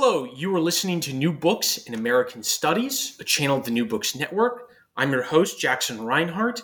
Hello, 0.00 0.22
you 0.32 0.54
are 0.54 0.60
listening 0.60 1.00
to 1.00 1.12
New 1.12 1.32
Books 1.32 1.78
in 1.78 1.92
American 1.92 2.40
Studies, 2.40 3.16
a 3.18 3.24
channel 3.24 3.56
of 3.56 3.64
the 3.64 3.72
New 3.72 3.84
Books 3.84 4.14
Network. 4.14 4.68
I'm 4.96 5.10
your 5.10 5.24
host, 5.24 5.58
Jackson 5.58 6.00
Reinhart, 6.00 6.62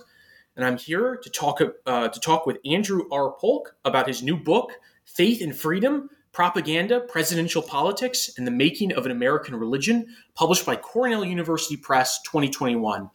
and 0.54 0.64
I'm 0.64 0.78
here 0.78 1.16
to 1.16 1.30
talk 1.30 1.60
uh, 1.60 2.08
to 2.08 2.20
talk 2.20 2.46
with 2.46 2.58
Andrew 2.64 3.08
R. 3.10 3.32
Polk 3.32 3.74
about 3.84 4.06
his 4.06 4.22
new 4.22 4.36
book, 4.36 4.74
Faith 5.05 5.42
and 5.42 5.55
Freedom: 5.55 6.08
Propaganda, 6.30 7.00
Presidential 7.00 7.60
Politics, 7.60 8.30
and 8.38 8.46
the 8.46 8.52
Making 8.52 8.92
of 8.92 9.05
an 9.05 9.10
American 9.10 9.56
Religion, 9.56 10.06
published 10.36 10.64
by 10.64 10.77
Cornell 10.77 11.24
University 11.24 11.77
Press, 11.77 12.22
2021. 12.22 13.10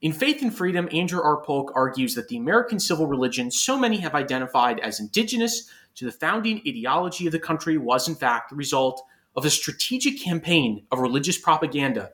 In 0.00 0.12
Faith 0.14 0.40
and 0.40 0.56
Freedom, 0.56 0.88
Andrew 0.90 1.20
R. 1.20 1.42
Polk 1.42 1.70
argues 1.74 2.14
that 2.14 2.28
the 2.28 2.38
American 2.38 2.80
civil 2.80 3.06
religion 3.06 3.50
so 3.50 3.78
many 3.78 3.98
have 3.98 4.14
identified 4.14 4.80
as 4.80 5.00
indigenous 5.00 5.68
to 5.96 6.06
the 6.06 6.12
founding 6.12 6.62
ideology 6.66 7.26
of 7.26 7.32
the 7.32 7.38
country 7.38 7.76
was, 7.76 8.08
in 8.08 8.14
fact, 8.14 8.48
the 8.48 8.56
result 8.56 9.04
of 9.36 9.44
a 9.44 9.50
strategic 9.50 10.20
campaign 10.20 10.84
of 10.90 10.98
religious 10.98 11.38
propaganda. 11.38 12.12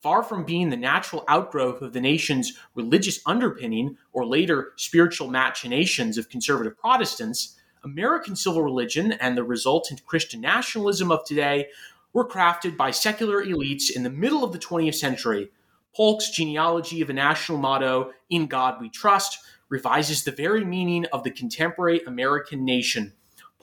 Far 0.00 0.22
from 0.22 0.44
being 0.44 0.68
the 0.68 0.76
natural 0.76 1.24
outgrowth 1.28 1.80
of 1.80 1.92
the 1.92 2.00
nation's 2.00 2.58
religious 2.74 3.20
underpinning 3.24 3.96
or 4.12 4.26
later 4.26 4.72
spiritual 4.76 5.28
machinations 5.28 6.18
of 6.18 6.28
conservative 6.28 6.76
Protestants, 6.76 7.56
American 7.82 8.36
civil 8.36 8.62
religion 8.62 9.12
and 9.12 9.36
the 9.36 9.44
resultant 9.44 10.04
Christian 10.04 10.40
nationalism 10.40 11.10
of 11.10 11.24
today 11.24 11.68
were 12.12 12.28
crafted 12.28 12.76
by 12.76 12.90
secular 12.90 13.44
elites 13.44 13.90
in 13.94 14.02
the 14.02 14.10
middle 14.10 14.44
of 14.44 14.52
the 14.52 14.58
20th 14.58 14.94
century. 14.94 15.50
Polk's 15.94 16.30
genealogy 16.30 17.00
of 17.00 17.10
a 17.10 17.12
national 17.12 17.58
motto, 17.58 18.12
In 18.30 18.46
God 18.46 18.80
We 18.80 18.88
Trust, 18.88 19.38
revises 19.68 20.24
the 20.24 20.32
very 20.32 20.64
meaning 20.64 21.06
of 21.12 21.24
the 21.24 21.30
contemporary 21.30 22.00
American 22.06 22.64
nation. 22.64 23.12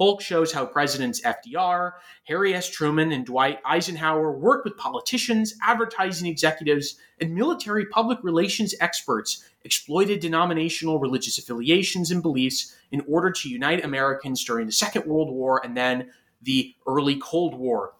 Polk 0.01 0.19
shows 0.19 0.51
how 0.51 0.65
Presidents 0.65 1.21
FDR, 1.21 1.91
Harry 2.23 2.55
S. 2.55 2.67
Truman, 2.67 3.11
and 3.11 3.23
Dwight 3.23 3.59
Eisenhower 3.63 4.31
worked 4.31 4.65
with 4.65 4.75
politicians, 4.75 5.53
advertising 5.61 6.25
executives, 6.25 6.95
and 7.19 7.35
military 7.35 7.85
public 7.85 8.17
relations 8.23 8.73
experts, 8.81 9.47
exploited 9.63 10.19
denominational 10.19 10.99
religious 10.99 11.37
affiliations 11.37 12.09
and 12.09 12.23
beliefs 12.23 12.75
in 12.91 13.03
order 13.07 13.29
to 13.29 13.47
unite 13.47 13.85
Americans 13.85 14.43
during 14.43 14.65
the 14.65 14.71
Second 14.71 15.05
World 15.05 15.31
War 15.31 15.61
and 15.63 15.77
then 15.77 16.09
the 16.41 16.73
early 16.87 17.17
Cold 17.17 17.53
War. 17.53 17.93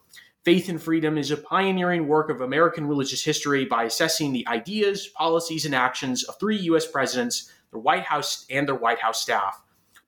Faith 0.44 0.70
and 0.70 0.82
Freedom 0.82 1.20
is 1.20 1.30
a 1.30 1.38
pioneering 1.38 2.08
work 2.08 2.32
of 2.32 2.42
American 2.42 2.88
religious 2.88 3.24
history 3.24 3.66
by 3.66 3.84
assessing 3.84 4.34
the 4.34 4.48
ideas, 4.48 5.08
policies, 5.10 5.68
and 5.68 5.76
actions 5.76 6.24
of 6.24 6.40
three 6.40 6.58
U.S. 6.62 6.88
presidents, 6.88 7.52
their 7.70 7.80
White 7.80 8.06
House, 8.06 8.48
and 8.50 8.68
their 8.68 8.74
White 8.74 9.02
House 9.02 9.22
staff. 9.22 9.62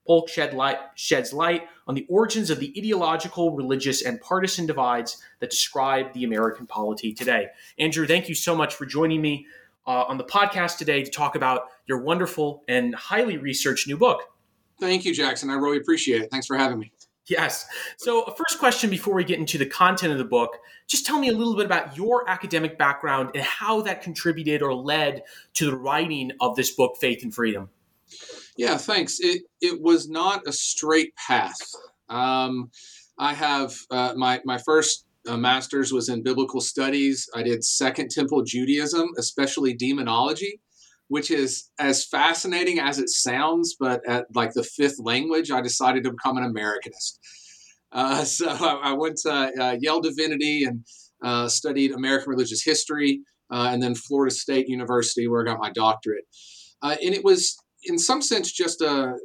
Polk 0.06 0.28
shed 0.28 0.54
light, 0.54 0.78
sheds 0.94 1.32
light 1.32 1.66
on 1.86 1.94
the 1.94 2.06
origins 2.08 2.50
of 2.50 2.60
the 2.60 2.72
ideological, 2.76 3.54
religious, 3.54 4.02
and 4.02 4.20
partisan 4.20 4.66
divides 4.66 5.22
that 5.40 5.50
describe 5.50 6.12
the 6.12 6.24
American 6.24 6.66
polity 6.66 7.12
today. 7.12 7.48
Andrew, 7.78 8.06
thank 8.06 8.28
you 8.28 8.34
so 8.34 8.54
much 8.54 8.74
for 8.74 8.86
joining 8.86 9.22
me 9.22 9.46
uh, 9.86 10.04
on 10.04 10.18
the 10.18 10.24
podcast 10.24 10.78
today 10.78 11.02
to 11.02 11.10
talk 11.10 11.36
about 11.36 11.68
your 11.86 11.98
wonderful 11.98 12.64
and 12.68 12.94
highly 12.94 13.36
researched 13.36 13.86
new 13.86 13.96
book. 13.96 14.22
Thank 14.80 15.04
you, 15.04 15.14
Jackson. 15.14 15.50
I 15.50 15.54
really 15.54 15.78
appreciate 15.78 16.22
it. 16.22 16.30
Thanks 16.30 16.46
for 16.46 16.56
having 16.56 16.78
me. 16.78 16.92
Yes. 17.26 17.66
So, 17.96 18.22
a 18.22 18.34
first 18.34 18.58
question 18.58 18.90
before 18.90 19.14
we 19.14 19.24
get 19.24 19.38
into 19.38 19.56
the 19.56 19.66
content 19.66 20.12
of 20.12 20.18
the 20.18 20.24
book, 20.24 20.58
just 20.86 21.06
tell 21.06 21.18
me 21.18 21.28
a 21.28 21.32
little 21.32 21.56
bit 21.56 21.64
about 21.64 21.96
your 21.96 22.28
academic 22.28 22.76
background 22.76 23.30
and 23.34 23.42
how 23.42 23.80
that 23.82 24.02
contributed 24.02 24.60
or 24.60 24.74
led 24.74 25.22
to 25.54 25.70
the 25.70 25.76
writing 25.76 26.32
of 26.40 26.54
this 26.54 26.70
book, 26.72 26.98
Faith 27.00 27.22
and 27.22 27.34
Freedom. 27.34 27.70
Yeah, 28.56 28.76
thanks. 28.76 29.18
It 29.20 29.42
it 29.60 29.80
was 29.80 30.08
not 30.08 30.46
a 30.46 30.52
straight 30.52 31.12
path. 31.16 31.58
Um, 32.08 32.70
I 33.18 33.34
have 33.34 33.74
uh, 33.90 34.14
my 34.16 34.40
my 34.44 34.58
first 34.58 35.06
uh, 35.26 35.36
master's 35.36 35.92
was 35.92 36.08
in 36.08 36.22
biblical 36.22 36.60
studies. 36.60 37.28
I 37.34 37.42
did 37.42 37.64
Second 37.64 38.10
Temple 38.10 38.42
Judaism, 38.44 39.08
especially 39.18 39.74
demonology, 39.74 40.60
which 41.08 41.30
is 41.30 41.70
as 41.78 42.06
fascinating 42.06 42.78
as 42.78 42.98
it 42.98 43.08
sounds. 43.08 43.76
But 43.78 44.08
at 44.08 44.26
like 44.34 44.52
the 44.52 44.62
fifth 44.62 45.00
language, 45.00 45.50
I 45.50 45.60
decided 45.60 46.04
to 46.04 46.12
become 46.12 46.36
an 46.36 46.44
Americanist. 46.44 47.18
Uh, 47.90 48.24
so 48.24 48.48
I, 48.48 48.90
I, 48.90 48.92
went 48.92 49.16
to 49.18 49.32
uh, 49.32 49.76
Yale 49.80 50.00
Divinity 50.00 50.64
and 50.64 50.84
uh, 51.24 51.48
studied 51.48 51.92
American 51.92 52.30
religious 52.30 52.62
history, 52.62 53.22
uh, 53.50 53.70
and 53.72 53.82
then 53.82 53.96
Florida 53.96 54.34
State 54.34 54.68
University, 54.68 55.26
where 55.26 55.42
I 55.42 55.44
got 55.44 55.58
my 55.58 55.70
doctorate. 55.70 56.24
and 56.82 57.14
it 57.14 57.24
was 57.24 57.56
in 57.84 57.98
some 57.98 58.22
sense 58.22 58.52
just 58.52 58.80
a 58.80 59.16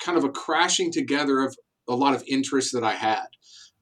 kind 0.00 0.18
of 0.18 0.24
a 0.24 0.28
crashing 0.28 0.92
together 0.92 1.40
of 1.40 1.56
a 1.88 1.94
lot 1.94 2.14
of 2.14 2.22
interests 2.26 2.72
that 2.72 2.84
I 2.84 2.92
had. 2.92 3.26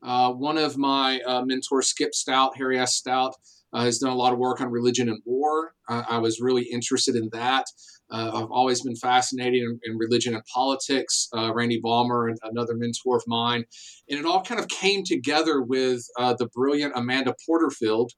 Uh, 0.03 0.33
one 0.33 0.59
of 0.59 0.77
my 0.77 1.21
uh, 1.21 1.43
mentors, 1.45 1.89
Skip 1.89 2.15
Stout, 2.15 2.57
Harry 2.57 2.79
S. 2.79 2.95
Stout, 2.95 3.35
uh, 3.73 3.85
has 3.85 3.99
done 3.99 4.13
a 4.13 4.17
lot 4.17 4.33
of 4.33 4.39
work 4.39 4.61
on 4.61 4.71
religion 4.71 5.09
and 5.09 5.21
war. 5.25 5.73
I 5.89 6.19
was 6.19 6.41
really 6.41 6.63
interested 6.63 7.17
in 7.17 7.29
that. 7.33 7.67
Uh, 8.11 8.31
I've 8.35 8.51
always 8.51 8.83
been 8.83 8.97
fascinated 8.97 9.63
in, 9.63 9.81
in 9.85 9.97
religion 9.97 10.35
and 10.35 10.45
politics. 10.45 11.29
Uh, 11.37 11.53
Randy 11.53 11.81
Balmer, 11.81 12.33
another 12.43 12.75
mentor 12.77 13.17
of 13.17 13.25
mine, 13.27 13.65
and 14.09 14.19
it 14.19 14.25
all 14.25 14.43
kind 14.43 14.61
of 14.61 14.69
came 14.69 15.03
together 15.05 15.63
with 15.63 16.07
uh, 16.19 16.35
the 16.35 16.47
brilliant 16.55 16.93
Amanda 16.95 17.35
Porterfield, 17.45 18.13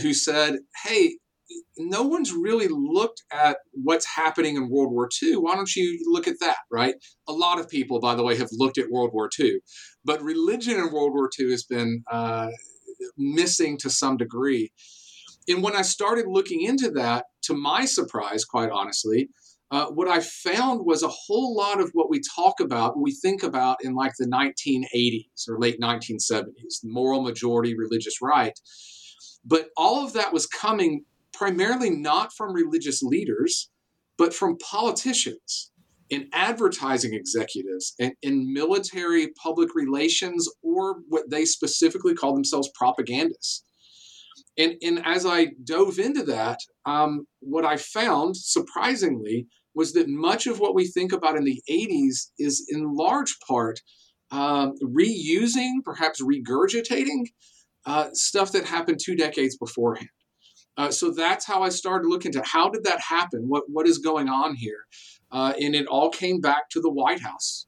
who 0.00 0.12
said, 0.12 0.56
"Hey, 0.84 1.16
no 1.76 2.02
one's 2.02 2.32
really 2.32 2.68
looked 2.68 3.22
at 3.32 3.58
what's 3.72 4.06
happening 4.06 4.56
in 4.56 4.70
World 4.70 4.92
War 4.92 5.08
II. 5.22 5.36
Why 5.36 5.54
don't 5.54 5.74
you 5.74 5.98
look 6.06 6.28
at 6.28 6.40
that, 6.40 6.58
right? 6.70 6.94
A 7.28 7.32
lot 7.32 7.58
of 7.58 7.68
people, 7.68 8.00
by 8.00 8.14
the 8.14 8.22
way, 8.22 8.36
have 8.36 8.50
looked 8.52 8.78
at 8.78 8.90
World 8.90 9.10
War 9.12 9.28
II, 9.38 9.60
but 10.04 10.22
religion 10.22 10.78
in 10.78 10.92
World 10.92 11.12
War 11.12 11.28
II 11.38 11.50
has 11.50 11.64
been 11.64 12.04
uh, 12.10 12.48
missing 13.16 13.76
to 13.78 13.90
some 13.90 14.16
degree. 14.16 14.72
And 15.48 15.62
when 15.62 15.74
I 15.74 15.82
started 15.82 16.26
looking 16.28 16.62
into 16.62 16.90
that, 16.92 17.26
to 17.42 17.54
my 17.54 17.84
surprise, 17.84 18.44
quite 18.44 18.70
honestly, 18.70 19.30
uh, 19.70 19.86
what 19.86 20.08
I 20.08 20.20
found 20.20 20.84
was 20.84 21.02
a 21.02 21.08
whole 21.08 21.54
lot 21.54 21.80
of 21.80 21.90
what 21.92 22.10
we 22.10 22.20
talk 22.34 22.60
about, 22.60 22.98
we 22.98 23.12
think 23.12 23.42
about 23.42 23.78
in 23.82 23.94
like 23.94 24.12
the 24.18 24.26
1980s 24.26 25.48
or 25.48 25.58
late 25.58 25.80
1970s, 25.80 26.80
moral 26.82 27.22
majority, 27.22 27.76
religious 27.76 28.20
right. 28.20 28.58
But 29.44 29.68
all 29.76 30.04
of 30.04 30.12
that 30.14 30.32
was 30.32 30.46
coming 30.46 31.04
primarily 31.32 31.90
not 31.90 32.32
from 32.32 32.52
religious 32.52 33.02
leaders, 33.02 33.70
but 34.18 34.34
from 34.34 34.58
politicians 34.58 35.70
and 36.10 36.26
advertising 36.32 37.14
executives 37.14 37.94
and 38.00 38.12
in 38.22 38.52
military 38.52 39.28
public 39.42 39.74
relations 39.74 40.48
or 40.62 40.96
what 41.08 41.30
they 41.30 41.44
specifically 41.44 42.14
call 42.14 42.34
themselves 42.34 42.70
propagandists. 42.74 43.64
And, 44.58 44.74
and 44.82 45.00
as 45.04 45.24
I 45.24 45.48
dove 45.64 45.98
into 45.98 46.24
that, 46.24 46.58
um, 46.84 47.26
what 47.40 47.64
I 47.64 47.76
found 47.76 48.36
surprisingly 48.36 49.46
was 49.74 49.92
that 49.92 50.08
much 50.08 50.46
of 50.46 50.58
what 50.58 50.74
we 50.74 50.86
think 50.86 51.12
about 51.12 51.36
in 51.36 51.44
the 51.44 51.62
80s 51.70 52.30
is 52.38 52.66
in 52.68 52.94
large 52.94 53.36
part 53.46 53.80
um, 54.32 54.74
reusing, 54.82 55.82
perhaps 55.84 56.22
regurgitating 56.22 57.26
uh, 57.86 58.08
stuff 58.12 58.52
that 58.52 58.64
happened 58.64 59.00
two 59.02 59.16
decades 59.16 59.56
beforehand. 59.56 60.08
Uh, 60.76 60.90
so 60.90 61.10
that's 61.10 61.44
how 61.44 61.62
I 61.62 61.68
started 61.68 62.08
looking 62.08 62.32
to 62.32 62.42
how 62.42 62.70
did 62.70 62.84
that 62.84 63.00
happen? 63.00 63.48
What 63.48 63.64
what 63.68 63.86
is 63.86 63.98
going 63.98 64.28
on 64.28 64.54
here? 64.54 64.86
Uh, 65.30 65.52
and 65.60 65.74
it 65.74 65.86
all 65.86 66.10
came 66.10 66.40
back 66.40 66.70
to 66.70 66.80
the 66.80 66.90
White 66.90 67.20
House. 67.20 67.66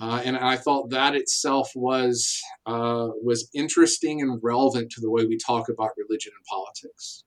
Uh, 0.00 0.22
and 0.24 0.36
I 0.36 0.56
thought 0.56 0.90
that 0.90 1.14
itself 1.14 1.70
was 1.74 2.40
uh, 2.66 3.08
was 3.22 3.48
interesting 3.54 4.22
and 4.22 4.40
relevant 4.42 4.90
to 4.92 5.00
the 5.00 5.10
way 5.10 5.26
we 5.26 5.36
talk 5.36 5.68
about 5.68 5.90
religion 5.96 6.32
and 6.36 6.44
politics. 6.46 7.24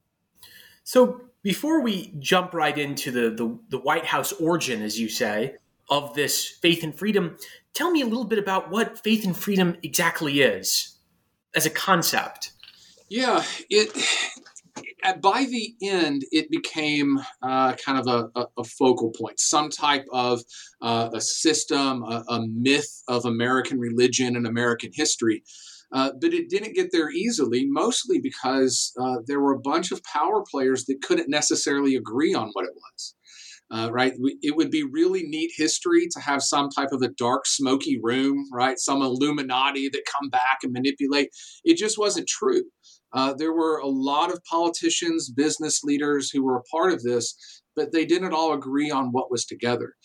So 0.83 1.21
before 1.41 1.81
we 1.81 2.13
jump 2.19 2.53
right 2.53 2.77
into 2.77 3.11
the, 3.11 3.29
the, 3.31 3.59
the 3.69 3.77
White 3.79 4.05
House 4.05 4.31
origin, 4.33 4.81
as 4.81 4.99
you 4.99 5.09
say, 5.09 5.55
of 5.89 6.13
this 6.15 6.47
faith 6.47 6.83
and 6.83 6.93
freedom, 6.93 7.37
tell 7.73 7.91
me 7.91 8.01
a 8.01 8.05
little 8.05 8.25
bit 8.25 8.39
about 8.39 8.71
what 8.71 9.03
faith 9.03 9.25
and 9.25 9.35
freedom 9.35 9.77
exactly 9.83 10.41
is 10.41 10.97
as 11.55 11.65
a 11.65 11.69
concept. 11.69 12.51
Yeah, 13.09 13.43
it 13.69 13.89
by 15.13 15.45
the 15.45 15.75
end, 15.81 16.23
it 16.31 16.49
became 16.49 17.19
uh, 17.41 17.73
kind 17.73 17.97
of 17.97 18.07
a, 18.07 18.39
a, 18.39 18.47
a, 18.57 18.63
focal 18.63 19.11
point, 19.11 19.39
some 19.39 19.69
type 19.69 20.05
of 20.11 20.41
uh, 20.81 21.09
a 21.13 21.21
system, 21.21 22.03
a, 22.03 22.23
a, 22.29 22.45
myth 22.47 23.03
of 23.07 23.25
American 23.25 23.79
religion 23.79 24.35
and 24.35 24.47
American 24.47 24.91
history. 24.93 25.43
Uh, 25.91 26.11
but 26.19 26.33
it 26.33 26.49
didn't 26.49 26.75
get 26.75 26.91
there 26.91 27.09
easily, 27.09 27.65
mostly 27.65 28.19
because 28.19 28.91
uh, 28.99 29.17
there 29.27 29.39
were 29.39 29.53
a 29.53 29.59
bunch 29.59 29.91
of 29.91 30.03
power 30.03 30.43
players 30.49 30.85
that 30.85 31.01
couldn't 31.01 31.29
necessarily 31.29 31.95
agree 31.95 32.33
on 32.33 32.49
what 32.53 32.65
it 32.65 32.73
was. 32.75 33.15
Uh, 33.71 33.89
right? 33.91 34.13
It 34.43 34.55
would 34.55 34.69
be 34.69 34.83
really 34.83 35.23
neat 35.23 35.51
history 35.55 36.07
to 36.11 36.19
have 36.19 36.43
some 36.43 36.69
type 36.69 36.89
of 36.91 37.01
a 37.01 37.07
dark, 37.07 37.47
smoky 37.47 37.99
room, 38.01 38.45
right? 38.53 38.77
Some 38.77 39.01
Illuminati 39.01 39.89
that 39.89 40.03
come 40.05 40.29
back 40.29 40.59
and 40.61 40.71
manipulate. 40.71 41.29
It 41.63 41.77
just 41.77 41.97
wasn't 41.97 42.27
true. 42.27 42.63
Uh, 43.15 43.33
there 43.33 43.53
were 43.53 43.77
a 43.77 43.87
lot 43.87 44.31
of 44.31 44.43
politicians, 44.43 45.29
business 45.29 45.83
leaders 45.83 46.29
who 46.29 46.43
were 46.43 46.57
a 46.57 46.63
part 46.63 46.91
of 46.91 47.01
this, 47.01 47.61
but 47.75 47.93
they 47.93 48.05
didn't 48.05 48.33
all 48.33 48.53
agree 48.53 48.91
on 48.91 49.13
what 49.13 49.31
was 49.31 49.45
together. 49.45 49.95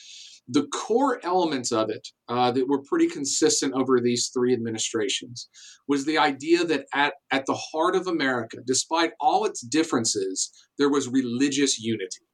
The 0.48 0.66
core 0.68 1.20
elements 1.24 1.70
of 1.72 1.90
it 1.90 2.08
uh, 2.28 2.50
that 2.52 2.68
were 2.68 2.82
pretty 2.82 3.08
consistent 3.08 3.74
over 3.74 4.00
these 4.00 4.30
three 4.32 4.52
administrations 4.52 5.48
was 5.86 6.04
the 6.04 6.18
idea 6.18 6.64
that 6.64 6.86
at, 6.94 7.14
at 7.30 7.46
the 7.46 7.60
heart 7.72 7.94
of 7.94 8.06
America, 8.06 8.58
despite 8.64 9.12
all 9.20 9.44
its 9.44 9.60
differences, 9.60 10.50
there 10.78 10.90
was 10.90 11.08
religious 11.08 11.78
unity 11.78 12.24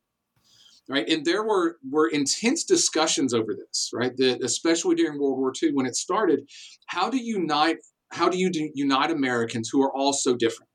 right? 0.88 1.08
And 1.08 1.25
there 1.25 1.43
were 1.43 1.79
were 1.90 2.08
intense 2.08 2.62
discussions 2.62 3.34
over 3.34 3.56
this, 3.56 3.90
right? 3.93 4.17
That 4.19 4.44
especially 4.44 4.94
during 4.94 5.19
World 5.19 5.37
War 5.37 5.52
II 5.61 5.72
when 5.72 5.84
it 5.84 5.96
started, 5.96 6.49
how 6.87 7.11
do 7.11 7.17
you 7.17 7.40
unite 7.40 7.79
how 8.12 8.29
do 8.29 8.38
you 8.38 8.50
unite 8.75 9.11
Americans 9.11 9.69
who 9.70 9.82
are 9.82 9.94
all 9.94 10.12
so 10.12 10.37
different? 10.37 10.66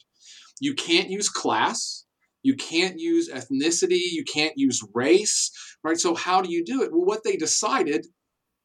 You 0.62 0.76
can't 0.76 1.10
use 1.10 1.28
class. 1.28 2.06
You 2.44 2.56
can't 2.56 3.00
use 3.00 3.30
ethnicity. 3.30 4.12
You 4.12 4.24
can't 4.24 4.54
use 4.56 4.80
race, 4.94 5.52
right? 5.84 6.00
So, 6.00 6.14
how 6.14 6.42
do 6.42 6.52
you 6.52 6.64
do 6.64 6.84
it? 6.84 6.92
Well, 6.92 7.04
what 7.04 7.24
they 7.24 7.36
decided, 7.36 8.06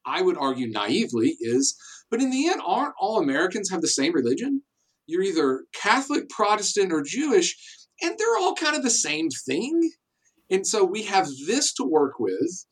I 0.05 0.21
would 0.21 0.37
argue 0.37 0.69
naively, 0.69 1.35
is 1.41 1.75
but 2.09 2.21
in 2.21 2.29
the 2.29 2.47
end, 2.47 2.61
aren't 2.63 2.93
all 2.99 3.17
Americans 3.19 3.71
have 3.71 3.81
the 3.81 3.87
same 3.87 4.13
religion? 4.13 4.61
You're 5.07 5.23
either 5.23 5.65
Catholic, 5.73 6.29
Protestant, 6.29 6.93
or 6.93 7.01
Jewish, 7.01 7.57
and 8.01 8.15
they're 8.17 8.37
all 8.37 8.53
kind 8.53 8.75
of 8.75 8.83
the 8.83 8.91
same 8.91 9.29
thing. 9.29 9.91
And 10.51 10.65
so 10.67 10.85
we 10.85 11.03
have 11.03 11.27
this 11.47 11.73
to 11.73 11.83
work 11.83 12.19
with. 12.19 12.65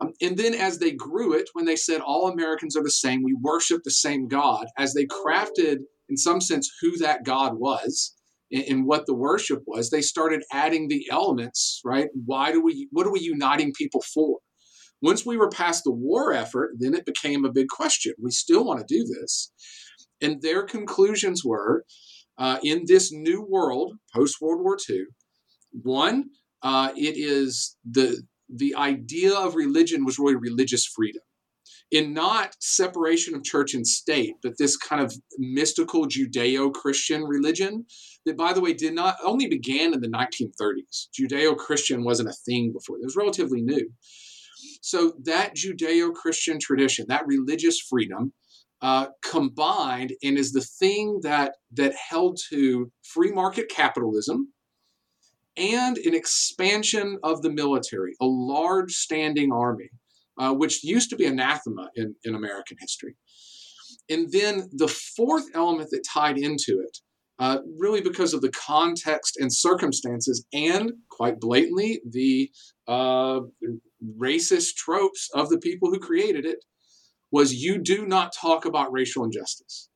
Um, 0.00 0.12
and 0.22 0.36
then 0.36 0.54
as 0.54 0.78
they 0.78 0.92
grew 0.92 1.32
it, 1.34 1.50
when 1.52 1.64
they 1.64 1.74
said 1.74 2.00
all 2.00 2.28
Americans 2.28 2.76
are 2.76 2.84
the 2.84 2.90
same, 2.90 3.24
we 3.24 3.36
worship 3.42 3.82
the 3.82 3.90
same 3.90 4.28
God, 4.28 4.66
as 4.78 4.94
they 4.94 5.06
crafted, 5.06 5.78
in 6.08 6.16
some 6.16 6.40
sense, 6.40 6.70
who 6.80 6.96
that 6.98 7.24
God 7.24 7.58
was 7.58 8.14
and, 8.50 8.86
what 8.86 9.06
the 9.06 9.14
worship 9.14 9.62
was, 9.66 9.90
they 9.90 10.00
started 10.00 10.42
adding 10.52 10.88
the 10.88 11.06
elements, 11.10 11.80
right? 11.84 12.08
Why 12.24 12.52
do 12.52 12.62
we, 12.62 12.88
what 12.90 13.06
are 13.06 13.12
we 13.12 13.20
uniting 13.20 13.72
people 13.72 14.02
for? 14.02 14.38
Once 15.02 15.24
we 15.24 15.36
were 15.36 15.50
past 15.50 15.84
the 15.84 15.92
war 15.92 16.32
effort, 16.32 16.72
then 16.78 16.94
it 16.94 17.06
became 17.06 17.44
a 17.44 17.52
big 17.52 17.68
question. 17.68 18.14
We 18.20 18.30
still 18.30 18.64
want 18.64 18.80
to 18.80 18.86
do 18.88 19.04
this. 19.04 19.52
And 20.20 20.42
their 20.42 20.64
conclusions 20.64 21.44
were 21.44 21.84
uh, 22.38 22.58
in 22.62 22.84
this 22.86 23.12
new 23.12 23.44
world, 23.48 23.94
post 24.14 24.36
World 24.40 24.62
War 24.62 24.76
II, 24.88 25.04
one, 25.82 26.30
uh, 26.62 26.90
it 26.96 27.16
is 27.16 27.76
the 27.88 28.22
the 28.48 28.74
idea 28.74 29.34
of 29.34 29.54
religion 29.54 30.06
was 30.06 30.18
really 30.18 30.34
religious 30.34 30.86
freedom 30.86 31.20
in 31.90 32.12
not 32.12 32.54
separation 32.60 33.34
of 33.34 33.44
church 33.44 33.74
and 33.74 33.86
state, 33.86 34.34
but 34.42 34.58
this 34.58 34.76
kind 34.76 35.02
of 35.02 35.14
mystical 35.38 36.06
Judeo 36.06 36.72
Christian 36.72 37.24
religion 37.24 37.86
that, 38.26 38.36
by 38.36 38.52
the 38.52 38.60
way, 38.60 38.74
did 38.74 38.94
not 38.94 39.16
only 39.24 39.48
began 39.48 39.94
in 39.94 40.00
the 40.00 40.08
1930s. 40.08 41.08
Judeo 41.18 41.56
Christian 41.56 42.04
wasn't 42.04 42.28
a 42.28 42.36
thing 42.44 42.72
before, 42.72 42.98
it 42.98 43.04
was 43.04 43.16
relatively 43.16 43.62
new. 43.62 43.90
So, 44.82 45.14
that 45.24 45.54
Judeo 45.54 46.12
Christian 46.12 46.58
tradition, 46.60 47.06
that 47.08 47.26
religious 47.26 47.80
freedom, 47.80 48.32
uh, 48.80 49.06
combined 49.24 50.12
and 50.22 50.38
is 50.38 50.52
the 50.52 50.60
thing 50.60 51.20
that, 51.22 51.54
that 51.72 51.94
held 51.94 52.38
to 52.50 52.90
free 53.02 53.32
market 53.32 53.68
capitalism 53.68 54.52
and 55.56 55.98
an 55.98 56.14
expansion 56.14 57.18
of 57.24 57.42
the 57.42 57.50
military, 57.50 58.14
a 58.20 58.26
large 58.26 58.92
standing 58.92 59.52
army, 59.52 59.90
uh, 60.38 60.54
which 60.54 60.84
used 60.84 61.10
to 61.10 61.16
be 61.16 61.26
anathema 61.26 61.88
in, 61.94 62.14
in 62.24 62.34
American 62.34 62.76
history. 62.80 63.16
And 64.08 64.30
then 64.32 64.68
the 64.72 64.88
fourth 64.88 65.46
element 65.54 65.90
that 65.90 66.04
tied 66.08 66.38
into 66.38 66.80
it, 66.80 66.98
uh, 67.38 67.58
really 67.78 68.00
because 68.00 68.34
of 68.34 68.40
the 68.40 68.50
context 68.50 69.36
and 69.38 69.52
circumstances, 69.52 70.44
and 70.52 70.92
quite 71.10 71.38
blatantly, 71.38 72.00
the 72.08 72.50
uh, 72.86 73.40
racist 74.18 74.74
tropes 74.76 75.28
of 75.34 75.48
the 75.48 75.58
people 75.58 75.90
who 75.90 75.98
created 75.98 76.44
it, 76.44 76.64
was 77.30 77.54
you 77.54 77.78
do 77.78 78.06
not 78.06 78.32
talk 78.32 78.64
about 78.64 78.90
racial 78.90 79.24
injustice 79.24 79.87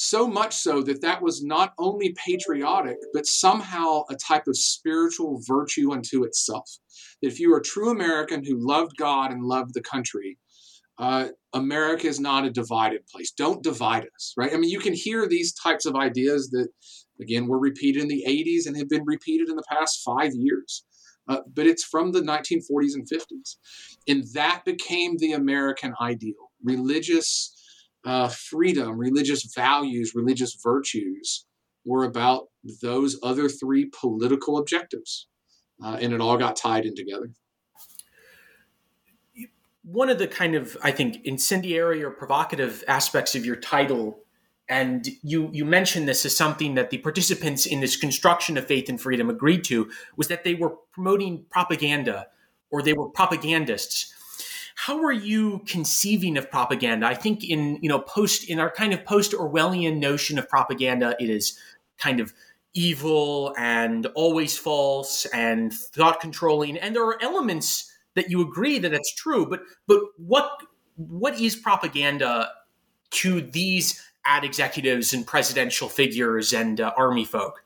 so 0.00 0.28
much 0.28 0.54
so 0.54 0.80
that 0.80 1.00
that 1.00 1.20
was 1.20 1.42
not 1.42 1.72
only 1.76 2.14
patriotic, 2.24 2.98
but 3.12 3.26
somehow 3.26 4.04
a 4.08 4.14
type 4.14 4.46
of 4.46 4.56
spiritual 4.56 5.42
virtue 5.44 5.90
unto 5.90 6.22
itself. 6.22 6.70
That 7.20 7.32
if 7.32 7.40
you 7.40 7.52
are 7.52 7.58
a 7.58 7.62
true 7.62 7.90
American 7.90 8.44
who 8.44 8.64
loved 8.64 8.96
God 8.96 9.32
and 9.32 9.42
loved 9.42 9.74
the 9.74 9.82
country, 9.82 10.38
uh, 10.98 11.30
America 11.52 12.06
is 12.06 12.20
not 12.20 12.44
a 12.44 12.50
divided 12.50 13.08
place. 13.08 13.32
Don't 13.32 13.60
divide 13.60 14.06
us, 14.14 14.34
right? 14.36 14.52
I 14.54 14.56
mean, 14.56 14.70
you 14.70 14.78
can 14.78 14.94
hear 14.94 15.26
these 15.26 15.52
types 15.54 15.84
of 15.84 15.96
ideas 15.96 16.48
that, 16.50 16.68
again, 17.20 17.48
were 17.48 17.58
repeated 17.58 18.02
in 18.02 18.08
the 18.08 18.24
80s 18.24 18.68
and 18.68 18.76
have 18.76 18.88
been 18.88 19.04
repeated 19.04 19.48
in 19.48 19.56
the 19.56 19.66
past 19.68 20.02
five 20.04 20.30
years. 20.32 20.84
Uh, 21.26 21.40
but 21.54 21.66
it's 21.66 21.84
from 21.84 22.12
the 22.12 22.20
1940s 22.20 22.94
and 22.94 23.08
50s. 23.12 23.56
And 24.06 24.24
that 24.34 24.62
became 24.64 25.16
the 25.18 25.32
American 25.32 25.92
ideal 26.00 26.52
religious 26.62 27.57
uh, 28.04 28.28
freedom, 28.28 28.98
religious 28.98 29.52
values, 29.54 30.12
religious 30.14 30.58
virtues 30.62 31.46
were 31.84 32.04
about 32.04 32.48
those 32.82 33.18
other 33.22 33.48
three 33.48 33.90
political 33.98 34.58
objectives. 34.58 35.26
Uh, 35.82 35.96
and 36.00 36.12
it 36.12 36.20
all 36.20 36.36
got 36.36 36.56
tied 36.56 36.84
in 36.84 36.94
together. 36.94 37.30
One 39.84 40.10
of 40.10 40.18
the 40.18 40.28
kind 40.28 40.54
of, 40.54 40.76
I 40.82 40.90
think, 40.90 41.24
incendiary 41.24 42.02
or 42.02 42.10
provocative 42.10 42.84
aspects 42.88 43.34
of 43.34 43.46
your 43.46 43.56
title, 43.56 44.18
and 44.68 45.08
you, 45.22 45.48
you 45.52 45.64
mentioned 45.64 46.06
this 46.08 46.26
as 46.26 46.36
something 46.36 46.74
that 46.74 46.90
the 46.90 46.98
participants 46.98 47.64
in 47.64 47.80
this 47.80 47.96
construction 47.96 48.58
of 48.58 48.66
faith 48.66 48.88
and 48.88 49.00
freedom 49.00 49.30
agreed 49.30 49.64
to, 49.64 49.88
was 50.16 50.28
that 50.28 50.44
they 50.44 50.54
were 50.54 50.74
promoting 50.92 51.46
propaganda 51.50 52.26
or 52.70 52.82
they 52.82 52.92
were 52.92 53.08
propagandists 53.08 54.12
how 54.78 55.02
are 55.02 55.12
you 55.12 55.60
conceiving 55.66 56.38
of 56.38 56.48
propaganda? 56.52 57.04
I 57.04 57.14
think 57.14 57.42
in 57.42 57.80
you 57.82 57.88
know 57.88 57.98
post 57.98 58.48
in 58.48 58.60
our 58.60 58.70
kind 58.70 58.94
of 58.94 59.04
post 59.04 59.32
Orwellian 59.32 59.98
notion 59.98 60.38
of 60.38 60.48
propaganda, 60.48 61.16
it 61.18 61.28
is 61.28 61.58
kind 61.98 62.20
of 62.20 62.32
evil 62.74 63.52
and 63.58 64.06
always 64.14 64.56
false 64.56 65.26
and 65.34 65.74
thought 65.74 66.20
controlling, 66.20 66.78
and 66.78 66.94
there 66.94 67.04
are 67.04 67.20
elements 67.20 67.92
that 68.14 68.30
you 68.30 68.40
agree 68.40 68.78
that 68.78 68.92
it's 68.94 69.12
true. 69.12 69.46
But 69.46 69.62
but 69.88 69.98
what 70.16 70.62
what 70.94 71.40
is 71.40 71.56
propaganda 71.56 72.48
to 73.10 73.40
these 73.40 74.00
ad 74.24 74.44
executives 74.44 75.12
and 75.12 75.26
presidential 75.26 75.88
figures 75.88 76.52
and 76.52 76.80
uh, 76.80 76.92
army 76.96 77.24
folk? 77.24 77.64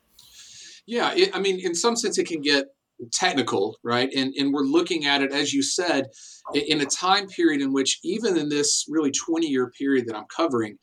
Yeah, 0.86 1.12
it, 1.14 1.36
I 1.36 1.40
mean, 1.40 1.60
in 1.60 1.74
some 1.74 1.94
sense, 1.94 2.16
it 2.16 2.26
can 2.26 2.40
get 2.40 2.74
technical, 3.12 3.78
right? 3.82 4.10
And, 4.14 4.32
and 4.34 4.52
we're 4.52 4.62
looking 4.62 5.06
at 5.06 5.22
it, 5.22 5.32
as 5.32 5.52
you 5.52 5.62
said, 5.62 6.06
in 6.54 6.80
a 6.80 6.86
time 6.86 7.26
period 7.26 7.60
in 7.60 7.72
which, 7.72 7.98
even 8.04 8.36
in 8.36 8.48
this 8.48 8.84
really 8.88 9.10
20 9.10 9.46
year 9.46 9.70
period 9.70 10.06
that 10.08 10.16
I'm 10.16 10.26
covering, 10.34 10.78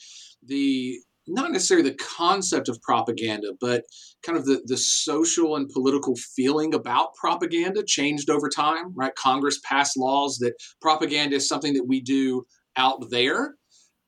the 0.46 1.00
not 1.28 1.52
necessarily 1.52 1.88
the 1.88 1.96
concept 1.96 2.70
of 2.70 2.82
propaganda, 2.82 3.52
but 3.62 3.84
kind 4.24 4.38
of 4.38 4.46
the, 4.46 4.62
the 4.66 4.78
social 4.78 5.56
and 5.56 5.70
political 5.70 6.16
feeling 6.16 6.74
about 6.74 7.14
propaganda 7.14 7.84
changed 7.84 8.30
over 8.30 8.50
time, 8.50 8.94
right? 8.96 9.14
Congress 9.16 9.60
passed 9.64 9.96
laws 9.96 10.40
that 10.40 10.54
propaganda 10.82 11.36
is 11.36 11.48
something 11.48 11.76
that 11.76 11.88
we 11.88 12.02
do 12.02 12.46
out 12.78 13.10
there 13.12 13.56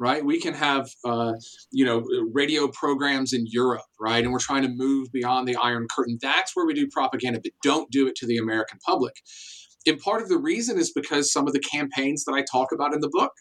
right? 0.01 0.25
We 0.25 0.41
can 0.41 0.55
have, 0.55 0.89
uh, 1.05 1.33
you 1.69 1.85
know, 1.85 2.03
radio 2.33 2.67
programs 2.67 3.33
in 3.33 3.45
Europe, 3.45 3.85
right? 3.99 4.23
And 4.23 4.33
we're 4.33 4.39
trying 4.39 4.63
to 4.63 4.67
move 4.67 5.09
beyond 5.13 5.47
the 5.47 5.55
Iron 5.55 5.85
Curtain. 5.95 6.17
That's 6.19 6.55
where 6.55 6.65
we 6.65 6.73
do 6.73 6.87
propaganda, 6.91 7.39
but 7.41 7.51
don't 7.63 7.91
do 7.91 8.07
it 8.07 8.15
to 8.15 8.25
the 8.25 8.37
American 8.37 8.79
public. 8.83 9.13
And 9.85 9.99
part 9.99 10.23
of 10.23 10.27
the 10.27 10.39
reason 10.39 10.79
is 10.79 10.91
because 10.91 11.31
some 11.31 11.45
of 11.45 11.53
the 11.53 11.59
campaigns 11.59 12.25
that 12.25 12.33
I 12.33 12.43
talk 12.51 12.69
about 12.73 12.95
in 12.95 13.01
the 13.01 13.11
book. 13.11 13.31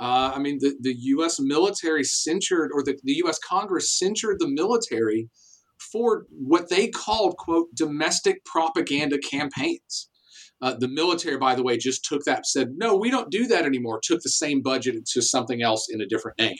Uh, 0.00 0.32
I 0.34 0.40
mean, 0.40 0.58
the, 0.60 0.74
the 0.80 0.96
U.S. 0.98 1.38
military 1.38 2.02
censured, 2.02 2.70
or 2.74 2.82
the, 2.82 2.98
the 3.04 3.14
U.S. 3.24 3.38
Congress 3.38 3.96
censured 3.96 4.40
the 4.40 4.48
military 4.48 5.28
for 5.92 6.26
what 6.30 6.70
they 6.70 6.88
called, 6.88 7.36
quote, 7.36 7.68
domestic 7.76 8.44
propaganda 8.44 9.18
campaigns. 9.18 10.09
Uh, 10.62 10.74
the 10.78 10.88
military, 10.88 11.38
by 11.38 11.54
the 11.54 11.62
way, 11.62 11.76
just 11.76 12.04
took 12.04 12.22
that, 12.24 12.46
said, 12.46 12.72
no, 12.76 12.96
we 12.96 13.10
don't 13.10 13.30
do 13.30 13.46
that 13.46 13.64
anymore, 13.64 14.00
took 14.02 14.20
the 14.20 14.28
same 14.28 14.60
budget 14.60 15.06
to 15.06 15.22
something 15.22 15.62
else 15.62 15.88
in 15.90 16.00
a 16.00 16.06
different 16.06 16.38
name. 16.38 16.58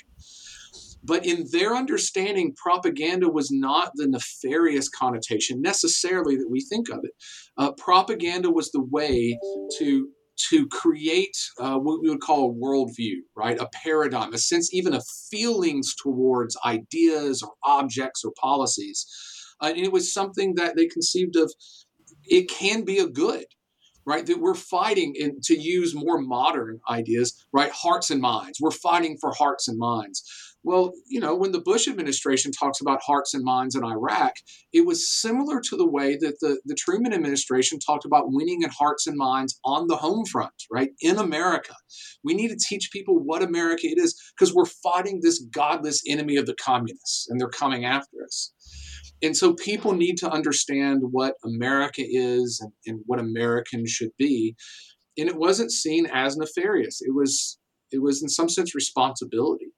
But 1.03 1.25
in 1.25 1.47
their 1.51 1.75
understanding, 1.75 2.55
propaganda 2.55 3.29
was 3.29 3.51
not 3.51 3.93
the 3.95 4.07
nefarious 4.07 4.89
connotation 4.89 5.63
necessarily 5.63 6.37
that 6.37 6.51
we 6.51 6.61
think 6.61 6.91
of 6.91 7.01
it. 7.05 7.13
Uh, 7.57 7.73
propaganda 7.73 8.51
was 8.51 8.71
the 8.71 8.83
way 8.83 9.39
to 9.79 10.09
to 10.49 10.67
create 10.69 11.37
uh, 11.59 11.77
what 11.77 12.01
we 12.03 12.09
would 12.09 12.21
call 12.21 12.51
a 12.51 12.55
worldview, 12.55 13.17
right? 13.37 13.61
A 13.61 13.69
paradigm, 13.85 14.33
a 14.33 14.39
sense 14.39 14.73
even 14.73 14.95
of 14.95 15.05
feelings 15.31 15.95
towards 15.95 16.57
ideas 16.65 17.43
or 17.43 17.53
objects 17.65 18.25
or 18.25 18.33
policies. 18.41 19.07
Uh, 19.61 19.67
and 19.67 19.85
it 19.85 19.93
was 19.93 20.15
something 20.15 20.55
that 20.55 20.77
they 20.77 20.87
conceived 20.87 21.37
of. 21.37 21.53
It 22.25 22.49
can 22.49 22.85
be 22.85 22.99
a 22.99 23.07
good, 23.07 23.45
right? 24.07 24.27
That 24.27 24.41
we're 24.41 24.55
fighting, 24.55 25.15
in, 25.17 25.41
to 25.45 25.59
use 25.59 25.95
more 25.95 26.21
modern 26.21 26.81
ideas, 26.89 27.47
right? 27.53 27.71
Hearts 27.73 28.11
and 28.11 28.21
minds. 28.21 28.59
We're 28.61 28.71
fighting 28.71 29.17
for 29.21 29.33
hearts 29.33 29.69
and 29.69 29.79
minds. 29.79 30.23
Well, 30.63 30.93
you 31.07 31.21
know, 31.21 31.35
when 31.35 31.53
the 31.53 31.61
Bush 31.61 31.89
administration 31.89 32.53
talks 32.53 32.81
about 32.81 33.01
hearts 33.03 33.33
and 33.33 33.43
minds 33.43 33.75
in 33.75 33.85
Iraq, 33.85 34.35
it 34.73 34.85
was 34.85 35.11
similar 35.11 35.61
to 35.61 35.77
the 35.77 35.89
way 35.89 36.17
that 36.21 36.39
the, 36.41 36.61
the 36.67 36.75
Truman 36.75 37.15
administration 37.15 37.79
talked 37.79 38.05
about 38.05 38.27
winning 38.27 38.63
in 38.63 38.71
hearts 38.71 39.07
and 39.07 39.17
minds 39.17 39.59
on 39.65 39.87
the 39.87 39.97
home 39.97 40.27
front, 40.27 40.53
right? 40.71 40.91
In 41.01 41.17
America. 41.17 41.75
We 42.23 42.35
need 42.35 42.49
to 42.49 42.59
teach 42.69 42.91
people 42.93 43.19
what 43.19 43.43
America 43.43 43.87
it 43.87 43.99
is 43.99 44.15
because 44.37 44.55
we're 44.55 44.67
fighting 44.67 45.21
this 45.23 45.41
godless 45.51 46.03
enemy 46.07 46.37
of 46.37 46.45
the 46.45 46.57
communists 46.63 47.27
and 47.31 47.41
they're 47.41 47.49
coming 47.49 47.87
after 47.87 48.19
us. 48.23 48.53
And 49.23 49.37
so 49.37 49.55
people 49.55 49.93
need 49.93 50.17
to 50.19 50.31
understand 50.31 51.03
what 51.03 51.35
America 51.45 52.03
is 52.05 52.61
and, 52.61 52.73
and 52.87 53.01
what 53.07 53.21
Americans 53.21 53.91
should 53.91 54.13
be. 54.19 54.57
And 55.19 55.29
it 55.29 55.37
wasn't 55.37 55.73
seen 55.73 56.07
as 56.07 56.37
nefarious. 56.37 57.01
It 57.03 57.15
was 57.15 57.59
it 57.93 58.01
was 58.01 58.23
in 58.23 58.29
some 58.29 58.49
sense 58.49 58.75
responsibility. 58.75 59.73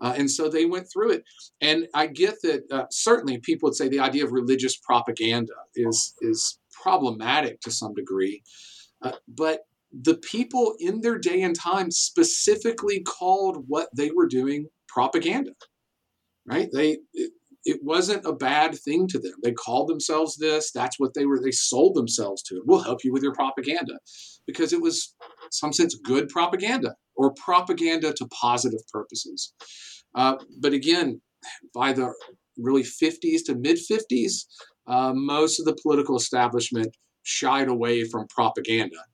Uh, 0.00 0.14
and 0.16 0.30
so 0.30 0.48
they 0.48 0.64
went 0.64 0.88
through 0.92 1.12
it. 1.12 1.22
And 1.60 1.86
I 1.94 2.08
get 2.08 2.34
that 2.42 2.62
uh, 2.72 2.84
certainly 2.90 3.38
people 3.38 3.68
would 3.68 3.76
say 3.76 3.88
the 3.88 4.00
idea 4.00 4.24
of 4.24 4.32
religious 4.32 4.76
propaganda 4.76 5.52
is, 5.76 6.14
is 6.20 6.58
problematic 6.82 7.60
to 7.60 7.70
some 7.70 7.94
degree. 7.94 8.42
Uh, 9.02 9.12
but 9.28 9.60
the 9.92 10.16
people 10.16 10.74
in 10.80 11.02
their 11.02 11.18
day 11.18 11.42
and 11.42 11.54
time 11.54 11.90
specifically 11.90 13.02
called 13.02 13.64
what 13.68 13.88
they 13.96 14.10
were 14.10 14.26
doing 14.26 14.66
propaganda, 14.88 15.52
right? 16.46 16.68
They, 16.72 16.98
it, 17.64 17.80
wasn't 17.82 18.26
a 18.26 18.32
bad 18.32 18.76
thing 18.76 19.06
to 19.08 19.18
them. 19.18 19.34
They 19.42 19.52
called 19.52 19.88
themselves 19.88 20.36
this. 20.36 20.70
That's 20.72 20.98
what 20.98 21.14
they 21.14 21.26
were. 21.26 21.40
They 21.40 21.50
sold 21.50 21.94
themselves 21.94 22.42
to. 22.44 22.62
We'll 22.64 22.82
help 22.82 23.04
you 23.04 23.12
with 23.12 23.22
your 23.22 23.34
propaganda 23.34 23.98
because 24.46 24.72
it 24.72 24.80
was, 24.80 25.14
some 25.50 25.72
sense, 25.72 25.94
good 25.94 26.28
propaganda 26.28 26.94
or 27.16 27.34
propaganda 27.34 28.12
to 28.14 28.26
positive 28.28 28.80
purposes. 28.92 29.54
Uh, 30.14 30.36
but 30.60 30.72
again, 30.72 31.20
by 31.74 31.92
the 31.92 32.12
really 32.58 32.82
50s 32.82 33.44
to 33.46 33.54
mid 33.54 33.78
50s, 33.78 34.44
uh, 34.86 35.12
most 35.14 35.58
of 35.58 35.66
the 35.66 35.76
political 35.82 36.16
establishment 36.16 36.96
shied 37.22 37.68
away 37.68 38.04
from 38.04 38.26
propaganda. 38.28 39.04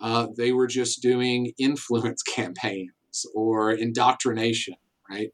Uh, 0.00 0.28
they 0.36 0.52
were 0.52 0.66
just 0.66 1.02
doing 1.02 1.52
influence 1.58 2.22
campaigns 2.34 2.92
or 3.34 3.72
indoctrination, 3.72 4.74
right? 5.10 5.30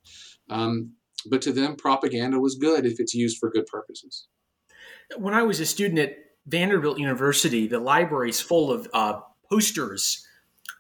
Um, 0.49 0.93
but 1.31 1.43
to 1.43 1.53
them, 1.53 1.77
propaganda 1.77 2.39
was 2.39 2.55
good 2.55 2.87
if 2.87 3.01
it's 3.01 3.15
used 3.15 3.39
for 3.39 3.51
good 3.51 3.67
purposes. 3.67 4.27
When 5.17 5.35
I 5.35 5.43
was 5.43 5.61
a 5.61 5.67
student 5.67 5.99
at 5.99 6.17
Vanderbilt 6.47 6.99
University, 6.99 7.67
the 7.67 7.79
library 7.79 8.31
is 8.31 8.41
full 8.41 8.71
of 8.71 8.89
uh, 8.93 9.21
posters 9.51 10.27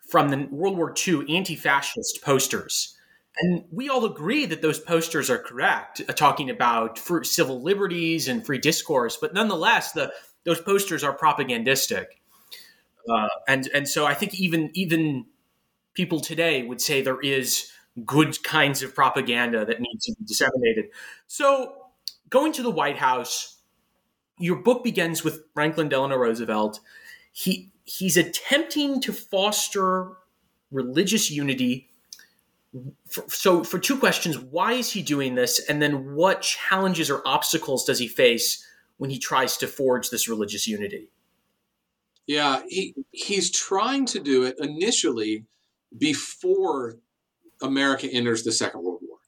from 0.08 0.28
the 0.28 0.48
World 0.50 0.76
War 0.76 0.94
II 1.06 1.24
anti 1.34 1.56
fascist 1.56 2.22
posters 2.22 2.94
and 3.40 3.64
we 3.70 3.88
all 3.88 4.04
agree 4.04 4.46
that 4.46 4.62
those 4.62 4.78
posters 4.78 5.28
are 5.28 5.38
correct, 5.38 6.00
uh, 6.08 6.12
talking 6.12 6.50
about 6.50 6.98
civil 7.22 7.62
liberties 7.62 8.28
and 8.28 8.44
free 8.44 8.58
discourse. 8.58 9.16
But 9.16 9.34
nonetheless, 9.34 9.92
the 9.92 10.12
those 10.44 10.60
posters 10.60 11.02
are 11.02 11.16
propagandistic, 11.16 12.06
uh, 13.08 13.28
and 13.48 13.68
and 13.74 13.88
so 13.88 14.06
I 14.06 14.14
think 14.14 14.34
even 14.34 14.70
even 14.74 15.26
people 15.94 16.20
today 16.20 16.62
would 16.62 16.80
say 16.80 17.00
there 17.00 17.20
is 17.20 17.70
good 18.04 18.42
kinds 18.42 18.82
of 18.82 18.94
propaganda 18.94 19.64
that 19.64 19.80
needs 19.80 20.06
to 20.06 20.14
be 20.18 20.24
disseminated. 20.24 20.86
So 21.26 21.74
going 22.28 22.52
to 22.54 22.62
the 22.62 22.70
White 22.70 22.98
House, 22.98 23.58
your 24.38 24.56
book 24.56 24.82
begins 24.82 25.22
with 25.22 25.44
Franklin 25.54 25.88
Delano 25.88 26.16
Roosevelt. 26.16 26.80
He 27.32 27.70
he's 27.84 28.16
attempting 28.16 29.00
to 29.02 29.12
foster 29.12 30.16
religious 30.70 31.30
unity 31.30 31.88
for, 33.06 33.24
so 33.28 33.62
for 33.62 33.78
two 33.78 33.96
questions 33.96 34.38
why 34.38 34.72
is 34.72 34.90
he 34.90 35.02
doing 35.02 35.34
this 35.36 35.60
and 35.68 35.80
then 35.80 36.14
what 36.14 36.42
challenges 36.42 37.10
or 37.10 37.22
obstacles 37.24 37.84
does 37.84 37.98
he 37.98 38.08
face 38.08 38.66
when 38.96 39.10
he 39.10 39.18
tries 39.18 39.56
to 39.58 39.68
forge 39.68 40.10
this 40.10 40.28
religious 40.28 40.66
unity 40.66 41.08
yeah 42.26 42.62
he, 42.68 42.94
he's 43.12 43.50
trying 43.50 44.04
to 44.06 44.18
do 44.18 44.42
it 44.42 44.56
initially 44.58 45.44
before 45.96 46.96
america 47.62 48.08
enters 48.12 48.42
the 48.42 48.52
second 48.52 48.82
world 48.82 49.00
war 49.02 49.18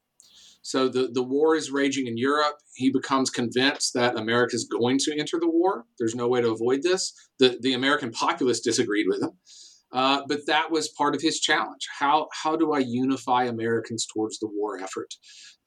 so 0.62 0.88
the, 0.88 1.08
the 1.12 1.22
war 1.22 1.54
is 1.54 1.70
raging 1.70 2.06
in 2.06 2.16
europe 2.16 2.56
he 2.74 2.90
becomes 2.90 3.30
convinced 3.30 3.92
that 3.94 4.18
america 4.18 4.54
is 4.54 4.64
going 4.64 4.98
to 4.98 5.16
enter 5.18 5.38
the 5.40 5.50
war 5.50 5.84
there's 5.98 6.14
no 6.14 6.28
way 6.28 6.40
to 6.40 6.52
avoid 6.52 6.82
this 6.82 7.12
the, 7.38 7.58
the 7.62 7.74
american 7.74 8.10
populace 8.10 8.60
disagreed 8.60 9.06
with 9.08 9.22
him 9.22 9.32
uh, 9.92 10.22
but 10.28 10.40
that 10.46 10.70
was 10.70 10.88
part 10.88 11.14
of 11.14 11.22
his 11.22 11.40
challenge. 11.40 11.86
How 11.98 12.28
how 12.42 12.56
do 12.56 12.72
I 12.72 12.80
unify 12.80 13.44
Americans 13.44 14.06
towards 14.12 14.38
the 14.38 14.48
war 14.48 14.78
effort, 14.78 15.14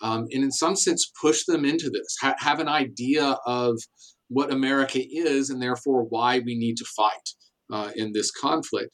um, 0.01 0.27
and 0.31 0.43
in 0.43 0.51
some 0.51 0.75
sense 0.75 1.11
push 1.19 1.45
them 1.45 1.65
into 1.65 1.89
this? 1.89 2.15
Ha- 2.21 2.35
have 2.39 2.59
an 2.59 2.67
idea 2.67 3.37
of 3.45 3.79
what 4.27 4.51
America 4.51 4.99
is, 5.01 5.49
and 5.49 5.61
therefore 5.61 6.03
why 6.03 6.39
we 6.39 6.57
need 6.57 6.77
to 6.77 6.85
fight 6.85 7.29
uh, 7.71 7.91
in 7.95 8.11
this 8.13 8.29
conflict. 8.29 8.91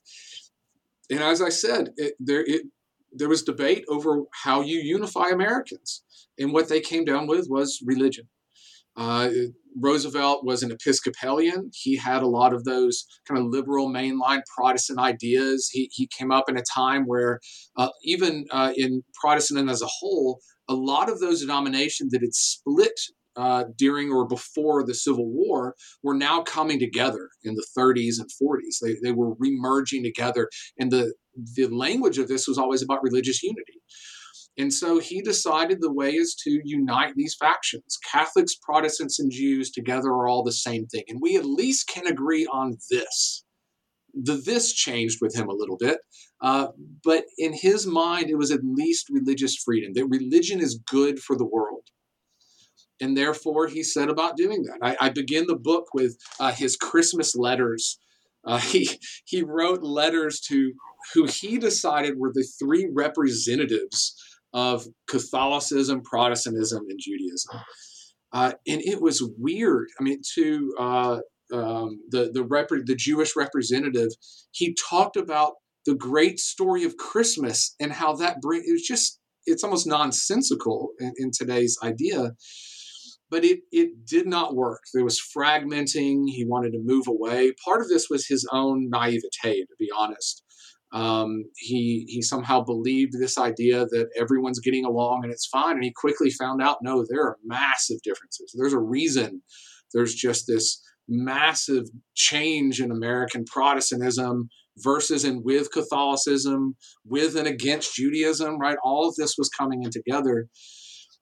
And 1.10 1.22
as 1.22 1.42
I 1.42 1.50
said, 1.50 1.90
it, 1.98 2.14
there 2.20 2.44
it, 2.46 2.64
there 3.16 3.30
was 3.30 3.44
debate 3.44 3.86
over 3.90 4.24
how 4.44 4.62
you 4.62 4.80
unify 4.80 5.30
Americans, 5.30 6.04
and 6.38 6.54
what 6.54 6.70
they 6.70 6.82
came 6.82 7.06
down 7.06 7.28
with 7.28 7.48
was 7.50 7.80
religion. 7.86 8.28
Uh, 8.98 9.30
Roosevelt 9.78 10.46
was 10.46 10.64
an 10.64 10.72
Episcopalian. 10.72 11.70
He 11.74 11.98
had 11.98 12.24
a 12.24 12.28
lot 12.28 12.54
of 12.54 12.64
those 12.64 13.06
kind 13.28 13.40
of 13.40 13.48
liberal 13.48 13.90
mainline 13.90 14.42
Protestant 14.56 15.00
ideas. 15.00 15.70
He, 15.72 15.90
he 15.92 16.08
came 16.08 16.32
up 16.32 16.46
in 16.48 16.58
a 16.58 16.64
time 16.74 17.04
where, 17.06 17.42
uh, 17.76 17.90
even 18.04 18.46
uh, 18.52 18.72
in 18.76 19.04
Protestantism 19.20 19.68
as 19.68 19.82
a 19.82 19.88
whole, 19.88 20.40
a 20.70 20.74
lot 20.74 21.10
of 21.10 21.20
those 21.20 21.42
denominations 21.42 22.12
that 22.12 22.22
had 22.22 22.34
split 22.34 22.98
uh, 23.36 23.66
during 23.78 24.12
or 24.12 24.26
before 24.26 24.86
the 24.86 24.94
Civil 24.94 25.30
War 25.30 25.76
were 26.02 26.16
now 26.16 26.42
coming 26.42 26.80
together 26.80 27.30
in 27.44 27.56
the 27.56 27.66
30s 27.78 28.16
and 28.20 28.30
40s. 28.42 28.80
They, 28.82 28.96
they 29.04 29.12
were 29.12 29.36
remerging 29.36 30.04
together. 30.04 30.50
And 30.80 30.90
the, 30.90 31.14
the 31.36 31.68
language 31.68 32.18
of 32.18 32.28
this 32.28 32.48
was 32.48 32.58
always 32.58 32.82
about 32.82 33.04
religious 33.04 33.44
unity. 33.44 33.82
And 34.58 34.74
so 34.74 35.00
he 35.00 35.22
decided 35.22 35.82
the 35.82 35.92
way 35.92 36.12
is 36.12 36.34
to 36.44 36.62
unite 36.64 37.14
these 37.16 37.36
factions. 37.36 37.98
Catholics, 38.10 38.56
Protestants, 38.56 39.20
and 39.20 39.30
Jews 39.32 39.70
together 39.70 40.10
are 40.10 40.28
all 40.28 40.44
the 40.44 40.54
same 40.54 40.86
thing. 40.86 41.04
And 41.10 41.20
we 41.22 41.36
at 41.36 41.46
least 41.46 41.90
can 41.90 42.08
agree 42.08 42.46
on 42.46 42.78
this. 42.90 43.44
The 44.14 44.36
this 44.36 44.72
changed 44.74 45.18
with 45.22 45.36
him 45.36 45.50
a 45.50 45.54
little 45.54 45.76
bit. 45.78 45.98
Uh, 46.42 46.68
but 47.04 47.26
in 47.38 47.54
his 47.54 47.86
mind, 47.86 48.30
it 48.30 48.38
was 48.38 48.52
at 48.52 48.62
least 48.64 49.10
religious 49.10 49.58
freedom, 49.58 49.92
that 49.94 50.06
religion 50.06 50.62
is 50.62 50.80
good 50.90 51.20
for 51.20 51.36
the 51.36 51.46
world. 51.46 51.84
And 53.02 53.18
therefore, 53.18 53.68
he 53.68 53.84
set 53.84 54.10
about 54.10 54.38
doing 54.38 54.64
that. 54.64 54.78
I, 54.82 55.08
I 55.08 55.10
begin 55.10 55.48
the 55.48 55.58
book 55.58 55.88
with 55.94 56.18
uh, 56.40 56.54
his 56.54 56.78
Christmas 56.78 57.36
letters. 57.36 58.00
Uh, 58.46 58.58
he, 58.72 58.90
he 59.26 59.42
wrote 59.42 59.84
letters 59.84 60.40
to 60.42 60.74
who 61.14 61.26
he 61.26 61.58
decided 61.58 62.18
were 62.18 62.32
the 62.34 62.48
three 62.60 62.90
representatives 62.92 64.16
of 64.54 64.86
Catholicism, 65.08 66.02
Protestantism, 66.02 66.86
and 66.90 67.00
Judaism. 67.00 67.60
Uh, 68.32 68.54
and 68.68 68.82
it 68.82 69.02
was 69.02 69.24
weird. 69.38 69.88
I 70.00 70.04
mean, 70.04 70.22
to 70.36 70.74
uh, 70.80 71.20
um, 71.54 72.00
the 72.10 72.32
the, 72.34 72.44
rep- 72.44 72.70
the 72.70 72.96
Jewish 72.96 73.36
representative, 73.36 74.10
he 74.52 74.76
talked 74.90 75.16
about 75.16 75.54
the 75.86 75.96
great 75.96 76.40
story 76.40 76.84
of 76.84 76.98
Christmas 76.98 77.76
and 77.80 77.92
how 77.92 78.16
that 78.16 78.42
bring 78.42 78.64
it 78.66 78.72
was 78.72 78.82
just 78.82 79.20
it's 79.46 79.64
almost 79.64 79.86
nonsensical 79.86 80.90
in, 81.00 81.14
in 81.18 81.32
today's 81.32 81.78
idea. 81.84 82.32
But 83.30 83.44
it, 83.44 83.62
it 83.72 84.06
did 84.06 84.28
not 84.28 84.56
work. 84.56 84.82
There 84.94 85.04
was 85.04 85.20
fragmenting. 85.20 86.24
He 86.28 86.46
wanted 86.48 86.72
to 86.74 86.82
move 86.84 87.08
away. 87.08 87.54
Part 87.64 87.82
of 87.82 87.90
this 87.90 88.08
was 88.10 88.28
his 88.28 88.48
own 88.52 88.90
naivete, 88.90 89.62
to 89.62 89.76
be 89.80 89.90
honest. 89.96 90.44
Um, 90.94 91.44
he 91.58 92.06
he 92.08 92.22
somehow 92.22 92.62
believed 92.62 93.14
this 93.14 93.38
idea 93.38 93.86
that 93.88 94.08
everyone's 94.18 94.60
getting 94.60 94.86
along 94.86 95.22
and 95.24 95.32
it's 95.32 95.48
fine, 95.48 95.76
and 95.76 95.84
he 95.84 95.92
quickly 95.92 96.30
found 96.30 96.62
out 96.62 96.78
no, 96.82 97.04
there 97.10 97.24
are 97.24 97.38
massive 97.44 97.98
differences. 98.04 98.54
There's 98.56 98.74
a 98.74 98.80
reason. 98.80 99.42
There's 99.94 100.16
just 100.16 100.46
this 100.48 100.82
massive 101.08 101.86
change 102.16 102.80
in 102.80 102.92
American 102.92 103.46
Protestantism 103.46 104.50
versus 104.78 105.24
and 105.24 105.44
with 105.44 105.72
Catholicism, 105.72 106.76
with 107.06 107.36
and 107.36 107.48
against 107.48 107.96
Judaism, 107.96 108.58
right? 108.60 108.78
All 108.84 109.08
of 109.08 109.16
this 109.16 109.36
was 109.38 109.50
coming 109.50 109.84
in 109.84 109.90
together. 109.90 110.48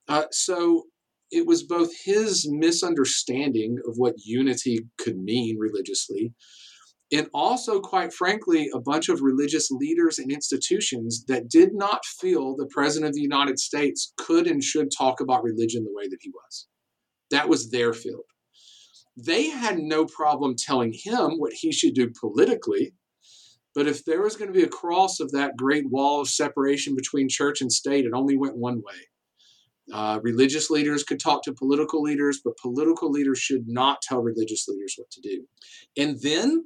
Uh, 0.07 0.25
so 0.31 0.83
it 1.33 1.47
was 1.47 1.63
both 1.63 1.89
his 2.05 2.47
misunderstanding 2.49 3.77
of 3.87 3.95
what 3.97 4.13
unity 4.23 4.85
could 4.97 5.17
mean 5.17 5.57
religiously, 5.57 6.33
and 7.11 7.27
also, 7.33 7.79
quite 7.79 8.13
frankly, 8.13 8.69
a 8.73 8.79
bunch 8.79 9.09
of 9.09 9.21
religious 9.21 9.69
leaders 9.69 10.17
and 10.17 10.31
institutions 10.31 11.25
that 11.27 11.49
did 11.49 11.69
not 11.73 12.05
feel 12.05 12.55
the 12.55 12.69
President 12.71 13.09
of 13.09 13.15
the 13.15 13.21
United 13.21 13.59
States 13.59 14.13
could 14.17 14.47
and 14.47 14.63
should 14.63 14.89
talk 14.95 15.19
about 15.19 15.43
religion 15.43 15.83
the 15.83 15.93
way 15.93 16.07
that 16.07 16.19
he 16.21 16.31
was. 16.31 16.67
That 17.29 17.49
was 17.49 17.69
their 17.69 17.93
field. 17.93 18.23
They 19.15 19.49
had 19.49 19.77
no 19.77 20.05
problem 20.05 20.55
telling 20.57 20.93
him 21.03 21.33
what 21.37 21.53
he 21.53 21.71
should 21.71 21.93
do 21.93 22.11
politically. 22.19 22.93
But 23.75 23.87
if 23.87 24.05
there 24.05 24.21
was 24.21 24.35
going 24.35 24.51
to 24.51 24.57
be 24.57 24.65
a 24.65 24.69
cross 24.69 25.19
of 25.19 25.31
that 25.31 25.57
great 25.57 25.89
wall 25.89 26.21
of 26.21 26.29
separation 26.29 26.95
between 26.95 27.27
church 27.29 27.61
and 27.61 27.71
state, 27.71 28.05
it 28.05 28.11
only 28.13 28.37
went 28.37 28.57
one 28.57 28.77
way. 28.77 29.07
Uh, 29.91 30.19
religious 30.23 30.69
leaders 30.69 31.03
could 31.03 31.19
talk 31.19 31.43
to 31.43 31.53
political 31.53 32.01
leaders, 32.01 32.39
but 32.43 32.57
political 32.57 33.11
leaders 33.11 33.39
should 33.39 33.67
not 33.67 34.01
tell 34.01 34.21
religious 34.21 34.67
leaders 34.67 34.95
what 34.97 35.11
to 35.11 35.21
do. 35.21 35.45
And 35.97 36.21
then 36.21 36.65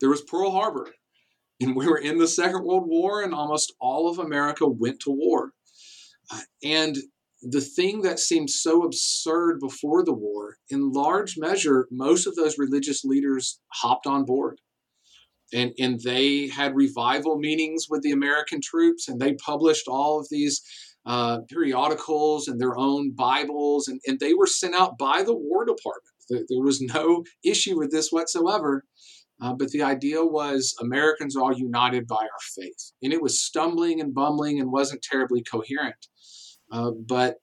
there 0.00 0.10
was 0.10 0.22
Pearl 0.22 0.50
Harbor. 0.50 0.88
And 1.60 1.76
we 1.76 1.86
were 1.86 1.98
in 1.98 2.18
the 2.18 2.28
Second 2.28 2.64
World 2.64 2.84
War, 2.86 3.22
and 3.22 3.32
almost 3.32 3.74
all 3.80 4.08
of 4.08 4.18
America 4.18 4.66
went 4.66 5.00
to 5.00 5.10
war. 5.10 5.52
Uh, 6.32 6.40
and 6.64 6.96
the 7.42 7.60
thing 7.60 8.02
that 8.02 8.18
seemed 8.18 8.50
so 8.50 8.82
absurd 8.82 9.58
before 9.60 10.04
the 10.04 10.12
war, 10.12 10.56
in 10.70 10.92
large 10.92 11.36
measure, 11.36 11.88
most 11.90 12.26
of 12.26 12.36
those 12.36 12.58
religious 12.58 13.04
leaders 13.04 13.60
hopped 13.68 14.06
on 14.06 14.24
board. 14.24 14.60
And, 15.52 15.72
and 15.78 16.00
they 16.00 16.48
had 16.48 16.74
revival 16.74 17.38
meetings 17.38 17.86
with 17.90 18.02
the 18.02 18.12
American 18.12 18.60
troops, 18.60 19.08
and 19.08 19.20
they 19.20 19.34
published 19.34 19.86
all 19.86 20.18
of 20.18 20.28
these 20.30 20.62
uh, 21.04 21.40
periodicals 21.48 22.48
and 22.48 22.60
their 22.60 22.76
own 22.76 23.12
Bibles, 23.12 23.88
and, 23.88 24.00
and 24.06 24.20
they 24.20 24.34
were 24.34 24.46
sent 24.46 24.74
out 24.74 24.98
by 24.98 25.22
the 25.22 25.34
War 25.34 25.64
Department. 25.64 26.14
There, 26.28 26.42
there 26.48 26.62
was 26.62 26.80
no 26.80 27.24
issue 27.44 27.78
with 27.78 27.90
this 27.90 28.10
whatsoever. 28.10 28.84
Uh, 29.40 29.52
but 29.52 29.70
the 29.70 29.82
idea 29.82 30.24
was 30.24 30.72
Americans 30.80 31.34
all 31.34 31.52
united 31.52 32.06
by 32.06 32.16
our 32.16 32.44
faith. 32.54 32.92
And 33.02 33.12
it 33.12 33.20
was 33.20 33.40
stumbling 33.40 34.00
and 34.00 34.14
bumbling 34.14 34.60
and 34.60 34.70
wasn't 34.70 35.02
terribly 35.02 35.42
coherent. 35.42 36.06
Uh, 36.70 36.92
but 36.92 37.38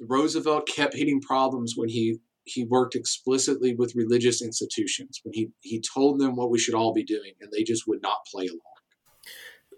Roosevelt 0.00 0.66
kept 0.66 0.94
hitting 0.94 1.20
problems 1.20 1.74
when 1.76 1.88
he, 1.88 2.18
he 2.44 2.64
worked 2.64 2.96
explicitly 2.96 3.76
with 3.76 3.94
religious 3.94 4.42
institutions, 4.42 5.20
when 5.22 5.34
he, 5.34 5.50
he 5.60 5.80
told 5.80 6.18
them 6.18 6.34
what 6.34 6.50
we 6.50 6.58
should 6.58 6.74
all 6.74 6.92
be 6.92 7.04
doing, 7.04 7.32
and 7.40 7.50
they 7.52 7.62
just 7.62 7.86
would 7.86 8.02
not 8.02 8.26
play 8.30 8.46
along. 8.46 8.75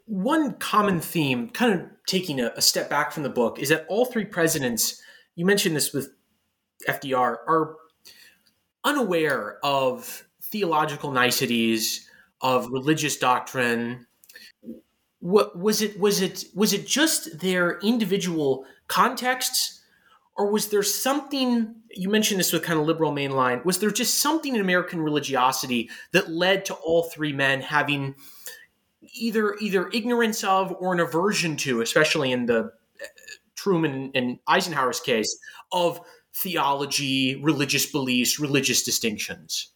One 0.08 0.54
common 0.54 1.00
theme, 1.00 1.50
kind 1.50 1.80
of 1.80 1.86
taking 2.06 2.40
a, 2.40 2.52
a 2.56 2.62
step 2.62 2.88
back 2.88 3.12
from 3.12 3.22
the 3.22 3.28
book, 3.28 3.58
is 3.58 3.68
that 3.68 3.86
all 3.88 4.06
three 4.06 4.24
presidents, 4.24 5.00
you 5.34 5.44
mentioned 5.44 5.76
this 5.76 5.92
with 5.92 6.14
FDR, 6.88 7.36
are 7.46 7.76
unaware 8.84 9.58
of 9.62 10.24
theological 10.42 11.10
niceties 11.10 12.08
of 12.40 12.70
religious 12.70 13.16
doctrine. 13.16 14.06
What 15.20 15.58
was 15.58 15.82
it 15.82 15.98
was 15.98 16.20
it 16.22 16.44
was 16.54 16.72
it 16.72 16.86
just 16.86 17.40
their 17.40 17.78
individual 17.80 18.64
contexts 18.86 19.82
or 20.36 20.50
was 20.50 20.68
there 20.68 20.84
something 20.84 21.74
you 21.90 22.08
mentioned 22.08 22.38
this 22.38 22.52
with 22.52 22.62
kind 22.62 22.78
of 22.78 22.86
liberal 22.86 23.12
mainline 23.12 23.62
was 23.64 23.80
there 23.80 23.90
just 23.90 24.20
something 24.20 24.54
in 24.54 24.60
american 24.60 25.00
religiosity 25.00 25.90
that 26.12 26.30
led 26.30 26.64
to 26.64 26.74
all 26.74 27.02
three 27.02 27.32
men 27.32 27.60
having 27.60 28.14
either 29.14 29.54
either 29.60 29.88
ignorance 29.92 30.42
of 30.44 30.74
or 30.80 30.92
an 30.92 31.00
aversion 31.00 31.56
to 31.56 31.80
especially 31.80 32.32
in 32.32 32.46
the 32.46 32.60
uh, 32.60 33.06
truman 33.56 34.10
and 34.14 34.38
eisenhower's 34.46 35.00
case 35.00 35.38
of 35.72 36.00
theology 36.36 37.40
religious 37.42 37.90
beliefs 37.90 38.38
religious 38.38 38.82
distinctions 38.82 39.72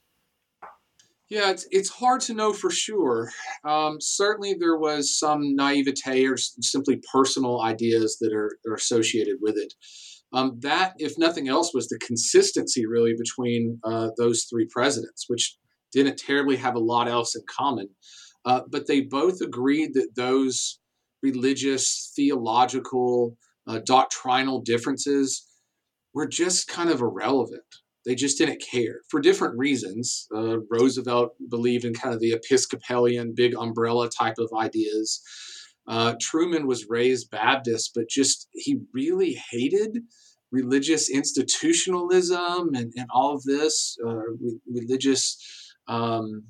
yeah, 1.33 1.51
it's, 1.51 1.67
it's 1.71 1.89
hard 1.89 2.21
to 2.23 2.35
know 2.35 2.53
for 2.53 2.71
sure. 2.71 3.31
Um, 3.65 3.97
certainly, 4.03 4.53
there 4.53 4.77
was 4.77 5.19
some 5.19 5.57
naivete 5.57 6.27
or 6.27 6.37
simply 6.37 7.01
personal 7.11 7.63
ideas 7.63 8.19
that 8.21 8.35
are, 8.35 8.59
are 8.69 8.75
associated 8.75 9.37
with 9.41 9.57
it. 9.57 9.73
Um, 10.35 10.59
that, 10.61 10.93
if 10.99 11.17
nothing 11.17 11.49
else, 11.49 11.73
was 11.73 11.89
the 11.89 11.99
consistency 12.07 12.85
really 12.85 13.15
between 13.19 13.81
uh, 13.83 14.11
those 14.19 14.45
three 14.45 14.67
presidents, 14.71 15.25
which 15.29 15.57
didn't 15.91 16.19
terribly 16.19 16.57
have 16.57 16.75
a 16.75 16.81
lot 16.81 17.09
else 17.09 17.35
in 17.35 17.41
common. 17.49 17.89
Uh, 18.45 18.63
but 18.71 18.87
they 18.87 19.01
both 19.01 19.41
agreed 19.41 19.95
that 19.95 20.15
those 20.17 20.79
religious, 21.23 22.13
theological, 22.17 23.37
uh, 23.67 23.81
doctrinal 23.85 24.61
differences 24.61 25.47
were 26.15 26.27
just 26.27 26.69
kind 26.69 26.91
of 26.91 27.01
irrelevant. 27.01 27.63
They 28.05 28.17
just 28.17 28.37
didn't 28.37 28.63
care 28.69 29.01
for 29.09 29.21
different 29.21 29.57
reasons. 29.57 30.27
Uh, 30.35 30.59
Roosevelt 30.71 31.35
believed 31.49 31.85
in 31.85 31.95
kind 31.95 32.15
of 32.15 32.21
the 32.21 32.33
Episcopalian 32.33 33.33
big 33.37 33.55
umbrella 33.55 34.09
type 34.11 34.39
of 34.39 34.51
ideas. 34.59 35.23
Uh, 35.87 36.15
Truman 36.21 36.67
was 36.67 36.89
raised 36.89 37.31
Baptist, 37.31 37.93
but 37.95 38.09
just 38.09 38.49
he 38.53 38.81
really 38.93 39.41
hated 39.51 39.99
religious 40.51 41.09
institutionalism 41.09 42.75
and, 42.75 42.93
and 42.97 43.07
all 43.13 43.35
of 43.35 43.43
this, 43.45 43.97
uh, 44.05 44.15
re- 44.15 44.61
religious 44.69 45.37
um, 45.89 46.45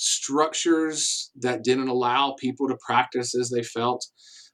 structures 0.00 1.30
that 1.36 1.62
didn't 1.62 1.88
allow 1.88 2.34
people 2.38 2.66
to 2.66 2.78
practice 2.84 3.34
as 3.34 3.50
they 3.50 3.62
felt. 3.62 4.06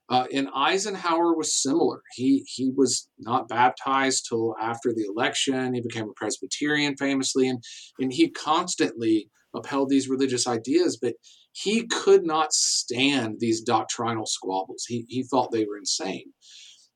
Uh, 0.08 0.26
and 0.32 0.48
Eisenhower 0.54 1.36
was 1.36 1.60
similar. 1.60 2.02
He 2.14 2.44
he 2.48 2.70
was 2.76 3.08
not 3.18 3.48
baptized 3.48 4.26
till 4.28 4.54
after 4.60 4.92
the 4.92 5.04
election. 5.08 5.74
He 5.74 5.80
became 5.80 6.08
a 6.08 6.14
Presbyterian 6.16 6.96
famously, 6.96 7.48
and 7.48 7.62
and 7.98 8.12
he 8.12 8.30
constantly 8.30 9.30
upheld 9.54 9.88
these 9.88 10.08
religious 10.08 10.46
ideas, 10.46 10.98
but 11.00 11.14
he 11.52 11.86
could 11.86 12.24
not 12.24 12.52
stand 12.52 13.36
these 13.38 13.62
doctrinal 13.62 14.26
squabbles. 14.26 14.84
He 14.86 15.06
he 15.08 15.22
thought 15.22 15.52
they 15.52 15.64
were 15.64 15.78
insane. 15.78 16.32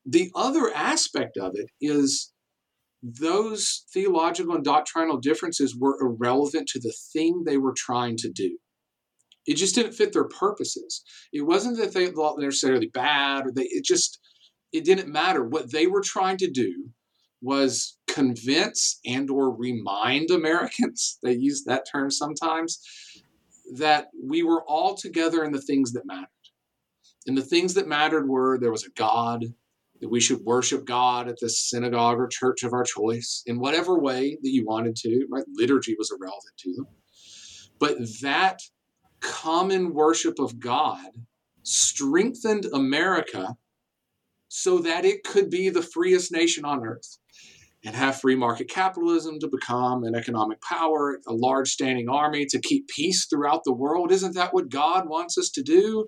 The 0.04 0.30
other 0.34 0.72
aspect 0.74 1.36
of 1.36 1.52
it 1.54 1.70
is 1.80 2.32
those 3.02 3.84
theological 3.92 4.54
and 4.54 4.64
doctrinal 4.64 5.18
differences 5.18 5.76
were 5.76 6.00
irrelevant 6.00 6.68
to 6.68 6.80
the 6.80 6.94
thing 7.12 7.44
they 7.44 7.56
were 7.56 7.74
trying 7.76 8.16
to 8.18 8.30
do. 8.30 8.58
It 9.46 9.56
just 9.56 9.74
didn't 9.74 9.94
fit 9.94 10.12
their 10.12 10.28
purposes. 10.28 11.02
It 11.32 11.42
wasn't 11.42 11.78
that 11.78 11.94
they 11.94 12.08
thought 12.08 12.38
necessarily 12.38 12.88
bad 12.88 13.46
or 13.46 13.52
they 13.52 13.64
it 13.64 13.84
just 13.84 14.20
it 14.72 14.84
didn't 14.84 15.08
matter. 15.08 15.44
What 15.44 15.72
they 15.72 15.86
were 15.86 16.02
trying 16.02 16.36
to 16.38 16.50
do 16.50 16.90
was 17.42 17.96
convince 18.06 19.00
and 19.06 19.30
or 19.30 19.54
remind 19.54 20.30
Americans, 20.30 21.18
they 21.22 21.32
use 21.32 21.64
that 21.64 21.86
term 21.90 22.10
sometimes, 22.10 22.80
that 23.74 24.08
we 24.22 24.42
were 24.42 24.62
all 24.64 24.94
together 24.94 25.44
in 25.44 25.52
the 25.52 25.62
things 25.62 25.92
that 25.92 26.06
mattered. 26.06 26.28
And 27.26 27.36
the 27.36 27.42
things 27.42 27.74
that 27.74 27.88
mattered 27.88 28.28
were 28.28 28.58
there 28.58 28.72
was 28.72 28.84
a 28.84 28.90
God, 28.90 29.44
that 30.00 30.08
we 30.08 30.20
should 30.20 30.40
worship 30.40 30.84
God 30.84 31.28
at 31.28 31.38
the 31.40 31.48
synagogue 31.48 32.18
or 32.18 32.26
church 32.26 32.62
of 32.62 32.72
our 32.72 32.84
choice 32.84 33.42
in 33.46 33.58
whatever 33.58 33.98
way 33.98 34.38
that 34.42 34.50
you 34.50 34.64
wanted 34.64 34.96
to, 34.96 35.26
right? 35.30 35.44
Liturgy 35.54 35.94
was 35.98 36.10
irrelevant 36.10 36.56
to 36.58 36.74
them. 36.74 36.86
But 37.78 37.98
that 38.22 38.60
common 39.20 39.94
worship 39.94 40.38
of 40.38 40.58
God 40.58 41.10
strengthened 41.62 42.66
America 42.72 43.56
so 44.48 44.78
that 44.78 45.04
it 45.04 45.22
could 45.22 45.50
be 45.50 45.68
the 45.68 45.82
freest 45.82 46.32
nation 46.32 46.64
on 46.64 46.84
earth 46.84 47.18
and 47.84 47.94
have 47.94 48.20
free 48.20 48.34
market 48.34 48.68
capitalism 48.68 49.38
to 49.40 49.48
become 49.48 50.04
an 50.04 50.14
economic 50.14 50.60
power, 50.60 51.18
a 51.26 51.32
large 51.32 51.68
standing 51.70 52.08
army 52.08 52.44
to 52.46 52.60
keep 52.60 52.88
peace 52.88 53.26
throughout 53.26 53.62
the 53.64 53.72
world. 53.72 54.12
Isn't 54.12 54.34
that 54.34 54.52
what 54.52 54.68
God 54.68 55.08
wants 55.08 55.38
us 55.38 55.50
to 55.50 55.62
do? 55.62 56.06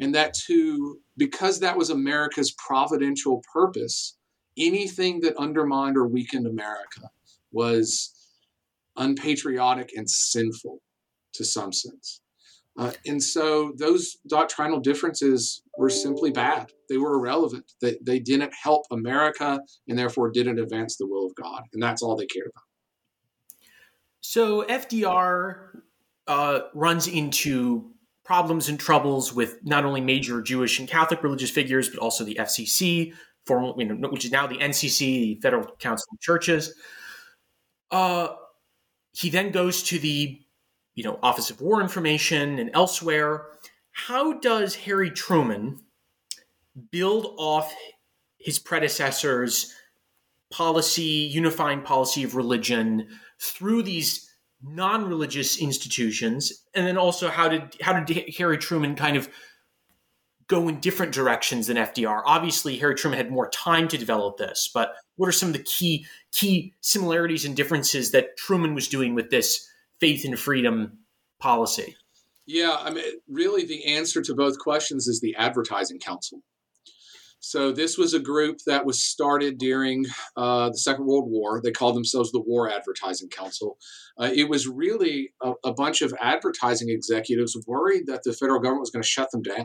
And 0.00 0.14
that 0.14 0.34
to, 0.46 0.98
because 1.16 1.60
that 1.60 1.76
was 1.76 1.90
America's 1.90 2.52
providential 2.52 3.42
purpose, 3.52 4.16
anything 4.56 5.20
that 5.20 5.36
undermined 5.36 5.96
or 5.96 6.06
weakened 6.06 6.46
America 6.46 7.10
was 7.52 8.14
unpatriotic 8.96 9.90
and 9.96 10.08
sinful 10.08 10.80
to 11.34 11.44
some 11.44 11.72
sense. 11.72 12.22
Uh, 12.78 12.92
and 13.06 13.22
so 13.22 13.72
those 13.76 14.16
doctrinal 14.28 14.80
differences 14.80 15.62
were 15.76 15.90
simply 15.90 16.30
bad. 16.30 16.72
They 16.88 16.96
were 16.96 17.14
irrelevant. 17.14 17.72
They, 17.82 17.96
they 18.00 18.18
didn't 18.20 18.54
help 18.62 18.86
America 18.90 19.60
and 19.88 19.98
therefore 19.98 20.30
didn't 20.30 20.58
advance 20.58 20.96
the 20.96 21.06
will 21.06 21.26
of 21.26 21.34
God. 21.34 21.62
And 21.72 21.82
that's 21.82 22.02
all 22.02 22.16
they 22.16 22.26
cared 22.26 22.46
about. 22.46 22.64
So 24.20 24.62
FDR 24.62 25.80
uh, 26.26 26.60
runs 26.74 27.08
into 27.08 27.90
problems 28.24 28.68
and 28.68 28.78
troubles 28.78 29.34
with 29.34 29.58
not 29.64 29.84
only 29.84 30.00
major 30.00 30.42
Jewish 30.42 30.78
and 30.78 30.88
Catholic 30.88 31.22
religious 31.22 31.50
figures, 31.50 31.88
but 31.88 31.98
also 31.98 32.24
the 32.24 32.36
FCC, 32.36 33.12
you 33.48 33.84
know, 33.84 34.08
which 34.08 34.24
is 34.24 34.30
now 34.30 34.46
the 34.46 34.58
NCC, 34.58 34.98
the 34.98 35.40
Federal 35.42 35.66
Council 35.78 36.06
of 36.12 36.20
Churches. 36.20 36.74
Uh, 37.90 38.28
he 39.12 39.30
then 39.30 39.50
goes 39.50 39.82
to 39.84 39.98
the 39.98 40.40
you 40.94 41.04
know, 41.04 41.18
Office 41.22 41.50
of 41.50 41.60
War 41.60 41.80
Information 41.80 42.58
and 42.58 42.70
elsewhere. 42.74 43.46
How 43.92 44.34
does 44.34 44.74
Harry 44.74 45.10
Truman 45.10 45.80
build 46.90 47.34
off 47.38 47.74
his 48.38 48.58
predecessors' 48.58 49.74
policy, 50.50 51.02
unifying 51.02 51.82
policy 51.82 52.22
of 52.22 52.34
religion 52.34 53.08
through 53.40 53.82
these 53.82 54.29
non-religious 54.62 55.58
institutions 55.58 56.64
and 56.74 56.86
then 56.86 56.98
also 56.98 57.28
how 57.28 57.48
did 57.48 57.76
how 57.80 57.98
did 57.98 58.34
Harry 58.36 58.58
Truman 58.58 58.94
kind 58.94 59.16
of 59.16 59.28
go 60.48 60.68
in 60.68 60.80
different 60.80 61.12
directions 61.12 61.66
than 61.68 61.76
FDR 61.76 62.22
obviously 62.26 62.76
Harry 62.78 62.94
Truman 62.94 63.16
had 63.16 63.30
more 63.30 63.48
time 63.50 63.88
to 63.88 63.96
develop 63.96 64.36
this 64.36 64.70
but 64.72 64.94
what 65.16 65.28
are 65.28 65.32
some 65.32 65.48
of 65.48 65.54
the 65.54 65.62
key 65.62 66.06
key 66.32 66.74
similarities 66.80 67.44
and 67.44 67.56
differences 67.56 68.10
that 68.10 68.36
Truman 68.36 68.74
was 68.74 68.86
doing 68.86 69.14
with 69.14 69.30
this 69.30 69.66
faith 69.98 70.24
and 70.24 70.38
freedom 70.38 70.98
policy? 71.38 71.96
Yeah 72.46 72.76
I 72.80 72.90
mean 72.90 73.04
really 73.28 73.64
the 73.64 73.86
answer 73.86 74.20
to 74.20 74.34
both 74.34 74.58
questions 74.58 75.08
is 75.08 75.20
the 75.20 75.34
advertising 75.36 76.00
council 76.00 76.42
so 77.40 77.72
this 77.72 77.96
was 77.96 78.12
a 78.12 78.20
group 78.20 78.58
that 78.66 78.84
was 78.84 79.02
started 79.02 79.56
during 79.56 80.04
uh, 80.36 80.68
the 80.68 80.78
Second 80.78 81.06
World 81.06 81.24
War. 81.26 81.60
They 81.62 81.72
called 81.72 81.96
themselves 81.96 82.30
the 82.30 82.40
War 82.40 82.70
Advertising 82.70 83.30
Council. 83.30 83.78
Uh, 84.18 84.30
it 84.34 84.48
was 84.48 84.68
really 84.68 85.32
a, 85.42 85.54
a, 85.64 85.72
bunch 85.72 86.02
of 86.02 86.14
advertising 86.20 86.90
executives 86.90 87.56
worried 87.66 88.06
that 88.06 88.22
the 88.24 88.34
federal 88.34 88.60
government 88.60 88.82
was 88.82 88.90
going 88.90 89.02
to 89.02 89.08
shut 89.08 89.30
them 89.30 89.40
down. 89.40 89.64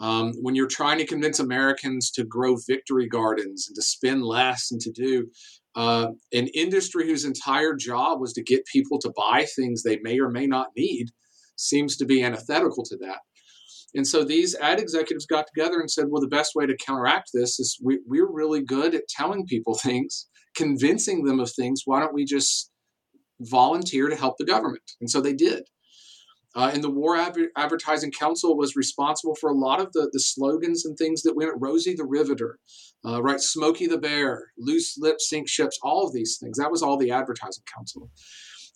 Um, 0.00 0.34
when 0.42 0.54
you're 0.54 0.68
trying 0.68 0.98
to 0.98 1.06
convince 1.06 1.40
Americans 1.40 2.10
to 2.12 2.24
grow 2.24 2.56
victory 2.68 3.08
gardens 3.08 3.66
and 3.66 3.74
to 3.74 3.82
spend 3.82 4.22
less 4.22 4.70
and 4.70 4.80
to 4.82 4.92
do 4.92 5.28
uh, 5.74 6.08
an 6.32 6.46
industry 6.48 7.08
whose 7.08 7.24
entire 7.24 7.74
job 7.74 8.20
was 8.20 8.32
to 8.34 8.42
get 8.42 8.64
people 8.66 8.98
to 9.00 9.12
buy 9.16 9.46
things 9.56 9.82
they 9.82 9.98
may 10.02 10.20
or 10.20 10.30
may 10.30 10.46
not 10.46 10.68
need, 10.76 11.08
seems 11.56 11.96
to 11.96 12.04
be 12.04 12.22
antithetical 12.22 12.84
to 12.84 12.96
that. 12.98 13.18
And 13.96 14.06
so 14.06 14.24
these 14.24 14.54
ad 14.54 14.78
executives 14.78 15.26
got 15.26 15.46
together 15.46 15.80
and 15.80 15.90
said, 15.90 16.06
well, 16.08 16.20
the 16.20 16.28
best 16.28 16.54
way 16.54 16.66
to 16.66 16.76
counteract 16.76 17.30
this 17.32 17.58
is 17.58 17.78
we, 17.82 17.98
we're 18.06 18.30
really 18.30 18.62
good 18.62 18.94
at 18.94 19.08
telling 19.08 19.46
people 19.46 19.74
things, 19.82 20.28
convincing 20.54 21.24
them 21.24 21.40
of 21.40 21.50
things. 21.50 21.82
Why 21.84 22.00
don't 22.00 22.14
we 22.14 22.24
just 22.24 22.70
volunteer 23.40 24.08
to 24.08 24.16
help 24.16 24.36
the 24.38 24.44
government? 24.44 24.82
And 25.00 25.10
so 25.10 25.20
they 25.20 25.32
did. 25.32 25.64
Uh, 26.54 26.70
and 26.72 26.82
the 26.82 26.90
War 26.90 27.16
Adver- 27.16 27.50
Advertising 27.56 28.12
Council 28.12 28.56
was 28.56 28.76
responsible 28.76 29.34
for 29.34 29.50
a 29.50 29.54
lot 29.54 29.80
of 29.80 29.92
the, 29.92 30.08
the 30.12 30.20
slogans 30.20 30.86
and 30.86 30.96
things 30.96 31.22
that 31.22 31.36
went 31.36 31.52
Rosie 31.58 31.94
the 31.94 32.06
Riveter, 32.06 32.58
uh, 33.04 33.22
right? 33.22 33.40
Smokey 33.40 33.86
the 33.86 33.98
Bear, 33.98 34.52
Loose 34.56 34.96
Lips 34.98 35.28
Sink 35.28 35.48
Ships, 35.48 35.78
all 35.82 36.06
of 36.06 36.14
these 36.14 36.38
things. 36.40 36.56
That 36.56 36.70
was 36.70 36.82
all 36.82 36.96
the 36.96 37.10
Advertising 37.10 37.64
Council 37.74 38.10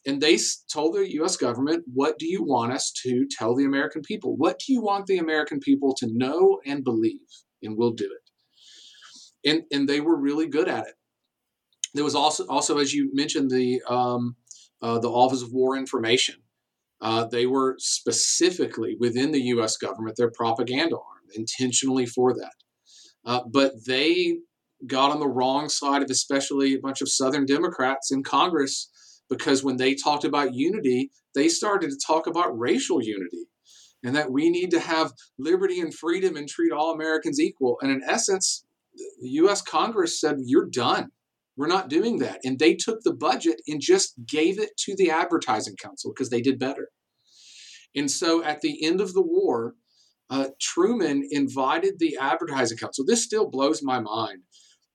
and 0.07 0.21
they 0.21 0.39
told 0.73 0.95
the 0.95 1.13
US 1.23 1.37
government, 1.37 1.85
What 1.93 2.19
do 2.19 2.27
you 2.27 2.43
want 2.43 2.73
us 2.73 2.93
to 3.03 3.27
tell 3.31 3.55
the 3.55 3.65
American 3.65 4.03
people? 4.03 4.37
What 4.37 4.59
do 4.59 4.73
you 4.73 4.81
want 4.81 5.07
the 5.07 5.19
American 5.19 5.61
people 5.61 5.95
to 5.97 6.09
know 6.11 6.61
and 6.67 6.85
believe? 6.85 7.21
And 7.63 7.77
we'll 7.77 7.93
do 7.93 8.11
it. 8.11 9.51
And, 9.51 9.63
and 9.73 9.89
they 9.89 10.01
were 10.01 10.19
really 10.19 10.47
good 10.47 10.69
at 10.69 10.87
it. 10.87 10.95
There 11.95 12.05
was 12.05 12.15
also, 12.15 12.47
also 12.47 12.79
as 12.79 12.95
you 12.95 13.11
mentioned, 13.13 13.51
the, 13.51 13.83
um, 13.89 14.37
uh, 14.81 14.99
the 14.99 15.11
Office 15.11 15.43
of 15.43 15.53
War 15.53 15.77
Information. 15.77 16.37
Uh, 17.01 17.25
they 17.25 17.47
were 17.47 17.77
specifically 17.79 18.97
within 19.01 19.33
the 19.33 19.43
US 19.55 19.77
government, 19.77 20.17
their 20.17 20.31
propaganda 20.31 20.97
arm, 20.97 21.25
intentionally 21.35 22.07
for 22.07 22.35
that. 22.35 22.53
Uh, 23.25 23.41
but 23.51 23.73
they 23.87 24.39
got 24.87 25.11
on 25.11 25.21
the 25.21 25.29
wrong 25.29 25.69
side 25.69 26.03
of 26.03 26.11
especially 26.11 26.75
a 26.75 26.81
bunch 26.81 27.01
of 27.01 27.11
Southern 27.11 27.45
Democrats 27.45 28.11
in 28.11 28.23
Congress 28.23 28.91
because 29.31 29.65
when 29.65 29.77
they 29.77 29.95
talked 29.95 30.25
about 30.25 30.55
unity, 30.55 31.11
they 31.35 31.49
started 31.49 31.91
to 31.91 31.99
talk 32.05 32.27
about 32.27 32.59
racial 32.59 33.03
unity 33.03 33.47
and 34.03 34.15
that 34.17 34.31
we 34.31 34.51
need 34.51 34.71
to 34.73 34.81
have 34.81 35.13
liberty 35.39 35.81
and 35.81 35.95
freedom 35.95 36.37
and 36.37 36.49
treat 36.49 36.73
all 36.73 36.93
Americans 36.93 37.41
equal. 37.41 37.79
And 37.81 37.91
in 37.91 38.03
essence, 38.07 38.65
the 39.21 39.29
US 39.29 39.63
Congress 39.63 40.21
said, 40.21 40.37
You're 40.45 40.69
done. 40.69 41.11
We're 41.57 41.69
not 41.69 41.89
doing 41.89 42.19
that. 42.19 42.41
And 42.45 42.59
they 42.59 42.75
took 42.75 43.03
the 43.03 43.15
budget 43.15 43.61
and 43.69 43.81
just 43.81 44.15
gave 44.27 44.59
it 44.59 44.77
to 44.79 44.97
the 44.97 45.11
Advertising 45.11 45.77
Council 45.77 46.13
because 46.13 46.31
they 46.31 46.41
did 46.41 46.59
better. 46.59 46.89
And 47.95 48.11
so 48.11 48.43
at 48.43 48.61
the 48.61 48.85
end 48.85 49.01
of 49.01 49.13
the 49.15 49.23
war, 49.23 49.75
uh, 50.31 50.49
Truman 50.61 51.27
invited 51.31 51.99
the 51.99 52.17
Advertising 52.21 52.79
Council. 52.79 53.05
This 53.05 53.25
still 53.25 53.51
blows 53.51 53.83
my 53.83 54.01
mind 54.01 54.43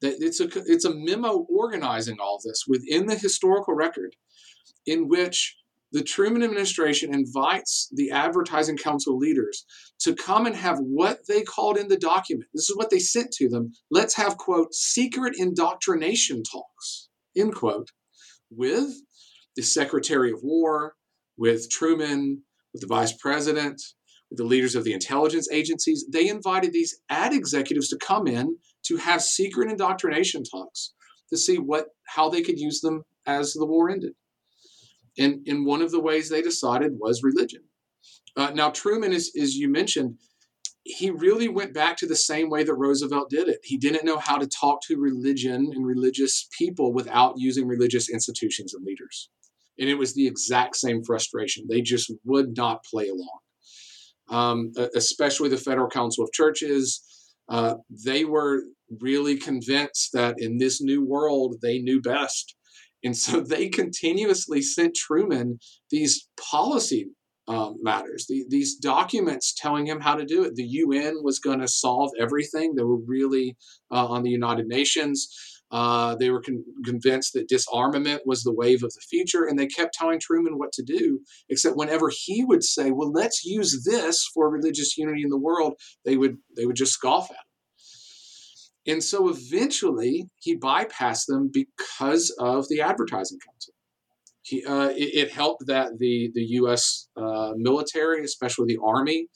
that 0.02 0.16
it's 0.20 0.40
a 0.40 0.48
it's 0.66 0.86
a 0.86 0.94
memo 0.94 1.46
organizing 1.50 2.18
all 2.20 2.40
this 2.44 2.64
within 2.68 3.06
the 3.06 3.16
historical 3.16 3.74
record, 3.74 4.16
in 4.86 5.08
which 5.08 5.58
the 5.92 6.04
Truman 6.04 6.44
administration 6.44 7.14
invites 7.14 7.90
the 7.94 8.12
Advertising 8.12 8.78
Council 8.78 9.18
leaders 9.18 9.66
to 10.00 10.14
come 10.14 10.46
and 10.46 10.56
have 10.56 10.78
what 10.80 11.20
they 11.28 11.42
called 11.42 11.78
in 11.78 11.88
the 11.88 11.98
document. 11.98 12.50
This 12.54 12.70
is 12.70 12.76
what 12.76 12.90
they 12.90 13.00
sent 13.00 13.32
to 13.34 13.48
them. 13.48 13.72
Let's 13.92 14.16
have 14.16 14.38
quote 14.38 14.74
secret 14.74 15.36
indoctrination 15.38 16.44
talks 16.44 17.10
end 17.38 17.56
quote 17.56 17.92
with 18.50 18.94
the 19.56 19.64
Secretary 19.64 20.32
of 20.32 20.40
War, 20.44 20.96
with 21.38 21.70
Truman, 21.70 22.44
with 22.74 22.82
the 22.82 22.88
Vice 22.88 23.14
President, 23.14 23.82
with 24.30 24.38
the 24.38 24.44
leaders 24.44 24.76
of 24.76 24.84
the 24.84 24.94
intelligence 24.94 25.50
agencies. 25.52 26.06
They 26.12 26.28
invited 26.28 26.74
these 26.74 27.00
ad 27.10 27.34
executives 27.34 27.90
to 27.90 27.98
come 27.98 28.28
in 28.28 28.58
to 28.88 28.98
have 28.98 29.22
secret 29.22 29.70
indoctrination 29.70 30.44
talks 30.44 30.94
to 31.30 31.38
see 31.38 31.58
what 31.58 31.88
how 32.06 32.30
they 32.30 32.42
could 32.42 32.60
use 32.60 32.82
them 32.82 33.04
as 33.26 33.54
the 33.54 33.66
war 33.66 33.90
ended. 33.90 34.14
And, 35.18 35.48
and 35.48 35.66
one 35.66 35.82
of 35.82 35.92
the 35.92 36.02
ways 36.02 36.30
they 36.30 36.42
decided 36.42 36.94
was 37.00 37.24
religion. 37.24 37.64
Uh, 38.36 38.52
now, 38.54 38.70
Truman, 38.70 39.14
is, 39.14 39.32
as 39.42 39.56
you 39.56 39.70
mentioned, 39.70 40.18
he 40.84 41.10
really 41.10 41.48
went 41.48 41.74
back 41.74 41.98
to 41.98 42.06
the 42.06 42.16
same 42.16 42.50
way 42.50 42.64
that 42.64 42.76
Roosevelt 42.76 43.30
did 43.30 43.48
it. 43.48 43.60
He 43.64 43.78
didn't 43.78 44.06
know 44.06 44.20
how 44.20 44.38
to 44.38 44.48
talk 44.48 44.82
to 44.84 44.98
religion 44.98 45.72
and 45.74 45.86
religious 45.86 46.48
people 46.58 46.94
without 46.94 47.36
using 47.38 47.68
religious 47.68 48.10
institutions 48.10 48.74
and 48.74 48.86
leaders. 48.86 49.30
And 49.80 49.90
it 49.90 49.96
was 49.96 50.14
the 50.14 50.28
exact 50.28 50.76
same 50.76 51.04
frustration. 51.04 51.66
They 51.68 51.82
just 51.82 52.12
would 52.24 52.56
not 52.56 52.84
play 52.86 53.10
along, 53.10 53.40
um, 54.30 54.72
especially 54.96 55.50
the 55.50 55.58
Federal 55.58 55.90
Council 55.90 56.24
of 56.24 56.32
Churches. 56.32 57.02
Uh, 57.50 57.76
they 57.90 58.24
were 58.26 58.64
really 59.02 59.38
convinced 59.38 60.12
that 60.14 60.36
in 60.38 60.58
this 60.58 60.82
new 60.82 61.04
world, 61.04 61.56
they 61.62 61.80
knew 61.80 62.02
best. 62.02 62.55
And 63.06 63.16
so 63.16 63.40
they 63.48 63.70
continuously 63.70 64.62
sent 64.62 64.96
Truman 64.96 65.60
these 65.90 66.28
policy 66.52 67.08
um, 67.48 67.78
matters, 67.82 68.26
the, 68.28 68.44
these 68.50 68.76
documents 68.76 69.54
telling 69.56 69.86
him 69.86 70.02
how 70.02 70.16
to 70.16 70.26
do 70.26 70.44
it. 70.44 70.56
The 70.56 70.64
UN 70.64 71.18
was 71.22 71.40
going 71.40 71.60
to 71.60 71.68
solve 71.68 72.10
everything. 72.20 72.74
They 72.74 72.84
were 72.84 73.00
really 73.06 73.56
uh, 73.92 74.08
on 74.08 74.24
the 74.24 74.32
United 74.32 74.66
Nations. 74.66 75.30
Uh, 75.72 76.16
they 76.16 76.32
were 76.32 76.42
con- 76.42 76.64
convinced 76.84 77.34
that 77.34 77.48
disarmament 77.48 78.22
was 78.26 78.44
the 78.44 78.54
wave 78.54 78.84
of 78.84 78.94
the 78.94 79.02
future, 79.10 79.46
and 79.46 79.60
they 79.60 79.68
kept 79.68 79.94
telling 79.94 80.20
Truman 80.20 80.58
what 80.58 80.72
to 80.74 80.84
do. 80.84 81.20
Except 81.50 81.76
whenever 81.76 82.12
he 82.12 82.44
would 82.44 82.64
say, 82.64 82.92
"Well, 82.92 83.12
let's 83.12 83.44
use 83.44 83.84
this 83.84 84.28
for 84.34 84.50
religious 84.50 84.98
unity 84.98 85.24
in 85.24 85.30
the 85.30 85.40
world," 85.40 85.74
they 86.04 86.18
would 86.18 86.38
they 86.56 86.66
would 86.66 86.76
just 86.76 86.94
scoff 86.94 87.30
at 87.30 87.38
him. 87.38 87.55
And 88.88 89.04
so 89.04 89.30
eventually 89.30 90.30
he 90.40 90.58
bypassed 90.58 91.26
them 91.28 91.50
because 91.52 92.36
of 92.40 92.68
the 92.70 92.82
Advertising 92.82 93.40
Council. 93.40 93.74
He, 94.44 94.64
uh, 94.64 94.90
it, 94.90 95.28
it, 95.28 95.32
helped 95.32 95.66
that 95.66 95.98
the, 95.98 96.32
the 96.36 96.44
U.S. 96.60 97.08
Uh, 97.18 97.54
military, 97.56 98.24
especially 98.24 98.68
the 98.68 98.80
Army, 98.86 99.28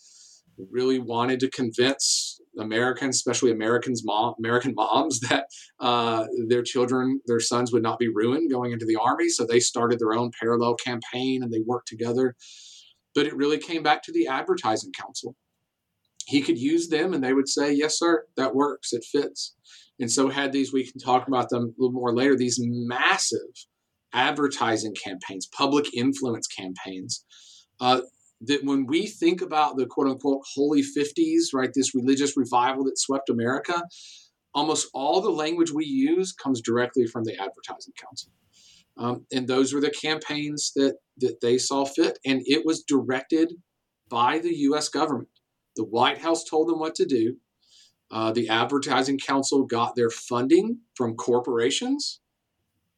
really 0.71 0.99
wanted 0.99 1.39
to 1.39 1.49
convince 1.49 2.39
Americans, 2.59 3.15
especially 3.15 3.51
Americans, 3.51 4.03
mom, 4.05 4.35
American 4.37 4.73
moms, 4.77 5.19
that 5.21 5.47
uh, 5.79 6.25
their 6.47 6.61
children, 6.61 7.21
their 7.25 7.39
sons 7.39 7.71
would 7.71 7.81
not 7.81 7.97
be 7.97 8.07
ruined 8.07 8.51
going 8.51 8.71
into 8.71 8.85
the 8.85 8.97
Army. 8.97 9.29
So 9.29 9.45
they 9.45 9.59
started 9.59 9.97
their 9.97 10.13
own 10.13 10.29
parallel 10.39 10.75
campaign 10.75 11.41
and 11.41 11.51
they 11.51 11.61
worked 11.65 11.87
together. 11.87 12.35
But 13.15 13.25
it 13.25 13.35
really 13.35 13.57
came 13.57 13.81
back 13.81 14.03
to 14.03 14.11
the 14.11 14.27
Advertising 14.27 14.91
Council 14.91 15.35
he 16.29 16.41
could 16.41 16.59
use 16.59 16.89
them 16.89 17.13
and 17.13 17.23
they 17.23 17.33
would 17.33 17.49
say, 17.49 17.73
yes, 17.73 17.97
sir, 17.97 18.23
that 18.37 18.53
works, 18.53 18.93
it 18.93 19.03
fits. 19.03 19.55
And 19.99 20.11
so 20.11 20.29
had 20.29 20.51
these, 20.51 20.71
we 20.71 20.89
can 20.89 20.99
talk 20.99 21.27
about 21.27 21.49
them 21.49 21.63
a 21.63 21.81
little 21.81 21.91
more 21.91 22.13
later, 22.13 22.35
these 22.35 22.59
massive 22.61 23.39
advertising 24.13 24.93
campaigns, 24.93 25.47
public 25.47 25.91
influence 25.95 26.45
campaigns. 26.45 27.25
Uh, 27.79 28.01
that 28.41 28.63
when 28.63 28.85
we 28.85 29.07
think 29.07 29.41
about 29.41 29.75
the 29.75 29.87
quote 29.87 30.07
unquote 30.07 30.43
holy 30.53 30.83
50s, 30.83 31.45
right, 31.51 31.71
this 31.73 31.95
religious 31.95 32.37
revival 32.37 32.83
that 32.83 32.99
swept 32.99 33.31
America, 33.31 33.81
almost 34.53 34.87
all 34.93 35.21
the 35.21 35.31
language 35.31 35.71
we 35.71 35.85
use 35.85 36.31
comes 36.31 36.61
directly 36.61 37.07
from 37.07 37.23
the 37.23 37.33
Advertising 37.33 37.93
Council. 37.99 38.31
Um, 38.97 39.25
and 39.33 39.47
those 39.47 39.73
were 39.73 39.81
the 39.81 39.89
campaigns 39.89 40.73
that, 40.75 40.95
that 41.17 41.41
they 41.41 41.57
saw 41.57 41.85
fit. 41.85 42.19
And 42.23 42.43
it 42.45 42.65
was 42.65 42.83
directed 42.83 43.51
by 44.09 44.37
the 44.39 44.55
US 44.55 44.89
government. 44.89 45.29
The 45.79 45.85
White 45.85 46.19
House 46.19 46.43
told 46.43 46.67
them 46.67 46.79
what 46.79 46.93
to 46.95 47.05
do. 47.05 47.37
Uh, 48.11 48.33
the 48.33 48.49
Advertising 48.49 49.17
Council 49.17 49.63
got 49.63 49.95
their 49.95 50.09
funding 50.09 50.79
from 50.95 51.15
corporations 51.15 52.19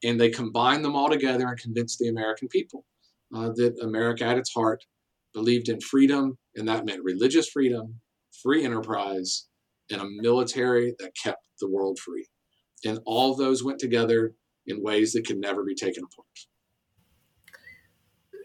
and 0.04 0.20
they 0.20 0.30
combined 0.32 0.84
them 0.84 0.96
all 0.96 1.10
together 1.10 1.48
and 1.48 1.60
convinced 1.60 2.00
the 2.00 2.08
American 2.10 2.48
people. 2.48 2.86
uh, 3.34 3.50
that 3.56 3.78
America 3.82 4.26
at 4.26 4.38
its 4.38 4.54
heart 4.54 4.84
believed 5.34 5.70
in 5.70 5.80
freedom, 5.80 6.38
and 6.56 6.68
that 6.68 6.86
meant 6.86 7.04
religious 7.04 7.50
freedom, 7.50 8.02
free 8.44 8.66
enterprise, 8.66 9.48
and 9.90 10.02
a 10.02 10.06
military 10.22 10.94
that 11.00 11.12
kept 11.22 11.44
the 11.60 11.70
world 11.70 12.00
free. 12.00 12.28
And 12.86 13.00
all 13.06 13.36
those 13.36 13.64
went 13.64 13.80
together 13.80 14.34
in 14.68 14.82
ways 14.82 15.14
that 15.14 15.26
could 15.26 15.38
never 15.38 15.64
be 15.64 15.76
taken 15.76 16.04
apart. 16.04 16.28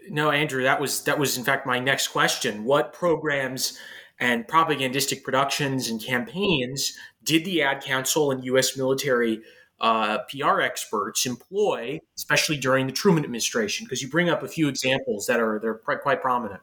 No, 0.09 0.31
Andrew, 0.31 0.63
that 0.63 0.81
was 0.81 1.03
that 1.05 1.19
was 1.19 1.37
in 1.37 1.43
fact 1.43 1.67
my 1.67 1.81
next 1.81 2.09
question. 2.09 2.65
What 2.65 2.93
programs 2.93 3.77
and 4.19 4.47
propagandistic 4.49 5.25
productions 5.25 5.89
and 5.89 6.03
campaigns 6.03 6.97
did 7.23 7.45
the 7.45 7.63
Ad 7.63 7.83
Council 7.83 8.31
and 8.31 8.45
U.S. 8.45 8.77
military 8.77 9.43
uh, 9.81 10.19
PR 10.31 10.61
experts 10.61 11.27
employ, 11.27 12.01
especially 12.17 12.57
during 12.57 12.87
the 12.87 12.93
Truman 12.93 13.25
administration? 13.25 13.85
Because 13.85 14.01
you 14.01 14.09
bring 14.09 14.29
up 14.29 14.43
a 14.43 14.49
few 14.49 14.69
examples 14.69 15.27
that 15.27 15.41
are 15.41 15.59
they're 15.61 15.75
quite, 15.75 16.23
prominent. 16.23 16.61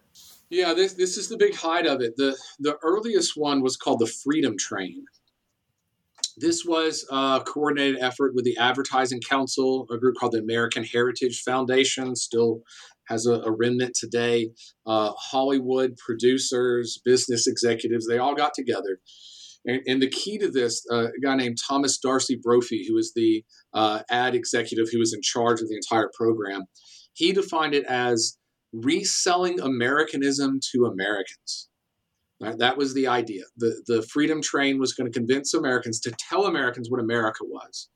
Yeah, 0.49 0.73
this 0.73 0.93
this 0.93 1.17
is 1.17 1.29
the 1.29 1.37
big 1.37 1.55
height 1.55 1.85
of 1.85 2.01
it. 2.01 2.15
the 2.17 2.35
The 2.59 2.77
earliest 2.83 3.37
one 3.37 3.61
was 3.61 3.77
called 3.77 3.99
the 3.99 4.07
Freedom 4.07 4.57
Train. 4.57 5.05
This 6.37 6.63
was 6.65 7.05
a 7.11 7.41
coordinated 7.45 8.01
effort 8.01 8.33
with 8.33 8.45
the 8.45 8.57
Advertising 8.57 9.21
Council, 9.21 9.87
a 9.91 9.97
group 9.97 10.15
called 10.19 10.33
the 10.33 10.39
American 10.39 10.83
Heritage 10.83 11.41
Foundation, 11.45 12.15
still 12.15 12.61
has 13.07 13.25
a, 13.25 13.41
a 13.41 13.51
remnant 13.51 13.95
today. 13.95 14.49
Uh, 14.85 15.11
Hollywood 15.17 15.95
producers, 15.97 16.99
business 17.05 17.47
executives, 17.47 18.07
they 18.07 18.17
all 18.17 18.35
got 18.35 18.53
together. 18.53 18.99
And, 19.65 19.81
and 19.85 20.01
the 20.01 20.09
key 20.09 20.37
to 20.39 20.49
this, 20.49 20.83
uh, 20.91 21.07
a 21.07 21.19
guy 21.23 21.35
named 21.35 21.57
Thomas 21.67 21.97
D'Arcy 21.97 22.39
Brophy, 22.41 22.85
who 22.87 22.95
was 22.95 23.13
the 23.15 23.43
uh, 23.73 24.01
ad 24.09 24.35
executive 24.35 24.87
who 24.91 24.99
was 24.99 25.13
in 25.13 25.21
charge 25.21 25.61
of 25.61 25.69
the 25.69 25.75
entire 25.75 26.09
program, 26.17 26.63
he 27.13 27.31
defined 27.31 27.73
it 27.73 27.85
as 27.85 28.37
reselling 28.73 29.59
Americanism 29.59 30.59
to 30.71 30.85
Americans. 30.85 31.69
Right? 32.43 32.57
That 32.57 32.77
was 32.77 32.93
the 32.93 33.07
idea. 33.07 33.43
The, 33.57 33.81
the 33.87 34.01
Freedom 34.03 34.41
Train 34.41 34.79
was 34.79 34.93
going 34.93 35.11
to 35.11 35.17
convince 35.17 35.53
Americans 35.53 35.99
to 36.01 36.11
tell 36.11 36.45
Americans 36.45 36.89
what 36.89 36.99
America 36.99 37.43
was. 37.45 37.89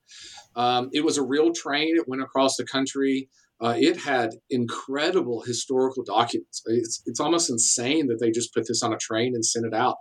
Um, 0.55 0.89
it 0.93 1.03
was 1.03 1.17
a 1.17 1.23
real 1.23 1.51
train. 1.53 1.95
It 1.97 2.07
went 2.07 2.21
across 2.21 2.57
the 2.57 2.65
country. 2.65 3.29
Uh, 3.59 3.75
it 3.77 3.97
had 3.97 4.31
incredible 4.49 5.41
historical 5.41 6.03
documents. 6.03 6.61
It's, 6.65 7.01
it's 7.05 7.19
almost 7.19 7.49
insane 7.49 8.07
that 8.07 8.19
they 8.19 8.31
just 8.31 8.53
put 8.53 8.67
this 8.67 8.83
on 8.83 8.93
a 8.93 8.97
train 8.97 9.33
and 9.33 9.45
sent 9.45 9.65
it 9.65 9.73
out. 9.73 9.97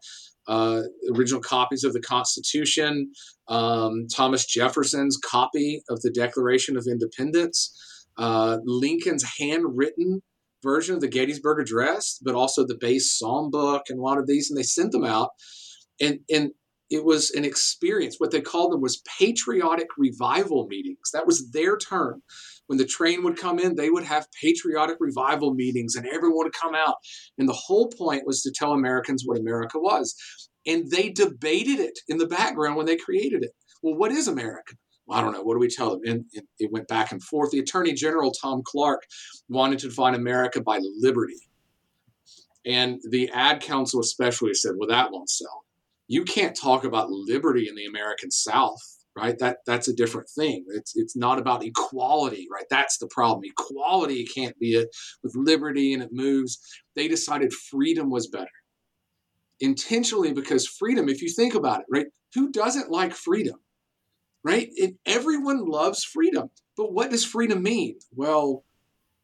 Uh, 0.47 0.83
original 1.15 1.41
copies 1.41 1.83
of 1.83 1.93
the 1.93 2.01
Constitution, 2.01 3.11
um, 3.49 4.07
Thomas 4.15 4.47
Jefferson's 4.47 5.17
copy 5.17 5.83
of 5.91 6.01
the 6.03 6.11
Declaration 6.11 6.77
of 6.77 6.87
Independence, 6.89 7.75
uh, 8.17 8.59
Lincoln's 8.65 9.25
handwritten 9.39 10.23
version 10.67 10.95
of 10.95 11.01
the 11.01 11.09
Gettysburg 11.09 11.61
Address, 11.61 12.19
but 12.23 12.35
also 12.35 12.67
the 12.67 12.79
Bay 12.79 12.99
Psalm 12.99 13.51
Book 13.51 13.85
and 13.89 13.99
a 13.99 14.03
lot 14.03 14.19
of 14.19 14.27
these, 14.27 14.51
and 14.51 14.59
they 14.59 14.65
sent 14.65 14.93
them 14.93 15.05
out. 15.05 15.31
And, 16.01 16.19
and 16.31 16.51
it 16.91 17.05
was 17.05 17.31
an 17.31 17.45
experience. 17.45 18.17
What 18.19 18.31
they 18.31 18.41
called 18.41 18.73
them 18.73 18.81
was 18.81 19.03
patriotic 19.19 19.89
revival 19.97 20.67
meetings. 20.69 21.11
That 21.13 21.27
was 21.27 21.51
their 21.51 21.77
term. 21.77 22.23
When 22.67 22.79
the 22.79 22.85
train 22.85 23.23
would 23.25 23.39
come 23.39 23.59
in, 23.59 23.77
they 23.77 23.91
would 23.91 24.05
have 24.05 24.27
patriotic 24.41 24.97
revival 25.01 25.55
meetings 25.55 25.95
and 25.95 26.07
everyone 26.07 26.45
would 26.45 26.53
come 26.53 26.75
out. 26.75 26.97
And 27.39 27.49
the 27.49 27.55
whole 27.55 27.89
point 27.89 28.27
was 28.27 28.43
to 28.43 28.53
tell 28.55 28.73
Americans 28.73 29.23
what 29.25 29.39
America 29.39 29.79
was. 29.79 30.15
And 30.67 30.91
they 30.91 31.11
debated 31.11 31.79
it 31.79 31.99
in 32.09 32.19
the 32.19 32.27
background 32.27 32.77
when 32.77 32.87
they 32.87 32.97
created 32.97 33.45
it. 33.45 33.53
Well, 33.83 33.95
what 33.95 34.11
is 34.11 34.27
America? 34.27 34.75
Well, 35.07 35.19
I 35.19 35.23
don't 35.23 35.33
know. 35.33 35.43
What 35.43 35.55
do 35.55 35.61
we 35.61 35.69
tell 35.69 35.91
them? 35.91 36.01
And, 36.05 36.25
and 36.35 36.47
it 36.59 36.73
went 36.73 36.89
back 36.89 37.13
and 37.13 37.23
forth. 37.23 37.51
The 37.51 37.61
Attorney 37.61 37.93
General, 37.93 38.33
Tom 38.33 38.63
Clark, 38.65 39.03
wanted 39.49 39.79
to 39.81 39.89
define 39.89 40.15
America 40.15 40.61
by 40.61 40.81
liberty. 40.99 41.49
And 42.65 43.01
the 43.11 43.31
Ad 43.33 43.61
Council 43.63 44.01
especially 44.01 44.55
said, 44.55 44.73
well, 44.77 44.89
that 44.89 45.13
won't 45.13 45.31
sell. 45.31 45.65
You 46.09 46.25
can't 46.25 46.57
talk 46.57 46.85
about 46.85 47.11
liberty 47.11 47.69
in 47.69 47.77
the 47.77 47.87
American 47.87 48.31
South 48.31 48.81
right? 49.17 49.39
That 49.39 49.59
that's 49.67 49.89
a 49.89 49.95
different 49.95 50.29
thing. 50.29 50.65
It's 50.69 50.95
it's 50.95 51.17
not 51.17 51.39
about 51.39 51.65
equality, 51.65 52.47
right? 52.53 52.67
That's 52.71 52.99
the 52.99 53.09
problem. 53.09 53.43
Equality 53.45 54.27
can't 54.27 54.57
be 54.59 54.75
it 54.75 54.89
with 55.23 55.35
liberty 55.35 55.95
and 55.95 56.03
it 56.03 56.11
moves. 56.13 56.59
They 56.95 57.09
decided 57.09 57.53
freedom 57.53 58.11
was 58.11 58.29
better. 58.29 58.47
Intentionally 59.61 60.35
because 60.35 60.67
freedom, 60.69 61.09
if 61.09 61.23
you 61.23 61.31
think 61.31 61.55
about 61.55 61.81
it, 61.81 61.87
right? 61.91 62.07
Who 62.35 62.53
doesn't 62.53 62.91
like 62.91 63.15
freedom? 63.15 63.57
Right? 64.47 64.69
It, 64.77 64.95
everyone 65.05 65.67
loves 65.67 66.05
freedom. 66.05 66.51
But 66.77 66.93
what 66.93 67.11
does 67.11 67.25
freedom 67.25 67.63
mean? 67.65 67.99
Well, 68.15 68.63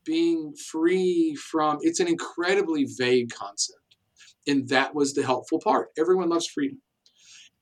being 0.04 0.54
free 0.54 1.36
from 1.36 1.78
it's 1.82 2.00
an 2.00 2.08
incredibly 2.08 2.84
vague 2.84 3.30
concept. 3.30 3.78
And 4.48 4.68
that 4.68 4.96
was 4.96 5.14
the 5.14 5.22
helpful 5.22 5.60
part. 5.60 5.90
Everyone 5.96 6.28
loves 6.28 6.48
freedom. 6.48 6.80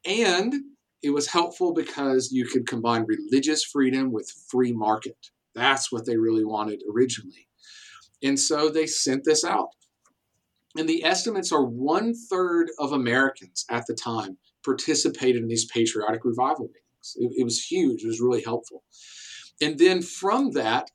And 0.06 0.54
it 1.02 1.10
was 1.10 1.26
helpful 1.26 1.74
because 1.74 2.32
you 2.32 2.46
could 2.46 2.66
combine 2.66 3.04
religious 3.06 3.62
freedom 3.62 4.10
with 4.10 4.32
free 4.48 4.72
market. 4.72 5.30
That's 5.54 5.92
what 5.92 6.06
they 6.06 6.16
really 6.16 6.44
wanted 6.44 6.82
originally. 6.90 7.48
And 8.22 8.38
so 8.40 8.70
they 8.70 8.86
sent 8.86 9.24
this 9.24 9.44
out. 9.44 9.68
And 10.78 10.88
the 10.88 11.04
estimates 11.04 11.52
are 11.52 11.64
one 11.64 12.14
third 12.14 12.68
of 12.78 12.92
Americans 12.92 13.66
at 13.68 13.86
the 13.86 13.94
time 13.94 14.38
participated 14.64 15.42
in 15.42 15.48
these 15.48 15.66
patriotic 15.66 16.24
revival 16.24 16.66
meetings. 16.66 16.84
It, 17.16 17.32
it 17.38 17.44
was 17.44 17.64
huge, 17.64 18.02
it 18.02 18.08
was 18.08 18.20
really 18.20 18.42
helpful. 18.42 18.82
And 19.60 19.78
then 19.78 20.02
from 20.02 20.52
that, 20.52 20.88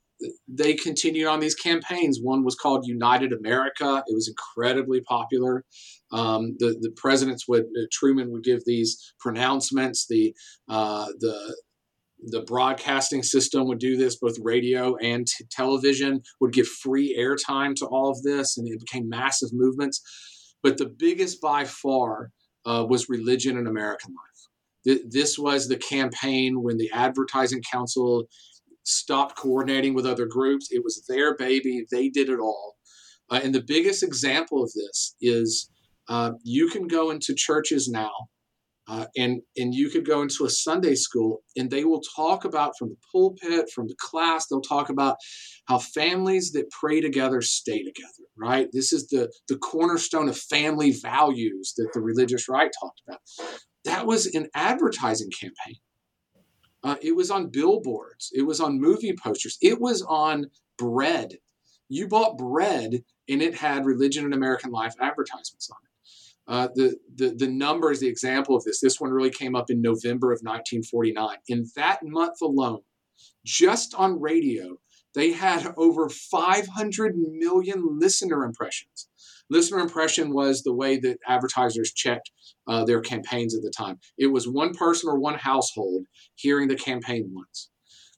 they 0.47 0.73
continued 0.73 1.27
on 1.27 1.39
these 1.39 1.55
campaigns. 1.55 2.19
One 2.21 2.43
was 2.43 2.55
called 2.55 2.87
United 2.87 3.33
America. 3.33 4.03
It 4.07 4.13
was 4.13 4.29
incredibly 4.29 5.01
popular. 5.01 5.65
Um, 6.11 6.55
the 6.59 6.77
the 6.79 6.91
presidents 6.95 7.47
would 7.47 7.63
uh, 7.65 7.85
Truman 7.91 8.31
would 8.31 8.43
give 8.43 8.63
these 8.65 9.13
pronouncements. 9.19 10.07
The 10.07 10.33
uh, 10.69 11.07
the 11.19 11.55
the 12.27 12.41
broadcasting 12.41 13.23
system 13.23 13.67
would 13.67 13.79
do 13.79 13.97
this, 13.97 14.15
both 14.15 14.37
radio 14.41 14.95
and 14.97 15.27
t- 15.27 15.45
television 15.51 16.21
would 16.39 16.53
give 16.53 16.67
free 16.67 17.15
airtime 17.19 17.75
to 17.75 17.85
all 17.85 18.09
of 18.09 18.23
this, 18.23 18.57
and 18.57 18.67
it 18.67 18.79
became 18.79 19.09
massive 19.09 19.49
movements. 19.51 20.01
But 20.63 20.77
the 20.77 20.87
biggest 20.87 21.41
by 21.41 21.65
far 21.65 22.31
uh, 22.65 22.85
was 22.87 23.09
religion 23.09 23.57
in 23.57 23.67
American 23.67 24.13
life. 24.13 24.34
Th- 24.85 25.01
this 25.09 25.37
was 25.37 25.67
the 25.67 25.77
campaign 25.77 26.61
when 26.61 26.77
the 26.77 26.91
Advertising 26.93 27.63
Council 27.71 28.25
stopped 28.83 29.35
coordinating 29.35 29.93
with 29.93 30.05
other 30.05 30.25
groups. 30.25 30.67
It 30.71 30.83
was 30.83 31.03
their 31.07 31.35
baby. 31.35 31.85
They 31.91 32.09
did 32.09 32.29
it 32.29 32.39
all. 32.39 32.75
Uh, 33.29 33.39
and 33.43 33.53
the 33.53 33.63
biggest 33.65 34.03
example 34.03 34.63
of 34.63 34.71
this 34.73 35.15
is 35.19 35.69
uh, 36.07 36.33
you 36.43 36.69
can 36.69 36.87
go 36.87 37.09
into 37.09 37.33
churches 37.33 37.87
now 37.89 38.11
uh, 38.87 39.05
and, 39.17 39.41
and 39.57 39.73
you 39.73 39.89
could 39.89 40.05
go 40.05 40.21
into 40.21 40.45
a 40.45 40.49
Sunday 40.49 40.93
school 40.93 41.41
and 41.57 41.71
they 41.71 41.83
will 41.83 42.01
talk 42.15 42.45
about 42.45 42.73
from 42.77 42.89
the 42.89 42.97
pulpit, 43.11 43.69
from 43.73 43.87
the 43.87 43.95
class, 43.99 44.45
they'll 44.45 44.61
talk 44.61 44.89
about 44.89 45.17
how 45.67 45.79
families 45.79 46.51
that 46.51 46.69
pray 46.69 47.01
together 47.01 47.41
stay 47.41 47.79
together, 47.79 48.27
right? 48.37 48.67
This 48.71 48.93
is 48.93 49.07
the, 49.07 49.31
the 49.47 49.57
cornerstone 49.57 50.29
of 50.29 50.37
family 50.37 50.91
values 50.91 51.73
that 51.77 51.89
the 51.93 52.01
religious 52.01 52.47
right 52.47 52.71
talked 52.79 53.01
about. 53.07 53.19
That 53.85 54.05
was 54.05 54.27
an 54.27 54.49
advertising 54.53 55.29
campaign. 55.29 55.77
Uh, 56.83 56.95
it 57.01 57.15
was 57.15 57.31
on 57.31 57.49
billboards. 57.49 58.31
It 58.33 58.43
was 58.43 58.59
on 58.59 58.79
movie 58.79 59.15
posters. 59.15 59.57
It 59.61 59.81
was 59.81 60.03
on 60.03 60.47
bread. 60.77 61.37
You 61.89 62.07
bought 62.07 62.37
bread 62.37 63.03
and 63.27 63.41
it 63.41 63.55
had 63.55 63.85
religion 63.85 64.25
and 64.25 64.33
American 64.33 64.71
life 64.71 64.93
advertisements 64.99 65.69
on 65.69 65.77
it. 65.83 65.91
Uh, 66.47 66.67
the, 66.75 66.95
the, 67.15 67.35
the 67.35 67.47
number 67.47 67.91
is 67.91 67.99
the 67.99 68.07
example 68.07 68.55
of 68.55 68.63
this. 68.63 68.79
This 68.79 68.99
one 68.99 69.09
really 69.09 69.31
came 69.31 69.55
up 69.55 69.71
in 69.71 69.81
November 69.81 70.31
of 70.31 70.41
1949. 70.41 71.37
In 71.47 71.65
that 71.75 71.99
month 72.03 72.41
alone, 72.41 72.81
just 73.43 73.95
on 73.95 74.21
radio, 74.21 74.77
they 75.15 75.31
had 75.31 75.73
over 75.77 76.09
500 76.09 77.15
million 77.17 77.99
listener 77.99 78.43
impressions. 78.43 79.07
Listener 79.49 79.79
impression 79.79 80.33
was 80.33 80.63
the 80.63 80.73
way 80.73 80.97
that 80.97 81.19
advertisers 81.27 81.93
checked 81.93 82.31
uh, 82.67 82.83
their 82.83 83.01
campaigns 83.01 83.55
at 83.55 83.61
the 83.61 83.71
time. 83.75 83.99
It 84.17 84.27
was 84.27 84.47
one 84.47 84.73
person 84.73 85.09
or 85.09 85.19
one 85.19 85.35
household 85.35 86.05
hearing 86.35 86.67
the 86.67 86.75
campaign 86.75 87.31
once. 87.31 87.69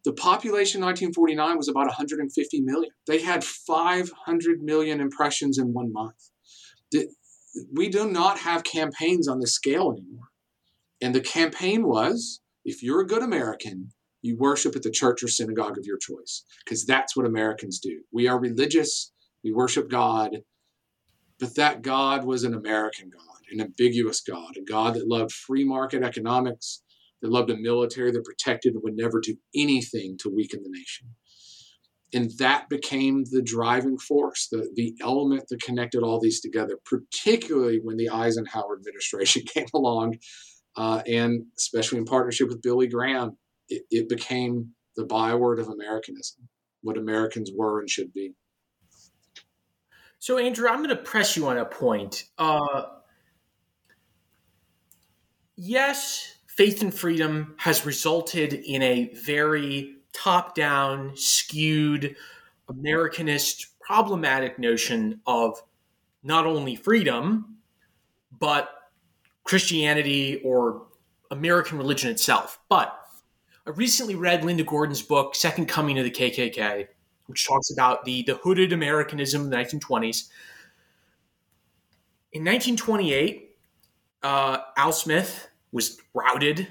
The 0.06 0.14
population 0.14 0.80
in 0.80 0.86
1949 0.86 1.58
was 1.58 1.68
about 1.68 1.88
150 1.88 2.62
million. 2.62 2.92
They 3.08 3.22
had 3.22 3.44
500 3.44 4.62
million 4.62 5.02
impressions 5.02 5.58
in 5.58 5.74
one 5.74 5.92
month. 5.92 6.30
We 7.74 7.90
do 7.90 8.10
not 8.10 8.40
have 8.40 8.64
campaigns 8.64 9.28
on 9.28 9.40
this 9.40 9.54
scale 9.54 9.92
anymore. 9.92 10.30
And 11.02 11.14
the 11.14 11.22
campaign 11.22 11.86
was 11.86 12.42
if 12.64 12.82
you're 12.82 13.02
a 13.02 13.08
good 13.08 13.24
American, 13.24 13.90
you 14.22 14.38
worship 14.38 14.76
at 14.76 14.84
the 14.84 14.92
church 14.92 15.24
or 15.24 15.28
synagogue 15.28 15.78
of 15.78 15.86
your 15.86 15.98
choice, 15.98 16.44
because 16.64 16.86
that's 16.86 17.16
what 17.16 17.26
Americans 17.26 17.80
do. 17.80 18.02
We 18.12 18.28
are 18.28 18.40
religious, 18.40 19.12
we 19.44 19.52
worship 19.52 19.90
God, 19.90 20.38
but 21.40 21.56
that 21.56 21.82
God 21.82 22.26
was 22.26 22.44
an 22.44 22.54
American 22.54 23.10
God, 23.10 23.42
an 23.52 23.62
ambiguous 23.62 24.22
God, 24.22 24.58
a 24.58 24.62
God 24.62 24.96
that 24.96 25.08
loved 25.08 25.32
free 25.32 25.64
market 25.64 26.04
economics, 26.04 26.84
that 27.22 27.32
loved 27.32 27.50
a 27.50 27.58
military 27.58 28.12
that 28.12 28.26
protected 28.26 28.74
and 28.74 28.84
would 28.84 28.96
never 28.96 29.20
do 29.20 29.36
anything 29.56 30.18
to 30.20 30.30
weaken 30.30 30.62
the 30.64 30.70
nation. 30.70 31.08
and 32.14 32.32
that 32.40 32.70
became 32.70 33.26
the 33.32 33.42
driving 33.42 33.98
force, 33.98 34.48
the, 34.50 34.72
the 34.76 34.96
element 35.02 35.44
that 35.50 35.62
connected 35.62 36.04
all 36.04 36.20
these 36.20 36.40
together, 36.40 36.78
particularly 36.86 37.80
when 37.84 37.98
the 37.98 38.10
Eisenhower 38.10 38.76
administration 38.78 39.44
came 39.54 39.68
along, 39.74 40.18
uh, 40.78 41.02
and 41.06 41.46
especially 41.58 41.98
in 41.98 42.06
partnership 42.06 42.48
with 42.48 42.62
Billy 42.62 42.88
Graham, 42.88 43.38
it, 43.68 43.84
it 43.92 44.10
became 44.10 44.72
the 44.96 45.06
byword 45.06 45.60
of 45.60 45.68
Americanism, 45.68 46.48
what 46.82 46.98
Americans 46.98 47.52
were 47.54 47.80
and 47.80 47.90
should 47.90 48.14
be. 48.14 48.34
So, 50.20 50.38
Andrew, 50.38 50.68
I'm 50.68 50.78
going 50.78 50.90
to 50.90 50.96
press 50.96 51.38
you 51.38 51.48
on 51.48 51.58
a 51.58 51.66
point. 51.66 52.26
Uh, 52.38 52.84
yes, 55.56 56.36
faith 56.48 56.82
and 56.82 56.94
freedom 56.94 57.56
has 57.58 57.86
resulted 57.86 58.54
in 58.54 58.82
a 58.82 59.14
very 59.14 59.98
top 60.14 60.56
down, 60.56 61.16
skewed, 61.16 62.16
Americanist, 62.70 63.68
problematic 63.80 64.60
notion 64.60 65.22
of 65.26 65.62
not 66.24 66.46
only 66.46 66.76
freedom, 66.76 67.58
but 68.40 68.70
Christianity 69.44 70.42
or 70.44 70.88
American 71.32 71.78
religion 71.78 72.10
itself. 72.10 72.60
But 72.68 72.98
I 73.66 73.70
recently 73.72 74.16
read 74.16 74.44
Linda 74.44 74.64
Gordon's 74.64 75.02
book, 75.02 75.36
Second 75.36 75.68
Coming 75.68 75.98
of 75.98 76.04
the 76.04 76.12
KKK, 76.12 76.88
which 77.28 77.46
talks 77.46 77.72
about 77.72 78.06
the, 78.06 78.24
the 78.24 78.36
hooded 78.36 78.74
Americanism 78.74 79.44
of 79.44 79.50
the 79.50 79.56
1920s. 79.56 80.30
In 82.34 82.44
1928, 82.44 83.56
uh, 84.24 84.58
Al 84.76 84.92
Smith 84.92 85.48
was 85.72 85.98
routed 86.14 86.68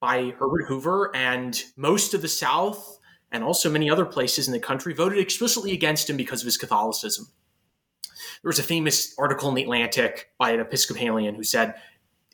by 0.00 0.30
Herbert 0.38 0.66
Hoover, 0.66 1.10
and 1.14 1.60
most 1.76 2.14
of 2.14 2.22
the 2.22 2.28
South 2.28 2.98
and 3.32 3.42
also 3.42 3.70
many 3.70 3.90
other 3.90 4.04
places 4.04 4.46
in 4.46 4.52
the 4.52 4.60
country 4.60 4.94
voted 4.94 5.18
explicitly 5.18 5.72
against 5.72 6.08
him 6.08 6.16
because 6.16 6.40
of 6.40 6.46
his 6.46 6.56
Catholicism. 6.56 7.26
There 8.42 8.48
was 8.48 8.58
a 8.58 8.62
famous 8.62 9.14
article 9.18 9.48
in 9.48 9.54
the 9.54 9.62
Atlantic 9.62 10.30
by 10.38 10.50
an 10.50 10.60
Episcopalian 10.60 11.34
who 11.34 11.42
said 11.42 11.74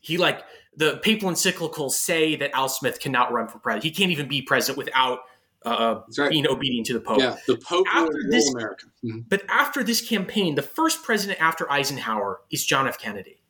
he 0.00 0.18
like 0.18 0.42
the 0.76 0.98
papal 1.02 1.30
encyclicals 1.30 1.92
say 1.92 2.36
that 2.36 2.50
Al 2.54 2.68
Smith 2.68 3.00
cannot 3.00 3.32
run 3.32 3.48
for 3.48 3.58
president. 3.58 3.84
He 3.84 3.90
can't 3.90 4.10
even 4.10 4.28
be 4.28 4.42
president 4.42 4.78
without 4.78 5.20
uh, 5.64 6.00
right. 6.18 6.30
being 6.30 6.46
obedient 6.46 6.86
to 6.86 6.94
the 6.94 7.00
Pope. 7.00 7.18
Yeah, 7.18 7.36
the 7.46 7.56
Pope 7.56 7.86
after 7.92 8.18
this, 8.30 8.52
America. 8.54 8.86
Mm-hmm. 9.04 9.20
But 9.28 9.42
after 9.48 9.82
this 9.82 10.00
campaign, 10.00 10.54
the 10.54 10.62
first 10.62 11.02
president 11.02 11.40
after 11.40 11.70
Eisenhower 11.70 12.40
is 12.50 12.64
John 12.64 12.88
F. 12.88 12.98
Kennedy 12.98 13.40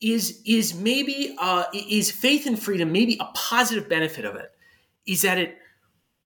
is 0.00 0.40
is 0.46 0.74
maybe 0.74 1.34
uh, 1.38 1.64
is 1.72 2.10
faith 2.10 2.46
and 2.46 2.60
freedom 2.60 2.92
maybe 2.92 3.16
a 3.20 3.26
positive 3.34 3.88
benefit 3.88 4.24
of 4.24 4.36
it 4.36 4.52
is 5.06 5.22
that 5.22 5.38
it 5.38 5.56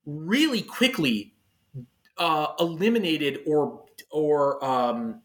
really 0.04 0.60
quickly 0.60 1.34
uh, 2.18 2.48
eliminated 2.58 3.38
or 3.46 3.84
or 4.10 4.62
um, 4.64 5.22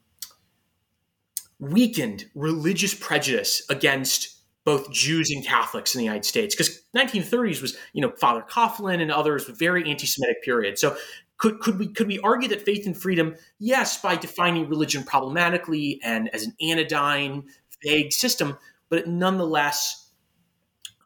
weakened 1.59 2.25
religious 2.35 2.93
prejudice 2.93 3.63
against 3.69 4.36
both 4.67 4.91
Jews 4.91 5.31
and 5.31 5.45
Catholics 5.45 5.95
in 5.95 5.99
the 5.99 6.05
United 6.05 6.25
States 6.25 6.53
because 6.53 6.81
1930s 6.93 7.61
was 7.61 7.77
you 7.93 8.01
know 8.01 8.11
Father 8.19 8.43
Coughlin 8.49 9.01
and 9.01 9.11
others 9.11 9.45
very 9.47 9.89
anti-Semitic 9.89 10.43
period 10.43 10.77
so 10.77 10.97
could, 11.37 11.59
could 11.59 11.79
we 11.79 11.87
could 11.87 12.07
we 12.07 12.19
argue 12.19 12.49
that 12.49 12.63
faith 12.63 12.85
and 12.85 12.97
freedom 12.97 13.35
yes 13.59 14.01
by 14.01 14.15
defining 14.15 14.67
religion 14.67 15.03
problematically 15.03 15.99
and 16.03 16.29
as 16.33 16.43
an 16.43 16.53
anodyne 16.61 17.43
vague 17.83 18.11
system, 18.11 18.57
but 18.89 18.99
it 18.99 19.07
nonetheless 19.07 20.11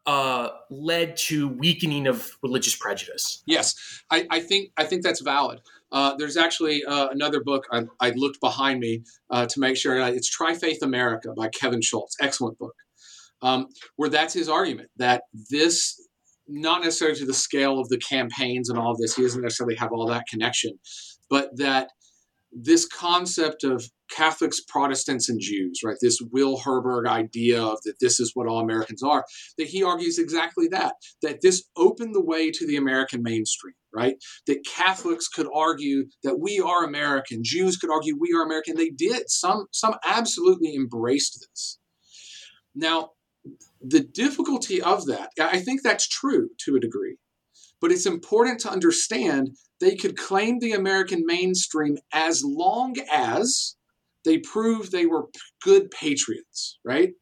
uh, 0.05 0.49
led 0.69 1.15
to 1.15 1.47
weakening 1.47 2.07
of 2.07 2.37
religious 2.41 2.75
prejudice. 2.75 3.43
Yes, 3.45 3.75
I, 4.09 4.25
I 4.31 4.39
think 4.39 4.71
I 4.77 4.83
think 4.83 5.03
that's 5.03 5.21
valid. 5.21 5.61
Uh, 5.91 6.15
there's 6.15 6.37
actually 6.37 6.83
uh, 6.85 7.09
another 7.09 7.43
book 7.43 7.67
I, 7.71 7.83
I, 7.99 8.11
looked 8.11 8.39
behind 8.39 8.79
me 8.79 9.03
uh, 9.29 9.45
to 9.45 9.59
make 9.59 9.75
sure 9.75 9.99
it's 9.99 10.29
Tri-Faith 10.29 10.81
America 10.81 11.33
by 11.35 11.49
Kevin 11.49 11.81
Schultz. 11.81 12.15
Excellent 12.21 12.57
book, 12.57 12.73
um, 13.41 13.67
where 13.95 14.09
that's 14.09 14.33
his 14.33 14.49
argument 14.49 14.89
that 14.97 15.23
this, 15.49 15.95
not 16.47 16.83
necessarily 16.83 17.17
to 17.19 17.25
the 17.25 17.33
scale 17.33 17.79
of 17.79 17.89
the 17.89 17.97
campaigns 17.97 18.69
and 18.69 18.77
all 18.77 18.91
of 18.91 18.97
this, 18.97 19.15
he 19.15 19.23
doesn't 19.23 19.41
necessarily 19.41 19.75
have 19.75 19.91
all 19.91 20.07
that 20.07 20.25
connection, 20.29 20.77
but 21.29 21.49
that 21.57 21.89
this 22.51 22.85
concept 22.85 23.63
of 23.63 23.89
Catholics, 24.11 24.59
Protestants, 24.67 25.29
and 25.29 25.39
Jews, 25.39 25.79
right? 25.85 25.95
This 26.01 26.19
Will 26.31 26.59
Herberg 26.59 27.07
idea 27.07 27.63
of 27.63 27.79
that 27.85 27.99
this 28.01 28.19
is 28.19 28.31
what 28.33 28.47
all 28.47 28.59
Americans 28.59 29.01
are, 29.01 29.23
that 29.57 29.67
he 29.67 29.83
argues 29.83 30.19
exactly 30.19 30.67
that, 30.67 30.95
that 31.21 31.39
this 31.41 31.63
opened 31.77 32.13
the 32.13 32.23
way 32.23 32.51
to 32.51 32.67
the 32.67 32.75
American 32.75 33.23
mainstream, 33.23 33.73
right? 33.95 34.15
That 34.47 34.65
Catholics 34.65 35.29
could 35.29 35.47
argue 35.55 36.07
that 36.23 36.39
we 36.39 36.59
are 36.59 36.83
American, 36.83 37.39
Jews 37.41 37.77
could 37.77 37.89
argue 37.89 38.17
we 38.19 38.33
are 38.37 38.43
American. 38.43 38.75
They 38.75 38.89
did. 38.89 39.29
Some, 39.29 39.67
some 39.71 39.95
absolutely 40.05 40.75
embraced 40.75 41.47
this. 41.49 41.79
Now, 42.75 43.11
the 43.83 44.01
difficulty 44.01 44.81
of 44.81 45.05
that, 45.07 45.31
I 45.39 45.59
think 45.59 45.81
that's 45.81 46.07
true 46.07 46.49
to 46.65 46.75
a 46.75 46.79
degree, 46.79 47.17
but 47.79 47.91
it's 47.91 48.05
important 48.05 48.59
to 48.61 48.71
understand 48.71 49.55
they 49.79 49.95
could 49.95 50.17
claim 50.17 50.59
the 50.59 50.73
American 50.73 51.23
mainstream 51.25 51.97
as 52.13 52.43
long 52.43 52.95
as 53.11 53.75
they 54.23 54.37
proved 54.37 54.91
they 54.91 55.07
were 55.07 55.29
good 55.63 55.89
patriots, 55.89 56.79
right? 56.85 57.13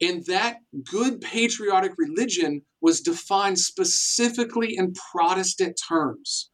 And 0.00 0.24
that 0.26 0.58
good 0.90 1.20
patriotic 1.20 1.92
religion 1.98 2.62
was 2.80 3.00
defined 3.00 3.58
specifically 3.58 4.76
in 4.76 4.92
Protestant 5.12 5.80
terms 5.88 6.50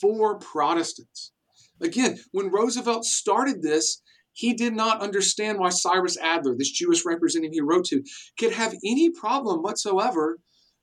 for 0.00 0.38
Protestants. 0.38 1.32
Again, 1.80 2.18
when 2.32 2.50
Roosevelt 2.50 3.04
started 3.04 3.62
this, 3.62 4.02
he 4.38 4.54
did 4.54 4.72
not 4.72 5.00
understand 5.00 5.58
why 5.58 5.68
Cyrus 5.68 6.16
Adler, 6.16 6.54
this 6.56 6.70
Jewish 6.70 7.04
representative 7.04 7.52
he 7.52 7.60
wrote 7.60 7.86
to, 7.86 8.04
could 8.38 8.52
have 8.52 8.72
any 8.84 9.10
problem 9.10 9.62
whatsoever 9.62 10.38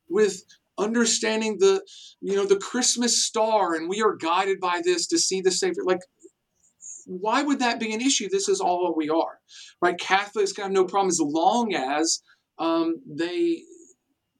with 0.09 0.43
understanding 0.77 1.57
the 1.59 1.81
you 2.19 2.35
know 2.35 2.45
the 2.45 2.57
christmas 2.57 3.25
star 3.25 3.75
and 3.75 3.87
we 3.87 4.01
are 4.01 4.13
guided 4.17 4.59
by 4.59 4.81
this 4.83 5.07
to 5.07 5.17
see 5.17 5.39
the 5.39 5.51
savior. 5.51 5.83
Like 5.85 6.01
why 7.05 7.43
would 7.43 7.59
that 7.59 7.79
be 7.79 7.93
an 7.93 8.01
issue? 8.01 8.27
This 8.27 8.49
is 8.49 8.59
all 8.59 8.93
we 8.93 9.09
are 9.09 9.39
right? 9.81 9.97
Catholics 9.97 10.51
can 10.51 10.63
have 10.63 10.73
no 10.73 10.83
problem 10.83 11.07
as 11.07 11.21
long 11.21 11.73
as 11.73 12.21
um, 12.59 12.97
they 13.07 13.61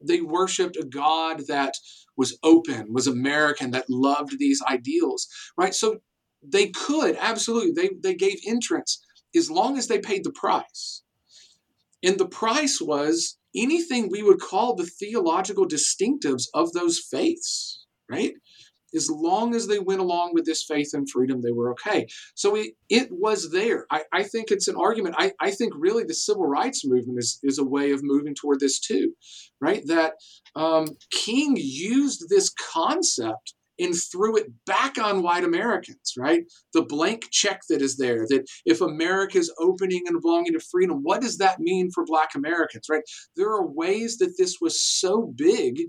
they 0.01 0.19
worshiped 0.19 0.75
a 0.75 0.83
god 0.83 1.47
that 1.47 1.75
was 2.17 2.37
open 2.43 2.91
was 2.91 3.07
american 3.07 3.71
that 3.71 3.89
loved 3.89 4.37
these 4.39 4.61
ideals 4.69 5.29
right? 5.57 5.73
So 5.73 6.01
they 6.43 6.67
could 6.67 7.15
absolutely 7.19 7.71
they, 7.71 7.91
they 8.03 8.13
gave 8.13 8.39
entrance 8.45 9.04
as 9.35 9.49
long 9.49 9.77
as 9.77 9.87
they 9.87 9.99
paid 9.99 10.23
the 10.23 10.31
price 10.31 11.03
and 12.03 12.17
the 12.19 12.27
price 12.27 12.79
was 12.79 13.37
anything 13.55 14.09
we 14.09 14.21
would 14.21 14.39
call 14.39 14.75
the 14.75 14.85
theological 14.85 15.67
distinctives 15.67 16.43
of 16.53 16.71
those 16.73 16.99
faiths, 16.99 17.85
right? 18.09 18.33
As 18.93 19.09
long 19.09 19.55
as 19.55 19.67
they 19.67 19.79
went 19.79 19.99
along 19.99 20.33
with 20.33 20.45
this 20.45 20.63
faith 20.63 20.91
and 20.93 21.09
freedom, 21.09 21.41
they 21.41 21.51
were 21.51 21.71
okay. 21.71 22.07
So 22.35 22.55
it, 22.55 22.73
it 22.89 23.09
was 23.11 23.51
there. 23.51 23.85
I, 23.91 24.03
I 24.13 24.23
think 24.23 24.51
it's 24.51 24.67
an 24.67 24.75
argument. 24.77 25.15
I, 25.17 25.33
I 25.41 25.51
think 25.51 25.73
really 25.75 26.03
the 26.03 26.13
civil 26.13 26.45
rights 26.45 26.85
movement 26.85 27.19
is, 27.19 27.39
is 27.43 27.57
a 27.57 27.65
way 27.65 27.91
of 27.91 28.03
moving 28.03 28.35
toward 28.35 28.59
this 28.59 28.79
too, 28.79 29.13
right? 29.59 29.81
That 29.87 30.13
um, 30.55 30.85
King 31.11 31.57
used 31.57 32.29
this 32.29 32.49
concept 32.51 33.55
and 33.79 33.93
threw 34.11 34.37
it 34.37 34.47
back 34.65 34.97
on 34.97 35.21
white 35.21 35.43
Americans, 35.43 36.13
right? 36.17 36.43
The 36.73 36.83
blank 36.83 37.25
check 37.31 37.61
that 37.69 37.81
is 37.81 37.97
there, 37.97 38.25
that 38.29 38.45
if 38.65 38.81
America 38.81 39.37
is 39.37 39.53
opening 39.59 40.03
and 40.05 40.21
belonging 40.21 40.53
to 40.53 40.59
freedom, 40.59 40.99
what 41.03 41.21
does 41.21 41.37
that 41.37 41.59
mean 41.59 41.91
for 41.91 42.05
black 42.05 42.35
Americans, 42.35 42.87
right? 42.89 43.03
There 43.35 43.49
are 43.49 43.65
ways 43.65 44.17
that 44.17 44.35
this 44.37 44.57
was 44.61 44.81
so 44.81 45.33
big 45.35 45.79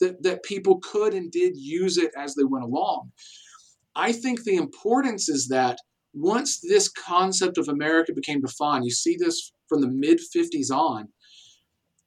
that, 0.00 0.22
that 0.22 0.42
people 0.42 0.78
could 0.80 1.14
and 1.14 1.30
did 1.30 1.56
use 1.56 1.96
it 1.96 2.10
as 2.16 2.34
they 2.34 2.44
went 2.44 2.64
along. 2.64 3.12
I 3.94 4.12
think 4.12 4.42
the 4.42 4.56
importance 4.56 5.28
is 5.28 5.48
that 5.48 5.78
once 6.14 6.60
this 6.60 6.88
concept 6.88 7.56
of 7.56 7.68
America 7.68 8.12
became 8.12 8.40
defined, 8.40 8.84
you 8.84 8.90
see 8.90 9.16
this 9.18 9.52
from 9.68 9.80
the 9.80 9.88
mid 9.88 10.20
50s 10.34 10.70
on, 10.70 11.08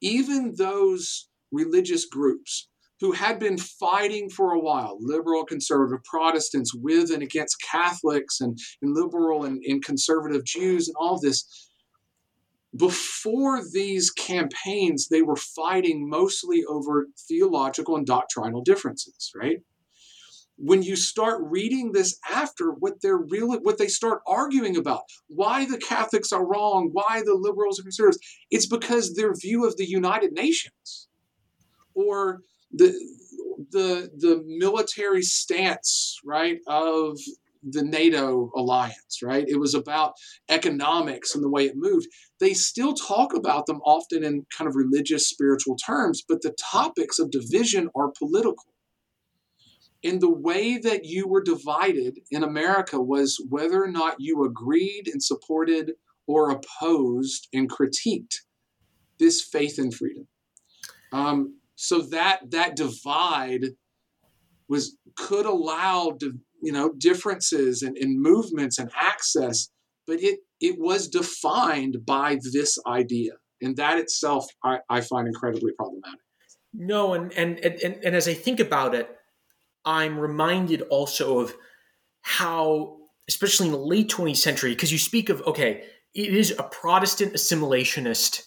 even 0.01 0.53
those 0.55 1.29
religious 1.51 2.05
groups 2.05 2.69
who 3.01 3.11
had 3.11 3.39
been 3.39 3.57
fighting 3.57 4.29
for 4.29 4.51
a 4.51 4.59
while, 4.59 4.97
liberal, 4.99 5.45
conservative 5.45 6.03
Protestants 6.03 6.73
with 6.73 7.11
and 7.11 7.21
against 7.21 7.61
Catholics 7.61 8.39
and, 8.41 8.57
and 8.81 8.95
liberal 8.95 9.43
and, 9.43 9.61
and 9.65 9.83
conservative 9.83 10.45
Jews 10.45 10.87
and 10.87 10.95
all 10.99 11.19
this. 11.19 11.69
Before 12.75 13.61
these 13.71 14.11
campaigns, 14.11 15.07
they 15.07 15.21
were 15.21 15.37
fighting 15.37 16.09
mostly 16.09 16.63
over 16.65 17.07
theological 17.27 17.95
and 17.95 18.05
doctrinal 18.05 18.61
differences, 18.61 19.31
right? 19.35 19.59
when 20.57 20.81
you 20.81 20.95
start 20.95 21.41
reading 21.43 21.91
this 21.91 22.17
after 22.31 22.71
what 22.71 23.01
they're 23.01 23.17
really 23.17 23.57
what 23.57 23.77
they 23.77 23.87
start 23.87 24.21
arguing 24.25 24.77
about 24.77 25.01
why 25.27 25.65
the 25.65 25.77
catholics 25.77 26.31
are 26.31 26.45
wrong 26.45 26.89
why 26.93 27.21
the 27.25 27.33
liberals 27.33 27.79
are 27.79 27.83
conservatives 27.83 28.19
it's 28.51 28.65
because 28.65 29.13
their 29.13 29.33
view 29.33 29.65
of 29.65 29.75
the 29.77 29.85
united 29.85 30.31
nations 30.31 31.07
or 31.93 32.41
the 32.71 32.93
the 33.71 34.11
the 34.17 34.43
military 34.45 35.21
stance, 35.21 36.17
right, 36.23 36.59
of 36.67 37.17
the 37.67 37.83
NATO 37.83 38.51
alliance, 38.55 39.21
right? 39.23 39.45
It 39.47 39.59
was 39.59 39.73
about 39.73 40.13
economics 40.49 41.33
and 41.33 41.43
the 41.43 41.49
way 41.49 41.65
it 41.65 41.75
moved. 41.75 42.07
They 42.39 42.53
still 42.53 42.93
talk 42.93 43.33
about 43.33 43.65
them 43.65 43.81
often 43.83 44.23
in 44.23 44.45
kind 44.55 44.67
of 44.67 44.75
religious, 44.75 45.27
spiritual 45.27 45.75
terms, 45.75 46.23
but 46.27 46.41
the 46.41 46.55
topics 46.71 47.17
of 47.17 47.31
division 47.31 47.89
are 47.95 48.11
political. 48.17 48.73
And 50.03 50.21
the 50.21 50.31
way 50.31 50.77
that 50.77 51.05
you 51.05 51.27
were 51.27 51.41
divided 51.41 52.19
in 52.29 52.43
America 52.43 53.01
was 53.01 53.43
whether 53.49 53.83
or 53.83 53.89
not 53.89 54.17
you 54.19 54.43
agreed 54.43 55.09
and 55.11 55.23
supported 55.23 55.93
or 56.27 56.51
opposed 56.51 57.47
and 57.53 57.69
critiqued 57.69 58.41
this 59.19 59.41
faith 59.41 59.79
and 59.79 59.93
freedom. 59.93 60.27
Um, 61.11 61.55
so 61.75 62.01
that 62.01 62.39
that 62.51 62.75
divide 62.75 63.65
was 64.67 64.97
could 65.15 65.45
allow 65.45 66.17
you 66.61 66.71
know 66.71 66.91
differences 66.97 67.83
and, 67.83 67.97
movements 68.21 68.79
and 68.79 68.89
access 68.95 69.69
but 70.07 70.21
it 70.21 70.39
it 70.59 70.79
was 70.79 71.09
defined 71.09 72.05
by 72.05 72.39
this 72.53 72.77
idea. 72.87 73.33
And 73.61 73.75
that 73.77 73.99
itself 73.99 74.47
i, 74.63 74.79
I 74.89 75.01
find 75.01 75.27
incredibly 75.27 75.73
problematic. 75.73 76.19
No 76.73 77.13
and, 77.13 77.31
and 77.33 77.59
and 77.59 78.03
and 78.03 78.15
as 78.15 78.27
i 78.27 78.33
think 78.33 78.59
about 78.59 78.95
it 78.95 79.09
i'm 79.85 80.19
reminded 80.19 80.81
also 80.83 81.39
of 81.39 81.55
how 82.21 82.97
especially 83.27 83.67
in 83.67 83.71
the 83.71 83.77
late 83.77 84.09
20th 84.09 84.37
century 84.37 84.71
because 84.71 84.91
you 84.91 84.97
speak 84.97 85.29
of 85.29 85.41
okay 85.43 85.85
it 86.13 86.33
is 86.33 86.51
a 86.57 86.63
protestant 86.63 87.33
assimilationist 87.33 88.41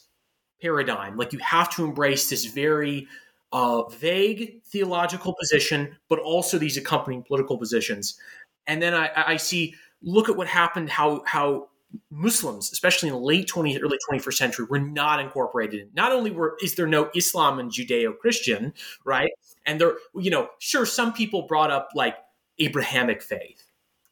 paradigm 0.61 1.17
like 1.17 1.33
you 1.33 1.39
have 1.41 1.71
to 1.75 1.85
embrace 1.85 2.29
this 2.31 2.45
very 2.47 3.07
a 3.53 3.83
vague 3.91 4.63
theological 4.65 5.35
position, 5.39 5.97
but 6.09 6.19
also 6.19 6.59
these 6.59 6.77
accompanying 6.77 7.23
political 7.23 7.57
positions. 7.57 8.19
And 8.67 8.83
then 8.83 8.95
I, 8.95 9.11
I 9.17 9.37
see, 9.37 9.75
look 10.03 10.29
at 10.29 10.37
what 10.37 10.47
happened, 10.47 10.91
how 10.91 11.23
how 11.27 11.69
Muslims, 12.11 12.71
especially 12.71 13.09
in 13.09 13.15
the 13.15 13.21
late 13.21 13.49
20th, 13.49 13.83
early 13.83 13.97
21st 14.11 14.35
century, 14.35 14.67
were 14.69 14.79
not 14.79 15.21
incorporated. 15.21 15.89
Not 15.95 16.13
only 16.13 16.31
were 16.31 16.57
is 16.63 16.75
there 16.75 16.87
no 16.87 17.11
Islam 17.15 17.59
and 17.59 17.71
Judeo-Christian, 17.71 18.75
right? 19.05 19.31
And 19.65 19.81
there, 19.81 19.95
you 20.15 20.31
know, 20.31 20.51
sure, 20.59 20.85
some 20.85 21.13
people 21.13 21.47
brought 21.47 21.71
up 21.71 21.91
like 21.95 22.17
Abrahamic 22.59 23.23
faith, 23.23 23.65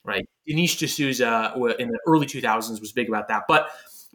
right? 0.05 0.27
Dinesh 0.49 0.79
D'Souza 0.79 1.55
uh, 1.55 1.75
in 1.79 1.89
the 1.89 1.99
early 2.07 2.27
2000s 2.27 2.81
was 2.81 2.93
big 2.93 3.09
about 3.09 3.29
that, 3.29 3.43
but 3.49 3.69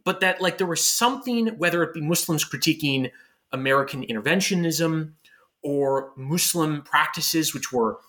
but 0.04 0.20
that 0.22 0.42
like 0.42 0.58
there 0.58 0.68
was 0.68 0.86
something, 0.86 1.48
whether 1.58 1.84
it 1.84 1.94
be 1.94 2.02
Muslims 2.02 2.48
critiquing 2.48 3.12
American 3.52 4.04
interventionism 4.04 5.14
or 5.62 6.12
Muslim 6.16 6.82
practices, 6.82 7.54
which 7.54 7.72
were 7.72 8.00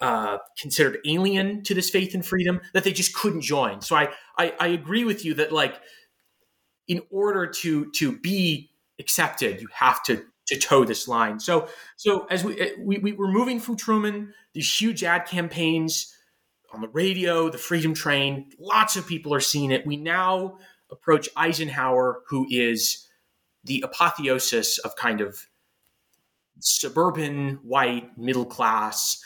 uh, 0.00 0.38
considered 0.60 0.98
alien 1.06 1.62
to 1.62 1.74
this 1.74 1.90
faith 1.90 2.14
and 2.14 2.24
freedom, 2.24 2.60
that 2.72 2.84
they 2.84 2.92
just 2.92 3.14
couldn't 3.14 3.40
join. 3.40 3.80
So 3.80 3.96
I, 3.96 4.10
I, 4.36 4.54
I 4.60 4.66
agree 4.68 5.04
with 5.04 5.24
you 5.24 5.34
that 5.34 5.52
like 5.52 5.80
in 6.88 7.00
order 7.10 7.46
to 7.46 7.90
to 7.92 8.18
be 8.18 8.70
accepted, 8.98 9.60
you 9.60 9.68
have 9.72 10.02
to 10.04 10.24
to 10.46 10.58
toe 10.58 10.84
this 10.84 11.08
line. 11.08 11.40
So 11.40 11.68
so 11.96 12.26
as 12.26 12.44
we, 12.44 12.72
we 12.78 12.98
we 12.98 13.12
were 13.12 13.28
moving 13.28 13.60
from 13.60 13.76
Truman, 13.76 14.34
these 14.52 14.80
huge 14.80 15.02
ad 15.02 15.26
campaigns 15.26 16.14
on 16.72 16.80
the 16.80 16.88
radio, 16.88 17.48
the 17.48 17.58
Freedom 17.58 17.94
Train, 17.94 18.50
lots 18.58 18.96
of 18.96 19.06
people 19.06 19.32
are 19.32 19.40
seeing 19.40 19.70
it. 19.70 19.86
We 19.86 19.96
now 19.96 20.58
approach 20.94 21.28
Eisenhower, 21.36 22.22
who 22.28 22.46
is 22.50 23.08
the 23.64 23.82
apotheosis 23.82 24.78
of 24.78 24.96
kind 24.96 25.20
of 25.20 25.46
suburban 26.60 27.58
white 27.62 28.16
middle 28.16 28.44
class 28.44 29.22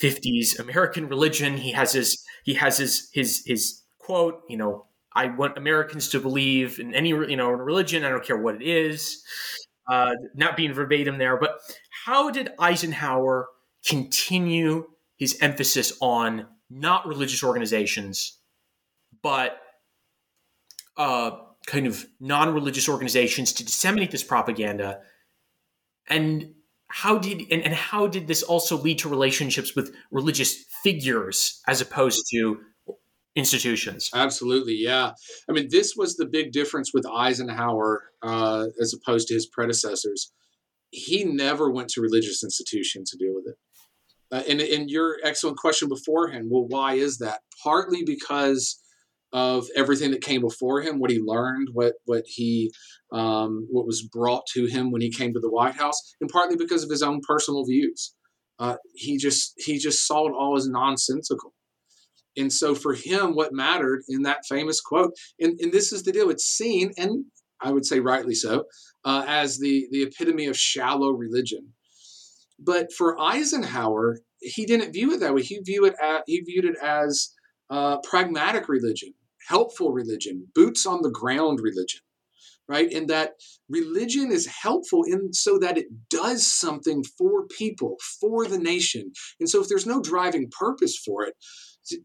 50s 0.00 0.58
American 0.58 1.08
religion. 1.08 1.56
He 1.56 1.72
has 1.72 1.92
his 1.92 2.24
he 2.44 2.54
has 2.54 2.78
his 2.78 3.08
his 3.12 3.42
his 3.46 3.82
quote, 3.98 4.42
you 4.48 4.56
know, 4.56 4.86
I 5.14 5.26
want 5.26 5.56
Americans 5.56 6.08
to 6.10 6.20
believe 6.20 6.78
in 6.78 6.94
any 6.94 7.08
you 7.10 7.36
know 7.36 7.50
religion. 7.50 8.04
I 8.04 8.10
don't 8.10 8.24
care 8.24 8.36
what 8.36 8.56
it 8.56 8.62
is. 8.62 9.24
Uh, 9.88 10.12
not 10.34 10.56
being 10.56 10.72
verbatim 10.72 11.16
there, 11.16 11.36
but 11.36 11.60
how 12.04 12.28
did 12.30 12.50
Eisenhower 12.58 13.46
continue 13.86 14.88
his 15.16 15.38
emphasis 15.40 15.96
on 16.00 16.46
not 16.68 17.06
religious 17.06 17.44
organizations, 17.44 18.38
but 19.22 19.60
uh, 20.96 21.32
kind 21.66 21.86
of 21.86 22.06
non-religious 22.20 22.88
organizations 22.88 23.52
to 23.54 23.64
disseminate 23.64 24.10
this 24.10 24.22
propaganda. 24.22 25.00
And 26.08 26.54
how 26.88 27.18
did 27.18 27.42
and, 27.50 27.62
and 27.62 27.74
how 27.74 28.06
did 28.06 28.28
this 28.28 28.42
also 28.42 28.76
lead 28.76 28.98
to 29.00 29.08
relationships 29.08 29.74
with 29.74 29.94
religious 30.10 30.64
figures 30.82 31.60
as 31.66 31.80
opposed 31.80 32.26
to 32.30 32.60
institutions? 33.34 34.10
Absolutely 34.14 34.74
yeah. 34.74 35.12
I 35.48 35.52
mean 35.52 35.68
this 35.68 35.96
was 35.96 36.16
the 36.16 36.26
big 36.26 36.52
difference 36.52 36.92
with 36.94 37.04
eisenhower 37.06 38.04
uh, 38.22 38.66
as 38.80 38.94
opposed 38.94 39.28
to 39.28 39.34
his 39.34 39.46
predecessors. 39.46 40.32
He 40.90 41.24
never 41.24 41.70
went 41.70 41.88
to 41.90 42.00
religious 42.00 42.44
institutions 42.44 43.10
to 43.10 43.18
deal 43.18 43.34
with 43.34 43.48
it. 43.48 43.58
Uh, 44.32 44.42
and, 44.48 44.60
and 44.60 44.90
your 44.90 45.18
excellent 45.24 45.58
question 45.58 45.88
beforehand 45.88 46.46
well 46.48 46.66
why 46.68 46.94
is 46.94 47.18
that? 47.18 47.40
Partly 47.62 48.04
because 48.04 48.80
of 49.32 49.66
everything 49.76 50.10
that 50.12 50.22
came 50.22 50.40
before 50.40 50.82
him, 50.82 50.98
what 50.98 51.10
he 51.10 51.20
learned, 51.20 51.68
what 51.72 51.94
what 52.04 52.24
he 52.26 52.70
um, 53.12 53.66
what 53.70 53.86
was 53.86 54.02
brought 54.02 54.46
to 54.54 54.66
him 54.66 54.90
when 54.90 55.02
he 55.02 55.10
came 55.10 55.32
to 55.32 55.40
the 55.40 55.50
White 55.50 55.74
House, 55.74 56.00
and 56.20 56.30
partly 56.30 56.56
because 56.56 56.82
of 56.82 56.90
his 56.90 57.02
own 57.02 57.20
personal 57.26 57.64
views. 57.64 58.14
Uh, 58.58 58.76
he 58.94 59.18
just 59.18 59.52
he 59.58 59.78
just 59.78 60.06
saw 60.06 60.26
it 60.26 60.32
all 60.32 60.56
as 60.56 60.66
nonsensical. 60.66 61.52
And 62.38 62.52
so 62.52 62.74
for 62.74 62.94
him, 62.94 63.34
what 63.34 63.52
mattered 63.52 64.02
in 64.08 64.22
that 64.22 64.44
famous 64.48 64.80
quote, 64.80 65.12
and, 65.40 65.58
and 65.60 65.72
this 65.72 65.92
is 65.92 66.02
the 66.02 66.12
deal, 66.12 66.30
it's 66.30 66.44
seen, 66.44 66.92
and 66.98 67.24
I 67.60 67.70
would 67.70 67.86
say 67.86 68.00
rightly 68.00 68.34
so, 68.34 68.64
uh, 69.04 69.24
as 69.26 69.58
the, 69.58 69.86
the 69.90 70.02
epitome 70.02 70.46
of 70.46 70.56
shallow 70.56 71.10
religion. 71.10 71.72
But 72.58 72.92
for 72.92 73.20
Eisenhower, 73.20 74.20
he 74.40 74.66
didn't 74.66 74.92
view 74.92 75.14
it 75.14 75.20
that 75.20 75.34
way. 75.34 75.42
He 75.42 75.60
viewed 75.64 75.88
it 75.88 75.94
as, 76.02 76.22
he 76.26 76.40
viewed 76.40 76.66
it 76.66 76.76
as 76.82 77.32
uh, 77.70 77.98
pragmatic 77.98 78.68
religion, 78.68 79.14
helpful 79.48 79.92
religion, 79.92 80.46
boots 80.54 80.86
on 80.86 81.02
the 81.02 81.10
ground 81.10 81.60
religion, 81.60 82.00
right? 82.68 82.92
And 82.92 83.08
that 83.08 83.34
religion 83.68 84.30
is 84.30 84.46
helpful 84.46 85.02
in 85.04 85.32
so 85.32 85.58
that 85.58 85.78
it 85.78 85.86
does 86.10 86.46
something 86.46 87.04
for 87.18 87.46
people, 87.46 87.96
for 88.20 88.46
the 88.46 88.58
nation. 88.58 89.12
And 89.40 89.48
so 89.48 89.60
if 89.60 89.68
there's 89.68 89.86
no 89.86 90.00
driving 90.00 90.50
purpose 90.58 90.96
for 90.96 91.24
it, 91.24 91.34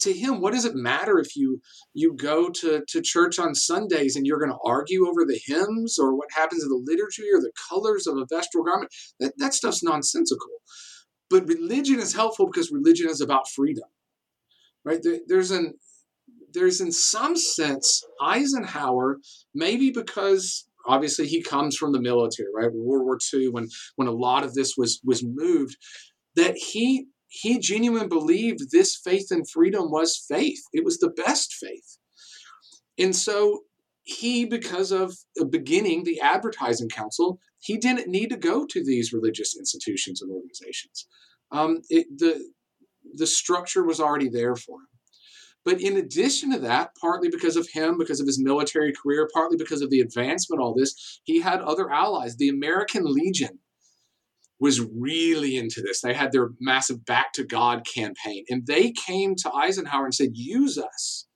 to, 0.02 0.14
him, 0.14 0.42
what 0.42 0.54
does 0.54 0.66
it 0.66 0.76
matter 0.76 1.18
if 1.18 1.36
you 1.36 1.60
you 1.94 2.16
go 2.16 2.50
to, 2.50 2.84
to 2.88 3.02
church 3.02 3.40
on 3.40 3.56
Sundays 3.56 4.16
and 4.16 4.28
you're 4.28 4.40
going 4.40 4.52
to 4.52 4.60
argue 4.64 5.08
over 5.08 5.26
the 5.26 5.40
hymns 5.44 5.98
or 6.00 6.16
what 6.16 6.30
happens 6.36 6.64
in 6.64 6.70
the 6.70 6.84
liturgy 6.86 7.24
or 7.34 7.42
the 7.42 7.52
colors 7.70 8.06
of 8.06 8.18
a 8.18 8.28
vestal 8.30 8.64
garment? 8.64 8.92
That, 9.20 9.34
that 9.38 9.56
stuff's 9.56 9.84
nonsensical. 9.84 10.50
But 11.32 11.48
religion 11.48 12.00
is 12.00 12.14
helpful 12.14 12.46
because 12.46 12.72
religion 12.72 13.10
is 13.10 13.22
about 13.22 13.50
freedom 13.50 13.86
right? 14.86 15.00
There, 15.02 15.20
there's 15.28 15.52
an 15.52 15.74
there's 16.54 16.82
in 16.82 16.92
some 16.92 17.36
sense 17.38 18.04
Eisenhower, 18.22 19.20
maybe 19.54 19.92
because 19.92 20.68
obviously 20.86 21.28
he 21.28 21.42
comes 21.42 21.78
from 21.78 21.94
the 21.94 22.02
military, 22.02 22.50
right? 22.54 22.72
World 22.74 23.06
War 23.06 23.18
II, 23.34 23.50
when 23.50 23.68
when 23.96 24.08
a 24.08 24.12
lot 24.12 24.44
of 24.44 24.54
this 24.54 24.76
was 24.78 25.00
was 25.04 25.24
moved, 25.24 25.78
that 26.36 26.56
he 26.58 27.08
he 27.28 27.60
genuinely 27.60 28.08
believed 28.08 28.72
this 28.72 29.00
faith 29.02 29.28
and 29.32 29.50
freedom 29.50 29.90
was 29.90 30.26
faith. 30.28 30.62
It 30.74 30.84
was 30.84 30.98
the 30.98 31.12
best 31.12 31.54
faith. 31.54 31.98
And 33.00 33.16
so 33.16 33.62
he, 34.04 34.46
because 34.46 34.92
of 34.92 35.14
the 35.36 35.46
beginning, 35.46 36.04
the 36.04 36.20
advertising 36.20 36.90
council, 36.90 37.40
he 37.60 37.78
didn't 37.78 38.10
need 38.10 38.32
to 38.32 38.38
go 38.38 38.66
to 38.66 38.84
these 38.84 39.14
religious 39.14 39.56
institutions 39.58 40.22
and 40.22 40.30
organizations. 40.30 41.08
Um, 41.52 41.82
it, 41.90 42.08
the 42.18 42.52
the 43.14 43.28
structure 43.28 43.84
was 43.84 44.00
already 44.00 44.30
there 44.30 44.56
for 44.56 44.80
him. 44.80 44.88
But 45.64 45.80
in 45.80 45.98
addition 45.98 46.52
to 46.52 46.60
that, 46.60 46.96
partly 47.00 47.30
because 47.30 47.56
of 47.56 47.68
him, 47.72 47.98
because 47.98 48.20
of 48.20 48.26
his 48.26 48.42
military 48.42 48.94
career, 48.94 49.30
partly 49.32 49.58
because 49.58 49.82
of 49.82 49.92
the 49.92 50.00
advancement, 50.00 50.62
all 50.62 50.74
this, 50.74 51.22
he 51.24 51.40
had 51.40 51.62
other 51.62 51.90
allies. 51.92 52.38
The 52.38 52.50
American 52.50 53.04
Legion 53.06 53.60
was 54.60 54.82
really 54.82 55.58
into 55.58 55.82
this. 55.82 56.02
They 56.02 56.14
had 56.14 56.32
their 56.32 56.50
massive 56.60 57.06
Back 57.06 57.34
to 57.34 57.44
God 57.44 57.86
campaign, 57.86 58.46
and 58.50 58.66
they 58.66 58.92
came 58.92 59.36
to 59.36 59.54
Eisenhower 59.54 60.06
and 60.06 60.16
said, 60.16 60.32
"Use 60.34 60.78
us." 60.78 61.28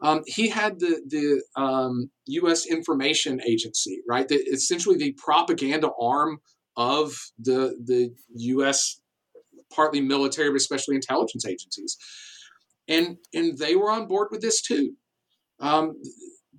Um, 0.00 0.22
he 0.26 0.48
had 0.48 0.78
the 0.78 1.02
the 1.06 1.42
um, 1.60 2.10
U.S. 2.26 2.66
Information 2.66 3.40
Agency, 3.46 4.00
right? 4.08 4.28
The, 4.28 4.36
essentially 4.36 4.96
the 4.96 5.12
propaganda 5.12 5.90
arm 6.00 6.40
of 6.76 7.18
the 7.38 7.78
the 7.84 8.14
U.S 8.34 9.00
partly 9.74 10.00
military, 10.00 10.50
but 10.50 10.56
especially 10.56 10.96
intelligence 10.96 11.44
agencies. 11.46 11.96
And, 12.88 13.16
and 13.34 13.58
they 13.58 13.76
were 13.76 13.90
on 13.90 14.06
board 14.06 14.28
with 14.30 14.40
this 14.40 14.62
too. 14.62 14.92
Um, 15.60 15.94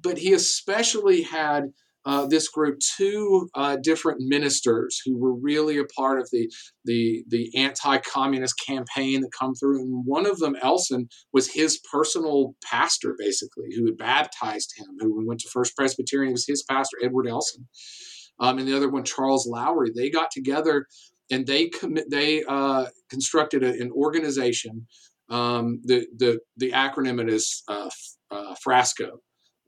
but 0.01 0.18
he 0.18 0.34
especially 0.34 1.24
had 1.24 1.66
uh, 2.05 2.26
this 2.26 2.47
group 2.47 2.80
two 2.97 3.49
uh, 3.55 3.78
different 3.84 4.20
ministers 4.22 5.01
who 5.05 5.18
were 5.18 5.36
really 5.36 5.78
a 5.78 5.86
part 5.86 6.20
of 6.20 6.30
the 6.32 6.49
the 6.86 7.24
the 7.28 7.51
anti-communist 7.55 8.55
campaign 8.66 9.22
that 9.22 9.32
come 9.38 9.53
through. 9.53 9.82
And 9.82 10.03
one 10.05 10.26
of 10.26 10.39
them, 10.39 10.55
Elson, 10.62 11.10
was 11.34 11.53
his 11.53 11.80
personal 11.91 12.55
pastor, 12.64 13.16
basically, 13.20 13.68
who 13.76 13.86
had 13.86 13.97
baptized 13.97 14.74
him. 14.78 14.88
Who 14.99 15.28
went 15.28 15.41
to 15.41 15.49
First 15.49 15.76
Presbyterian 15.76 16.32
was 16.32 16.47
his 16.47 16.64
pastor, 16.64 16.97
Edward 17.03 17.28
Elson. 17.28 17.68
Um, 18.39 18.57
and 18.57 18.68
the 18.68 18.76
other 18.76 18.89
one, 18.89 19.03
Charles 19.03 19.45
Lowry. 19.45 19.91
They 19.93 20.10
got 20.10 20.32
together 20.32 20.86
and 21.32 21.45
they 21.45 21.69
commit. 21.69 22.09
They 22.09 22.43
uh, 22.43 22.88
constructed 23.09 23.63
a, 23.63 23.69
an 23.69 23.91
organization. 23.91 24.88
Um, 25.30 25.82
the 25.84 26.07
the 26.17 26.39
the 26.57 26.71
acronym 26.71 27.21
it 27.21 27.30
is 27.30 27.63
uh, 27.67 27.89
uh, 28.32 28.55
Frasco 28.65 29.19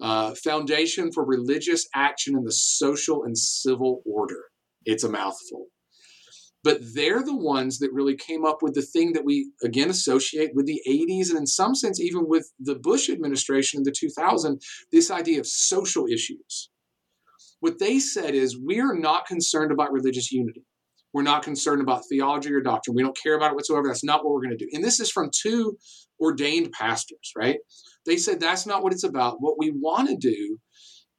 uh, 0.02 0.34
Foundation 0.44 1.12
for 1.12 1.24
Religious 1.24 1.88
Action 1.94 2.36
in 2.36 2.44
the 2.44 2.52
Social 2.52 3.24
and 3.24 3.38
Civil 3.38 4.02
Order. 4.06 4.46
It's 4.86 5.04
a 5.04 5.10
mouthful. 5.10 5.68
But 6.64 6.80
they're 6.94 7.24
the 7.24 7.36
ones 7.36 7.80
that 7.80 7.92
really 7.92 8.16
came 8.16 8.46
up 8.46 8.60
with 8.62 8.76
the 8.76 8.84
thing 8.84 9.14
that 9.14 9.26
we 9.26 9.52
again 9.64 9.90
associate 9.90 10.52
with 10.54 10.68
the 10.68 10.82
80s 10.88 11.30
and 11.30 11.40
in 11.40 11.48
some 11.48 11.74
sense 11.74 12.00
even 12.00 12.28
with 12.28 12.52
the 12.60 12.76
Bush 12.76 13.10
administration 13.10 13.80
in 13.80 13.84
the 13.84 13.92
2000s, 13.92 14.62
this 14.92 15.10
idea 15.10 15.40
of 15.40 15.48
social 15.48 16.06
issues. 16.06 16.70
What 17.62 17.80
they 17.80 18.00
said 18.00 18.36
is 18.36 18.60
we 18.60 18.80
are 18.80 18.96
not 18.96 19.26
concerned 19.26 19.72
about 19.72 19.92
religious 19.92 20.32
unity. 20.32 20.64
We're 21.14 21.24
not 21.24 21.44
concerned 21.44 21.82
about 21.82 22.04
theology 22.10 22.54
or 22.54 22.62
doctrine. 22.62 22.96
We 22.96 23.04
don't 23.04 23.18
care 23.18 23.36
about 23.36 23.52
it 23.52 23.56
whatsoever. 23.56 23.88
That's 23.88 24.04
not 24.04 24.24
what 24.24 24.34
we're 24.34 24.44
going 24.44 24.58
to 24.58 24.66
do. 24.66 24.70
And 24.74 24.84
this 24.84 25.00
is 25.00 25.12
from 25.12 25.30
two 25.34 25.78
ordained 26.20 26.72
pastors, 26.72 27.32
right? 27.36 27.58
They 28.06 28.18
said 28.18 28.40
that's 28.40 28.66
not 28.66 28.84
what 28.84 28.94
it's 28.94 29.04
about. 29.04 29.42
What 29.42 29.58
we 29.58 29.72
want 29.72 30.10
to 30.10 30.16
do 30.16 30.58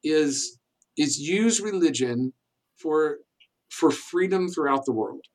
is 0.03 0.57
is 0.97 1.19
use 1.19 1.61
religion 1.61 2.33
for 2.77 3.17
for 3.69 3.91
freedom 3.91 4.49
throughout 4.49 4.85
the 4.85 4.93
world. 4.93 5.25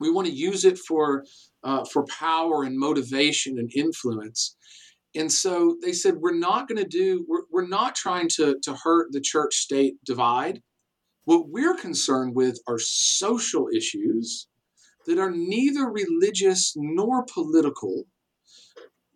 We 0.00 0.10
want 0.10 0.26
to 0.26 0.34
use 0.34 0.64
it 0.64 0.78
for 0.78 1.24
uh, 1.62 1.84
for 1.84 2.04
power 2.06 2.64
and 2.64 2.78
motivation 2.78 3.58
and 3.58 3.70
influence. 3.74 4.56
And 5.14 5.30
so 5.30 5.76
they 5.82 5.92
said 5.92 6.16
we're 6.16 6.34
not 6.34 6.68
going 6.68 6.82
to 6.82 6.88
do 6.88 7.24
we're, 7.28 7.42
we're 7.50 7.68
not 7.68 7.94
trying 7.94 8.28
to 8.36 8.56
to 8.62 8.74
hurt 8.74 9.12
the 9.12 9.20
church 9.20 9.54
state 9.54 9.94
divide. 10.04 10.60
What 11.24 11.48
we're 11.48 11.76
concerned 11.76 12.34
with 12.34 12.58
are 12.66 12.78
social 12.78 13.68
issues 13.74 14.48
that 15.06 15.18
are 15.18 15.30
neither 15.30 15.86
religious 15.86 16.72
nor 16.76 17.24
political, 17.32 18.04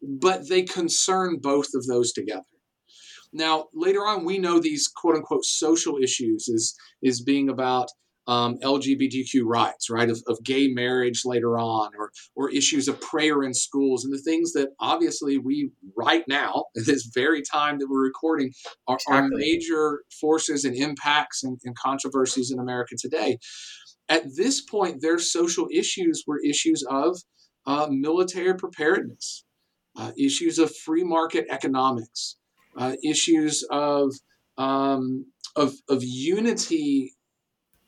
but 0.02 0.48
they 0.48 0.62
concern 0.62 1.38
both 1.40 1.68
of 1.74 1.86
those 1.86 2.12
together. 2.12 2.42
Now, 3.32 3.66
later 3.74 4.06
on, 4.06 4.24
we 4.24 4.38
know 4.38 4.60
these 4.60 4.88
quote 4.88 5.16
unquote 5.16 5.44
social 5.44 5.98
issues 6.02 6.48
is, 6.48 6.76
is 7.02 7.22
being 7.22 7.48
about 7.48 7.88
um, 8.26 8.58
LGBTQ 8.58 9.42
rights, 9.44 9.88
right, 9.88 10.10
of, 10.10 10.22
of 10.26 10.42
gay 10.42 10.68
marriage 10.68 11.22
later 11.24 11.58
on, 11.58 11.90
or, 11.98 12.10
or 12.34 12.50
issues 12.50 12.88
of 12.88 13.00
prayer 13.00 13.42
in 13.42 13.54
schools, 13.54 14.04
and 14.04 14.12
the 14.12 14.18
things 14.18 14.52
that 14.52 14.70
obviously 14.80 15.38
we, 15.38 15.70
right 15.96 16.24
now, 16.28 16.64
at 16.76 16.86
this 16.86 17.08
very 17.14 17.42
time 17.42 17.78
that 17.78 17.88
we're 17.88 18.02
recording, 18.02 18.52
are, 18.88 18.96
exactly. 18.96 19.16
are 19.16 19.28
major 19.38 20.02
forces 20.20 20.64
and 20.64 20.76
impacts 20.76 21.44
and, 21.44 21.58
and 21.64 21.76
controversies 21.76 22.50
in 22.50 22.58
America 22.58 22.96
today. 22.98 23.38
At 24.08 24.24
this 24.36 24.60
point, 24.60 25.00
their 25.00 25.18
social 25.18 25.68
issues 25.72 26.24
were 26.26 26.40
issues 26.40 26.84
of 26.88 27.18
uh, 27.66 27.88
military 27.90 28.54
preparedness, 28.54 29.44
uh, 29.96 30.12
issues 30.16 30.58
of 30.58 30.74
free 30.74 31.02
market 31.02 31.46
economics, 31.50 32.36
uh, 32.76 32.94
issues 33.04 33.64
of, 33.70 34.14
um, 34.58 35.26
of, 35.56 35.74
of 35.88 36.04
unity, 36.04 37.15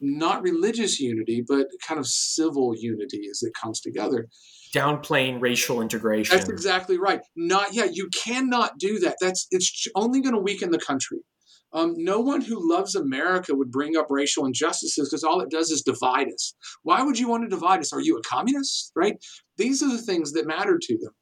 not 0.01 0.43
religious 0.43 1.01
unity, 1.01 1.45
but 1.47 1.67
kind 1.87 1.99
of 1.99 2.07
civil 2.07 2.75
unity 2.77 3.23
as 3.31 3.43
it 3.43 3.53
comes 3.61 3.81
together. 3.81 4.29
Downplaying 4.75 5.41
racial 5.41 5.81
integration. 5.81 6.37
That's 6.37 6.49
exactly 6.49 6.99
right. 6.99 7.21
Not 7.37 7.73
yeah, 7.73 7.87
you 7.91 8.09
cannot 8.25 8.79
do 8.79 8.99
that. 9.01 9.17
That's 9.21 9.47
it's 9.51 9.87
only 9.95 10.21
going 10.21 10.35
to 10.35 10.41
weaken 10.41 10.71
the 10.71 10.79
country. 10.79 11.19
Um, 11.73 11.95
no 11.99 12.21
one 12.21 12.41
who 12.41 12.57
loves 12.71 12.95
America 12.95 13.55
would 13.55 13.71
bring 13.71 13.97
up 13.97 14.07
racial 14.09 14.47
injustices 14.47 15.09
because 15.09 15.23
all 15.23 15.41
it 15.41 15.51
does 15.51 15.71
is 15.71 15.83
divide 15.83 16.29
us. 16.29 16.55
Why 16.83 17.03
would 17.03 17.19
you 17.19 17.29
want 17.29 17.45
to 17.45 17.49
divide 17.49 17.81
us? 17.81 17.93
Are 17.93 18.01
you 18.01 18.17
a 18.17 18.23
communist? 18.23 18.93
Right? 18.95 19.17
These 19.57 19.83
are 19.83 19.91
the 19.91 20.03
things 20.03 20.33
that 20.33 20.47
matter 20.47 20.79
to 20.81 20.99
them. 20.99 21.13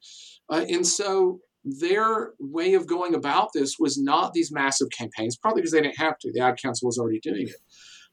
Uh, 0.48 0.64
and 0.68 0.86
so 0.86 1.40
their 1.64 2.30
way 2.38 2.74
of 2.74 2.86
going 2.86 3.14
about 3.14 3.48
this 3.52 3.76
was 3.78 4.00
not 4.00 4.32
these 4.32 4.52
massive 4.52 4.88
campaigns, 4.96 5.36
probably 5.36 5.62
because 5.62 5.72
they 5.72 5.82
didn't 5.82 5.98
have 5.98 6.16
to. 6.20 6.32
The 6.32 6.40
Ad 6.40 6.58
Council 6.62 6.86
was 6.86 6.98
already 6.98 7.18
doing 7.20 7.48
it. 7.48 7.56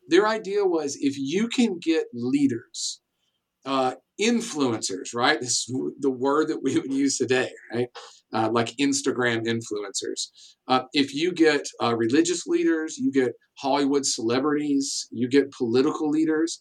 Their 0.07 0.27
idea 0.27 0.65
was 0.65 0.97
if 0.99 1.17
you 1.17 1.47
can 1.47 1.79
get 1.79 2.05
leaders, 2.13 3.01
uh, 3.65 3.95
influencers, 4.19 5.13
right? 5.15 5.39
This 5.39 5.67
is 5.67 5.75
the 5.99 6.11
word 6.11 6.49
that 6.49 6.61
we 6.61 6.77
would 6.77 6.91
use 6.91 7.17
today, 7.17 7.51
right? 7.73 7.87
Uh, 8.33 8.49
like 8.51 8.75
Instagram 8.77 9.45
influencers. 9.45 10.29
Uh, 10.67 10.83
if 10.93 11.13
you 11.13 11.31
get 11.31 11.67
uh, 11.81 11.95
religious 11.95 12.45
leaders, 12.45 12.97
you 12.97 13.11
get 13.11 13.33
Hollywood 13.59 14.05
celebrities, 14.05 15.07
you 15.11 15.27
get 15.27 15.51
political 15.51 16.09
leaders, 16.09 16.59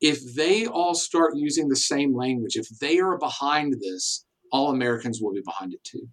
if 0.00 0.34
they 0.34 0.66
all 0.66 0.94
start 0.94 1.32
using 1.34 1.68
the 1.68 1.76
same 1.76 2.14
language, 2.14 2.56
if 2.56 2.68
they 2.80 2.98
are 2.98 3.16
behind 3.18 3.74
this, 3.80 4.26
all 4.52 4.70
Americans 4.70 5.20
will 5.22 5.32
be 5.32 5.42
behind 5.44 5.72
it 5.72 5.82
too. 5.82 6.06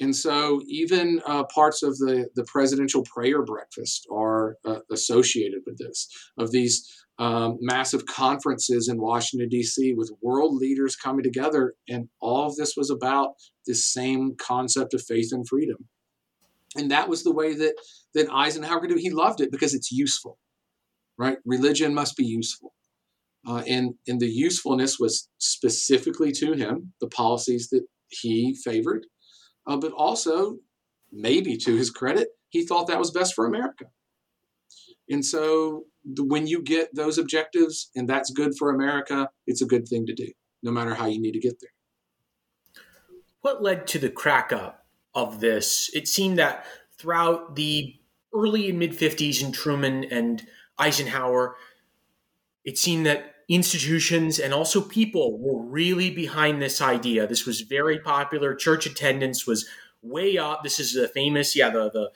And 0.00 0.16
so, 0.16 0.62
even 0.66 1.20
uh, 1.26 1.44
parts 1.44 1.82
of 1.82 1.98
the, 1.98 2.28
the 2.34 2.44
presidential 2.44 3.02
prayer 3.02 3.42
breakfast 3.42 4.06
are 4.10 4.56
uh, 4.64 4.80
associated 4.90 5.60
with 5.66 5.76
this, 5.76 6.08
of 6.38 6.50
these 6.50 6.90
um, 7.18 7.58
massive 7.60 8.06
conferences 8.06 8.88
in 8.88 8.98
Washington, 8.98 9.50
D.C., 9.50 9.92
with 9.92 10.10
world 10.22 10.54
leaders 10.54 10.96
coming 10.96 11.22
together. 11.22 11.74
And 11.86 12.08
all 12.18 12.46
of 12.46 12.56
this 12.56 12.74
was 12.78 12.88
about 12.88 13.34
this 13.66 13.92
same 13.92 14.36
concept 14.36 14.94
of 14.94 15.02
faith 15.02 15.28
and 15.32 15.46
freedom. 15.46 15.86
And 16.76 16.90
that 16.90 17.08
was 17.08 17.22
the 17.22 17.34
way 17.34 17.54
that, 17.54 17.74
that 18.14 18.30
Eisenhower 18.32 18.86
did. 18.86 18.98
He 18.98 19.10
loved 19.10 19.42
it 19.42 19.52
because 19.52 19.74
it's 19.74 19.92
useful, 19.92 20.38
right? 21.18 21.36
Religion 21.44 21.92
must 21.92 22.16
be 22.16 22.24
useful. 22.24 22.72
Uh, 23.46 23.62
and, 23.66 23.94
and 24.08 24.18
the 24.18 24.30
usefulness 24.30 24.98
was 24.98 25.28
specifically 25.38 26.32
to 26.32 26.54
him, 26.54 26.94
the 27.02 27.08
policies 27.08 27.68
that 27.68 27.84
he 28.08 28.54
favored, 28.54 29.06
uh, 29.70 29.76
but 29.76 29.92
also, 29.92 30.58
maybe 31.12 31.56
to 31.56 31.76
his 31.76 31.90
credit, 31.90 32.28
he 32.48 32.66
thought 32.66 32.88
that 32.88 32.98
was 32.98 33.10
best 33.10 33.34
for 33.34 33.46
America. 33.46 33.86
And 35.08 35.24
so 35.24 35.84
the, 36.04 36.24
when 36.24 36.46
you 36.46 36.62
get 36.62 36.94
those 36.94 37.18
objectives 37.18 37.90
and 37.94 38.08
that's 38.08 38.30
good 38.30 38.56
for 38.58 38.70
America, 38.70 39.28
it's 39.46 39.62
a 39.62 39.66
good 39.66 39.86
thing 39.86 40.06
to 40.06 40.14
do, 40.14 40.28
no 40.62 40.70
matter 40.70 40.94
how 40.94 41.06
you 41.06 41.20
need 41.20 41.32
to 41.32 41.40
get 41.40 41.60
there. 41.60 41.70
What 43.42 43.62
led 43.62 43.86
to 43.88 43.98
the 43.98 44.10
crack 44.10 44.52
up 44.52 44.86
of 45.14 45.40
this? 45.40 45.90
It 45.94 46.08
seemed 46.08 46.38
that 46.38 46.66
throughout 46.98 47.56
the 47.56 47.96
early 48.34 48.68
and 48.68 48.78
mid 48.78 48.92
50s 48.92 49.42
in 49.42 49.52
Truman 49.52 50.04
and 50.04 50.46
Eisenhower, 50.78 51.56
it 52.64 52.76
seemed 52.76 53.06
that 53.06 53.34
institutions 53.50 54.38
and 54.38 54.54
also 54.54 54.80
people 54.80 55.36
were 55.36 55.60
really 55.60 56.08
behind 56.08 56.62
this 56.62 56.80
idea. 56.80 57.26
This 57.26 57.44
was 57.44 57.62
very 57.62 57.98
popular. 57.98 58.54
Church 58.54 58.86
attendance 58.86 59.44
was 59.44 59.68
way 60.02 60.38
up. 60.38 60.62
This 60.62 60.78
is 60.78 60.94
the 60.94 61.08
famous, 61.08 61.56
yeah, 61.56 61.68
the 61.68 61.90
the, 61.90 62.10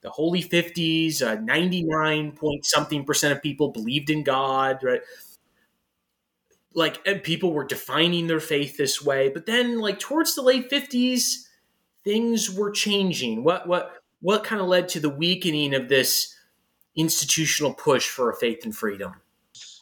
the 0.00 0.10
Holy 0.10 0.40
Fifties. 0.40 1.20
Uh, 1.20 1.34
Ninety 1.34 1.84
nine 1.84 2.32
point 2.32 2.64
something 2.64 3.04
percent 3.04 3.34
of 3.34 3.42
people 3.42 3.70
believed 3.70 4.08
in 4.08 4.24
God. 4.24 4.78
Right. 4.82 5.02
Like 6.72 7.06
and 7.06 7.22
people 7.22 7.52
were 7.52 7.66
defining 7.66 8.26
their 8.26 8.40
faith 8.40 8.78
this 8.78 9.02
way, 9.02 9.28
but 9.28 9.44
then 9.44 9.80
like 9.80 9.98
towards 9.98 10.34
the 10.34 10.42
late 10.42 10.70
fifties, 10.70 11.50
things 12.02 12.50
were 12.50 12.70
changing. 12.70 13.44
What 13.44 13.68
what 13.68 13.92
what 14.20 14.42
kind 14.42 14.62
of 14.62 14.68
led 14.68 14.88
to 14.90 15.00
the 15.00 15.10
weakening 15.10 15.74
of 15.74 15.88
this 15.90 16.34
institutional 16.96 17.74
push 17.74 18.08
for 18.08 18.30
a 18.30 18.36
faith 18.36 18.64
and 18.64 18.74
freedom? 18.74 19.20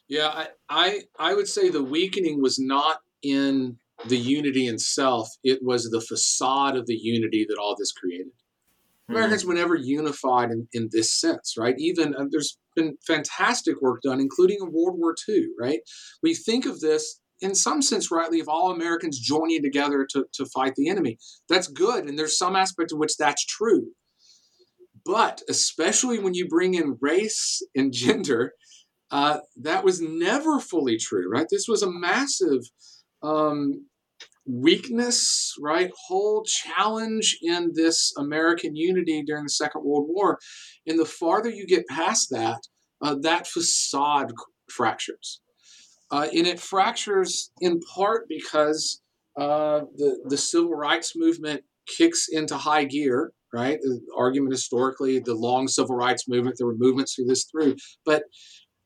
Yeah, 0.09 0.29
I, 0.29 0.49
I, 0.69 1.01
I 1.19 1.35
would 1.35 1.49
say 1.49 1.69
the 1.69 1.83
weakening 1.83 2.41
was 2.41 2.59
not 2.59 2.99
in 3.23 3.79
the 4.07 4.17
unity 4.17 4.69
itself; 4.69 5.29
it 5.43 5.61
was 5.63 5.85
the 5.91 6.01
facade 6.01 6.77
of 6.77 6.87
the 6.87 6.97
unity 6.97 7.45
that 7.49 7.59
all 7.59 7.75
this 7.77 7.93
created. 7.93 8.29
Mm-hmm. 8.29 9.15
Americans 9.15 9.45
were 9.45 9.55
never 9.55 9.75
unified 9.75 10.51
in, 10.51 10.69
in 10.73 10.89
this 10.93 11.13
sense, 11.13 11.55
right? 11.59 11.75
Even 11.79 12.15
uh, 12.15 12.25
there's 12.31 12.59
been 12.75 12.97
fantastic 13.07 13.81
work 13.81 14.03
done, 14.03 14.21
including 14.21 14.59
in 14.61 14.73
World 14.73 14.99
War 14.99 15.15
II, 15.29 15.49
right? 15.59 15.81
We 16.23 16.35
think 16.35 16.67
of 16.67 16.81
this 16.81 17.21
in 17.41 17.55
some 17.55 17.83
sense 17.83 18.11
rightly 18.11 18.41
of 18.41 18.49
all 18.49 18.71
Americans 18.71 19.19
joining 19.19 19.63
together 19.63 20.07
to, 20.11 20.25
to 20.33 20.47
fight 20.47 20.75
the 20.77 20.89
enemy. 20.89 21.19
That's 21.49 21.69
good, 21.69 22.09
and 22.09 22.19
there's 22.19 22.39
some 22.39 22.57
aspect 22.57 22.93
of 22.93 22.99
which 22.99 23.17
that's 23.19 23.45
true. 23.45 23.89
But 25.05 25.43
especially 25.49 26.19
when 26.19 26.35
you 26.35 26.49
bring 26.49 26.75
in 26.75 26.99
race 27.01 27.63
and 27.77 27.93
gender, 27.93 28.53
uh, 29.11 29.39
that 29.57 29.85
was 29.85 30.01
never 30.01 30.61
fully 30.61 30.99
true, 30.99 31.31
right? 31.31 31.47
This 31.51 31.67
was 31.69 31.83
a 31.83 31.91
massive 31.91 32.63
um, 33.23 33.87
weakness, 34.47 35.55
right? 35.61 35.91
Whole 36.09 36.45
challenge 36.45 37.39
in 37.43 37.73
this 37.75 38.13
American 38.17 38.77
unity 38.77 39.23
during 39.23 39.45
the 39.45 39.51
Second 39.51 39.85
World 39.85 40.07
War. 40.09 40.39
And 40.87 40.99
the 40.99 41.05
farther 41.05 41.51
you 41.51 41.67
get 41.67 41.87
past 41.89 42.29
that, 42.31 42.61
uh, 43.03 43.17
that 43.23 43.47
facade 43.47 44.33
fractures. 44.71 45.41
Uh, 46.11 46.29
and 46.35 46.47
it 46.47 46.61
fractures 46.61 47.51
in 47.61 47.81
part 47.81 48.29
because 48.29 49.03
uh, 49.37 49.81
the, 49.97 50.19
the 50.29 50.37
civil 50.37 50.71
rights 50.71 51.15
movement 51.17 51.63
kicks 51.87 52.29
into 52.31 52.57
high 52.57 52.85
gear, 52.85 53.33
right? 53.53 53.79
The 53.81 54.01
argument 54.17 54.53
historically, 54.53 55.19
the 55.19 55.35
long 55.35 55.67
civil 55.67 55.97
rights 55.97 56.29
movement, 56.29 56.57
there 56.59 56.67
were 56.67 56.77
movements 56.77 57.15
through 57.15 57.27
this 57.27 57.45
through. 57.45 57.77
But 58.05 58.23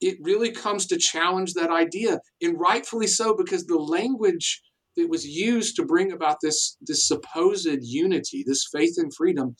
it 0.01 0.19
really 0.23 0.51
comes 0.51 0.87
to 0.87 0.97
challenge 0.99 1.55
that 1.55 1.71
idea, 1.71 2.21
and 2.41 2.59
rightfully 2.59 3.07
so, 3.07 3.37
because 3.37 3.67
the 3.67 3.79
language 3.79 4.63
that 4.97 5.09
was 5.11 5.27
used 5.27 5.77
to 5.77 5.85
bring 5.85 6.13
about 6.13 6.39
this, 6.43 6.77
this 6.81 7.07
supposed 7.07 7.69
unity, 7.83 8.43
this 8.47 8.67
faith 8.73 8.95
and 8.97 9.15
freedom, 9.15 9.57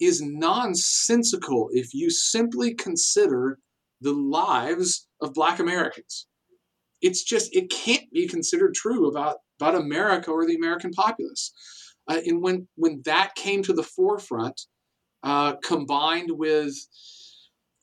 is 0.00 0.20
nonsensical 0.22 1.68
if 1.72 1.94
you 1.94 2.10
simply 2.10 2.74
consider 2.74 3.58
the 4.00 4.12
lives 4.12 5.06
of 5.22 5.32
Black 5.32 5.58
Americans. 5.58 6.26
It's 7.00 7.22
just, 7.22 7.54
it 7.54 7.70
can't 7.70 8.10
be 8.12 8.26
considered 8.26 8.74
true 8.74 9.08
about, 9.08 9.36
about 9.60 9.74
America 9.74 10.30
or 10.30 10.46
the 10.46 10.56
American 10.56 10.90
populace. 10.90 11.52
Uh, 12.08 12.20
and 12.26 12.42
when, 12.42 12.68
when 12.74 13.00
that 13.04 13.34
came 13.34 13.62
to 13.62 13.72
the 13.72 13.82
forefront, 13.82 14.60
uh, 15.22 15.54
combined 15.64 16.30
with 16.32 16.74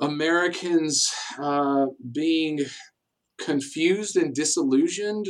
Americans 0.02 1.10
uh, 1.41 1.86
being 2.12 2.60
confused 3.39 4.18
and 4.18 4.34
disillusioned, 4.34 5.28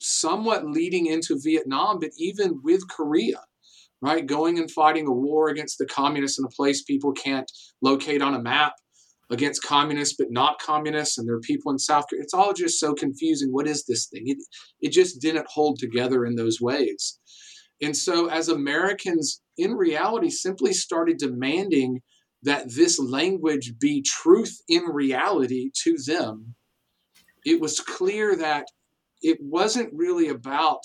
somewhat 0.00 0.66
leading 0.66 1.06
into 1.06 1.38
Vietnam, 1.42 1.98
but 2.00 2.10
even 2.16 2.60
with 2.62 2.88
Korea, 2.88 3.40
right? 4.00 4.26
Going 4.26 4.58
and 4.58 4.70
fighting 4.70 5.06
a 5.06 5.12
war 5.12 5.48
against 5.48 5.78
the 5.78 5.86
communists 5.86 6.38
in 6.38 6.44
a 6.44 6.48
place 6.48 6.82
people 6.82 7.12
can't 7.12 7.50
locate 7.80 8.22
on 8.22 8.34
a 8.34 8.42
map, 8.42 8.74
against 9.30 9.62
communists 9.62 10.14
but 10.16 10.30
not 10.30 10.60
communists, 10.60 11.18
and 11.18 11.26
there 11.26 11.34
are 11.34 11.40
people 11.40 11.72
in 11.72 11.78
South 11.78 12.04
Korea. 12.08 12.22
It's 12.22 12.34
all 12.34 12.52
just 12.52 12.78
so 12.78 12.94
confusing. 12.94 13.48
What 13.50 13.66
is 13.66 13.84
this 13.84 14.06
thing? 14.06 14.24
It, 14.26 14.38
it 14.80 14.92
just 14.92 15.20
didn't 15.20 15.46
hold 15.48 15.78
together 15.78 16.24
in 16.26 16.36
those 16.36 16.60
ways. 16.60 17.18
And 17.80 17.96
so, 17.96 18.28
as 18.28 18.48
Americans 18.48 19.40
in 19.56 19.72
reality 19.72 20.30
simply 20.30 20.72
started 20.72 21.16
demanding 21.16 22.00
that 22.42 22.72
this 22.74 22.98
language 22.98 23.78
be 23.78 24.02
truth 24.02 24.60
in 24.68 24.84
reality 24.84 25.70
to 25.82 25.96
them, 26.06 26.54
it 27.44 27.60
was 27.60 27.80
clear 27.80 28.36
that 28.36 28.66
it 29.22 29.38
wasn't 29.40 29.92
really 29.92 30.28
about 30.28 30.80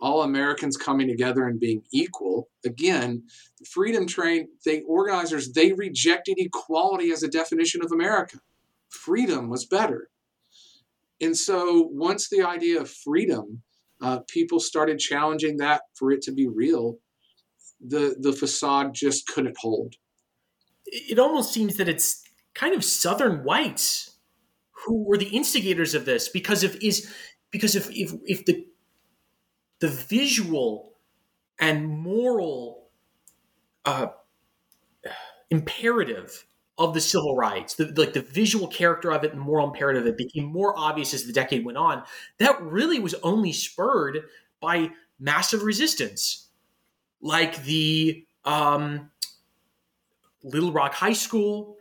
all 0.00 0.22
Americans 0.22 0.76
coming 0.76 1.08
together 1.08 1.46
and 1.46 1.60
being 1.60 1.82
equal. 1.92 2.48
Again, 2.64 3.22
the 3.58 3.66
Freedom 3.66 4.06
Train, 4.06 4.48
they 4.64 4.80
organizers, 4.82 5.52
they 5.52 5.72
rejected 5.72 6.36
equality 6.38 7.12
as 7.12 7.22
a 7.22 7.28
definition 7.28 7.84
of 7.84 7.92
America. 7.92 8.38
Freedom 8.88 9.50
was 9.50 9.66
better. 9.66 10.08
And 11.20 11.36
so 11.36 11.88
once 11.92 12.28
the 12.28 12.42
idea 12.42 12.80
of 12.80 12.90
freedom, 12.90 13.62
uh, 14.00 14.20
people 14.28 14.58
started 14.58 14.98
challenging 14.98 15.58
that 15.58 15.82
for 15.94 16.10
it 16.10 16.22
to 16.22 16.32
be 16.32 16.48
real, 16.48 16.98
the, 17.86 18.16
the 18.18 18.32
facade 18.32 18.94
just 18.94 19.26
couldn't 19.26 19.56
hold. 19.58 19.96
It 20.92 21.18
almost 21.18 21.52
seems 21.52 21.76
that 21.76 21.88
it's 21.88 22.24
kind 22.54 22.74
of 22.74 22.84
Southern 22.84 23.44
whites 23.44 24.16
who 24.72 25.04
were 25.04 25.18
the 25.18 25.28
instigators 25.28 25.94
of 25.94 26.04
this 26.04 26.28
because 26.28 26.64
of 26.64 26.76
is 26.82 27.12
because 27.50 27.76
if 27.76 27.88
if 27.90 28.12
if 28.24 28.44
the 28.44 28.66
the 29.80 29.88
visual 29.88 30.94
and 31.58 31.88
moral 31.88 32.88
uh, 33.84 34.08
imperative 35.50 36.46
of 36.78 36.94
the 36.94 37.00
civil 37.00 37.36
rights, 37.36 37.74
the, 37.74 37.86
like 37.96 38.14
the 38.14 38.22
visual 38.22 38.66
character 38.66 39.12
of 39.12 39.22
it 39.24 39.32
and 39.32 39.40
moral 39.40 39.66
imperative, 39.68 40.06
it 40.06 40.16
became 40.16 40.44
more 40.44 40.76
obvious 40.78 41.12
as 41.12 41.24
the 41.24 41.32
decade 41.32 41.64
went 41.64 41.76
on. 41.76 42.02
That 42.38 42.60
really 42.62 42.98
was 42.98 43.14
only 43.22 43.52
spurred 43.52 44.20
by 44.60 44.90
massive 45.18 45.62
resistance, 45.62 46.48
like 47.20 47.64
the 47.64 48.24
um, 48.44 49.10
Little 50.42 50.72
Rock 50.72 50.94
High 50.94 51.12
School 51.12 51.76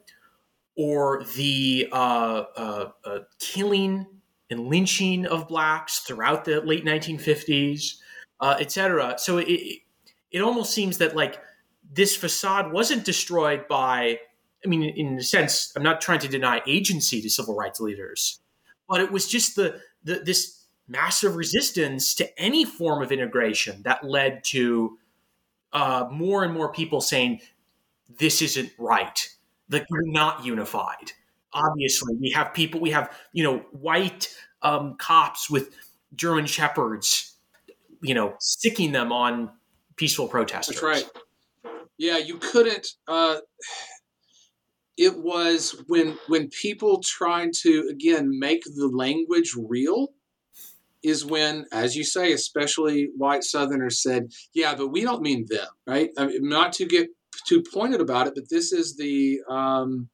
or 0.76 1.24
the 1.36 1.89
uh, 1.91 2.43
uh, 2.55 2.91
uh 3.03 3.20
killing 3.39 4.05
and 4.49 4.68
lynching 4.68 5.26
of 5.26 5.47
blacks 5.47 5.99
throughout 5.99 6.45
the 6.45 6.62
late 6.62 6.84
1950s, 6.84 7.97
uh, 8.39 8.55
etc. 8.60 9.16
So 9.18 9.38
it, 9.38 9.82
it 10.32 10.41
almost 10.41 10.74
seems 10.74 10.97
that 10.97 11.16
like 11.16 11.39
this 11.91 12.16
facade 12.16 12.72
wasn't 12.72 13.05
destroyed 13.05 13.68
by, 13.68 14.20
I 14.64 14.68
mean, 14.68 14.84
in 14.84 15.18
a 15.18 15.24
sense, 15.24 15.72
I'm 15.76 15.84
not 15.84 16.01
trying 16.01 16.20
to 16.20 16.28
deny 16.28 16.62
agency 16.68 17.22
to 17.22 17.30
civil 17.30 17.55
rights 17.55 17.80
leaders, 17.80 18.39
but 18.88 19.01
it 19.01 19.12
was 19.12 19.28
just 19.28 19.55
the, 19.55 19.80
the 20.03 20.22
this 20.26 20.66
massive 20.88 21.36
resistance 21.36 22.16
to 22.16 22.39
any 22.39 22.66
form 22.66 23.03
of 23.03 23.12
integration 23.12 23.84
that 23.84 24.03
led 24.03 24.43
to 24.43 24.97
uh, 25.72 26.07
more 26.12 26.43
and 26.43 26.53
more 26.53 26.72
people 26.72 26.99
saying 26.99 27.39
this 28.18 28.41
isn't 28.41 28.72
right. 28.78 29.28
Like 29.70 29.86
we're 29.89 30.01
not 30.05 30.45
unified. 30.45 31.12
Obviously 31.53 32.16
we 32.20 32.32
have 32.32 32.53
people 32.53 32.80
we 32.80 32.91
have 32.91 33.12
you 33.34 33.43
know 33.43 33.60
white 33.72 34.34
um, 34.62 34.95
cops 34.97 35.49
with 35.49 35.70
german 36.16 36.45
shepherds 36.45 37.36
you 38.01 38.14
know 38.14 38.36
sticking 38.39 38.91
them 38.91 39.12
on 39.12 39.49
peaceful 39.95 40.28
protesters. 40.28 40.76
that's 40.76 40.84
right. 40.84 41.10
Yeah 41.97 42.18
you 42.18 42.38
couldn't 42.38 42.88
uh, 43.07 43.39
it 44.97 45.18
was 45.18 45.82
when 45.88 46.18
when 46.28 46.49
people 46.49 47.01
trying 47.03 47.51
to 47.62 47.88
again 47.89 48.38
make 48.38 48.64
the 48.64 48.88
language 48.88 49.53
real 49.57 50.10
is 51.01 51.26
when 51.26 51.66
as 51.72 51.95
you 51.95 52.03
say 52.03 52.34
especially 52.34 53.10
white 53.18 53.43
southerners 53.43 54.03
said 54.03 54.32
yeah 54.53 54.76
but 54.76 54.89
we 54.89 55.01
don't 55.01 55.22
mean 55.22 55.45
them 55.49 55.68
right? 55.88 56.10
I 56.18 56.28
mean, 56.28 56.47
not 56.47 56.74
to 56.74 56.86
get 56.86 57.10
too 57.48 57.64
pointed 57.74 58.02
about 58.02 58.28
it 58.28 58.34
but 58.36 58.50
this 58.50 58.72
is 58.72 58.96
the 58.96 59.40
um, 59.50 60.10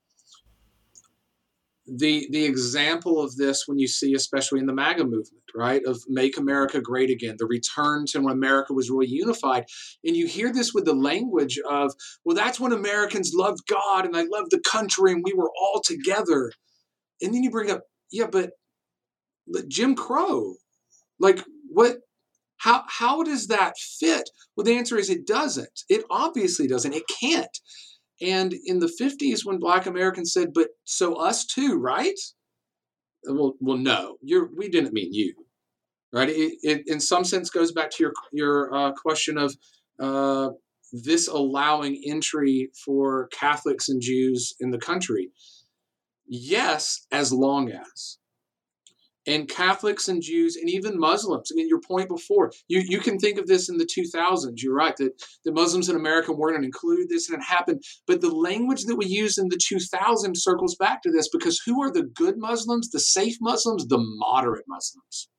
the 1.87 2.27
the 2.31 2.43
example 2.43 3.21
of 3.21 3.35
this 3.35 3.67
when 3.67 3.77
you 3.77 3.87
see 3.87 4.13
especially 4.15 4.59
in 4.59 4.65
the 4.65 4.73
MAGA 4.73 5.03
movement, 5.03 5.43
right, 5.55 5.83
of 5.85 6.01
make 6.07 6.37
America 6.37 6.81
great 6.81 7.09
again, 7.09 7.35
the 7.37 7.45
return 7.45 8.05
to 8.07 8.19
when 8.19 8.33
America 8.33 8.73
was 8.73 8.89
really 8.89 9.07
unified, 9.07 9.65
and 10.03 10.15
you 10.15 10.27
hear 10.27 10.51
this 10.51 10.73
with 10.73 10.85
the 10.85 10.95
language 10.95 11.59
of, 11.69 11.93
well, 12.23 12.35
that's 12.35 12.59
when 12.59 12.71
Americans 12.71 13.33
loved 13.35 13.61
God 13.67 14.05
and 14.05 14.17
I 14.17 14.23
loved 14.23 14.51
the 14.51 14.61
country 14.69 15.11
and 15.11 15.23
we 15.23 15.33
were 15.33 15.51
all 15.61 15.81
together, 15.83 16.51
and 17.21 17.33
then 17.33 17.43
you 17.43 17.51
bring 17.51 17.69
up, 17.69 17.83
yeah, 18.11 18.27
but, 18.31 18.51
but 19.47 19.67
Jim 19.67 19.95
Crow, 19.95 20.55
like 21.19 21.43
what? 21.69 21.97
How 22.65 22.83
how 22.87 23.23
does 23.23 23.47
that 23.47 23.77
fit? 23.77 24.29
Well, 24.55 24.65
the 24.65 24.75
answer 24.75 24.97
is 24.97 25.09
it 25.09 25.27
doesn't. 25.27 25.83
It 25.87 26.03
obviously 26.09 26.67
doesn't. 26.67 26.93
It 26.93 27.03
can't 27.21 27.57
and 28.21 28.53
in 28.65 28.79
the 28.79 28.91
50s, 28.99 29.45
when 29.45 29.59
Black 29.59 29.85
Americans 29.85 30.31
said, 30.33 30.53
"But 30.53 30.69
so 30.85 31.15
us 31.15 31.45
too, 31.45 31.75
right?" 31.75 32.19
Well, 33.23 33.55
well, 33.59 33.77
no, 33.77 34.17
you're. 34.21 34.49
We 34.55 34.69
didn't 34.69 34.93
mean 34.93 35.13
you, 35.13 35.33
right? 36.13 36.29
It, 36.29 36.57
it 36.63 36.87
in 36.87 36.99
some 36.99 37.25
sense 37.25 37.49
goes 37.49 37.71
back 37.71 37.91
to 37.91 38.03
your 38.03 38.13
your 38.31 38.73
uh, 38.73 38.91
question 38.93 39.37
of 39.37 39.55
uh, 39.99 40.51
this 40.91 41.27
allowing 41.27 42.01
entry 42.05 42.69
for 42.85 43.27
Catholics 43.27 43.89
and 43.89 44.01
Jews 44.01 44.55
in 44.59 44.71
the 44.71 44.77
country. 44.79 45.29
Yes, 46.27 47.05
as 47.11 47.33
long 47.33 47.69
as 47.69 48.17
and 49.27 49.49
Catholics 49.49 50.07
and 50.07 50.21
Jews 50.21 50.55
and 50.55 50.69
even 50.69 50.99
Muslims. 50.99 51.51
I 51.51 51.55
mean, 51.55 51.67
your 51.67 51.81
point 51.81 52.09
before, 52.09 52.51
you, 52.67 52.83
you 52.87 52.99
can 52.99 53.17
think 53.17 53.37
of 53.37 53.47
this 53.47 53.69
in 53.69 53.77
the 53.77 53.85
2000s. 53.85 54.53
You're 54.57 54.75
right 54.75 54.95
that 54.97 55.11
the 55.43 55.51
Muslims 55.51 55.89
in 55.89 55.95
America 55.95 56.31
weren't 56.31 56.63
included 56.63 57.09
this 57.09 57.29
and 57.29 57.41
it 57.41 57.45
happened. 57.45 57.81
But 58.07 58.21
the 58.21 58.33
language 58.33 58.83
that 58.83 58.95
we 58.95 59.05
use 59.05 59.37
in 59.37 59.49
the 59.49 59.57
2000s 59.57 60.37
circles 60.37 60.75
back 60.75 61.01
to 61.03 61.11
this 61.11 61.29
because 61.29 61.61
who 61.65 61.81
are 61.81 61.91
the 61.91 62.03
good 62.03 62.35
Muslims, 62.37 62.89
the 62.89 62.99
safe 62.99 63.37
Muslims, 63.41 63.87
the 63.87 63.99
moderate 63.99 64.65
Muslims? 64.67 65.29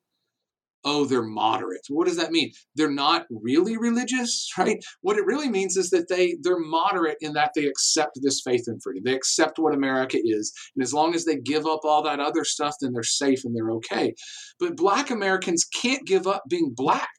Oh, 0.87 1.05
they're 1.05 1.23
moderate. 1.23 1.83
What 1.91 2.07
does 2.07 2.17
that 2.17 2.31
mean? 2.33 2.53
They're 2.77 2.91
not 2.91 3.27
really 3.31 3.77
religious, 3.77 4.49
right? 4.59 4.83
What 5.03 5.19
it 5.19 5.27
really 5.27 5.51
means 5.51 5.77
is 5.77 5.91
that 5.91 6.09
they 6.09 6.37
they're 6.43 6.59
moderate 6.59 7.19
in 7.21 7.35
that 7.35 7.51
they 7.55 7.67
accept 7.67 8.19
this 8.23 8.41
faith 8.43 8.65
and 8.69 8.83
freedom. 8.83 9.03
They 9.05 9.15
accept 9.15 9.59
what 9.59 9.75
America 9.75 10.19
is, 10.23 10.53
and 10.75 10.83
as 10.83 10.95
long 10.95 11.15
as 11.15 11.27
they 11.27 11.37
give 11.37 11.67
up 11.67 11.81
all 11.85 12.03
that 12.05 12.21
other 12.21 12.45
stuff, 12.45 12.77
then 12.81 12.93
they're 12.93 13.03
safe 13.03 13.45
and 13.45 13.55
they're 13.55 13.73
okay. 13.73 14.15
But 14.59 14.77
Black 14.77 15.11
Americans 15.11 15.65
can't 15.65 16.07
give 16.07 16.27
up 16.27 16.45
being 16.49 16.73
black. 16.75 17.11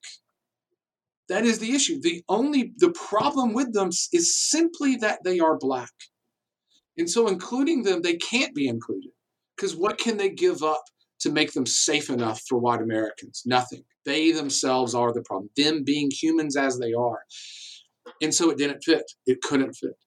That 1.29 1.43
is 1.43 1.59
the 1.59 1.73
issue. 1.73 1.99
The 2.01 2.23
only 2.29 2.71
the 2.77 2.91
problem 2.91 3.53
with 3.53 3.73
them 3.73 3.89
is 4.13 4.49
simply 4.49 4.95
that 4.97 5.19
they 5.25 5.39
are 5.39 5.57
black. 5.57 5.91
And 6.97 7.09
so 7.09 7.27
including 7.27 7.83
them, 7.83 8.01
they 8.01 8.15
can't 8.15 8.55
be 8.55 8.67
included. 8.67 9.11
Because 9.55 9.75
what 9.75 9.97
can 9.97 10.17
they 10.17 10.29
give 10.29 10.63
up 10.63 10.83
to 11.19 11.31
make 11.31 11.53
them 11.53 11.65
safe 11.65 12.09
enough 12.09 12.41
for 12.47 12.57
white 12.57 12.81
Americans. 12.81 13.43
Nothing. 13.45 13.83
They 14.05 14.31
themselves 14.31 14.95
are 14.95 15.13
the 15.13 15.21
problem, 15.21 15.49
them 15.57 15.83
being 15.83 16.09
humans 16.11 16.55
as 16.55 16.79
they 16.79 16.93
are. 16.93 17.19
And 18.21 18.33
so 18.33 18.49
it 18.49 18.57
didn't 18.57 18.83
fit. 18.83 19.03
It 19.25 19.41
couldn't 19.41 19.73
fit. 19.73 19.97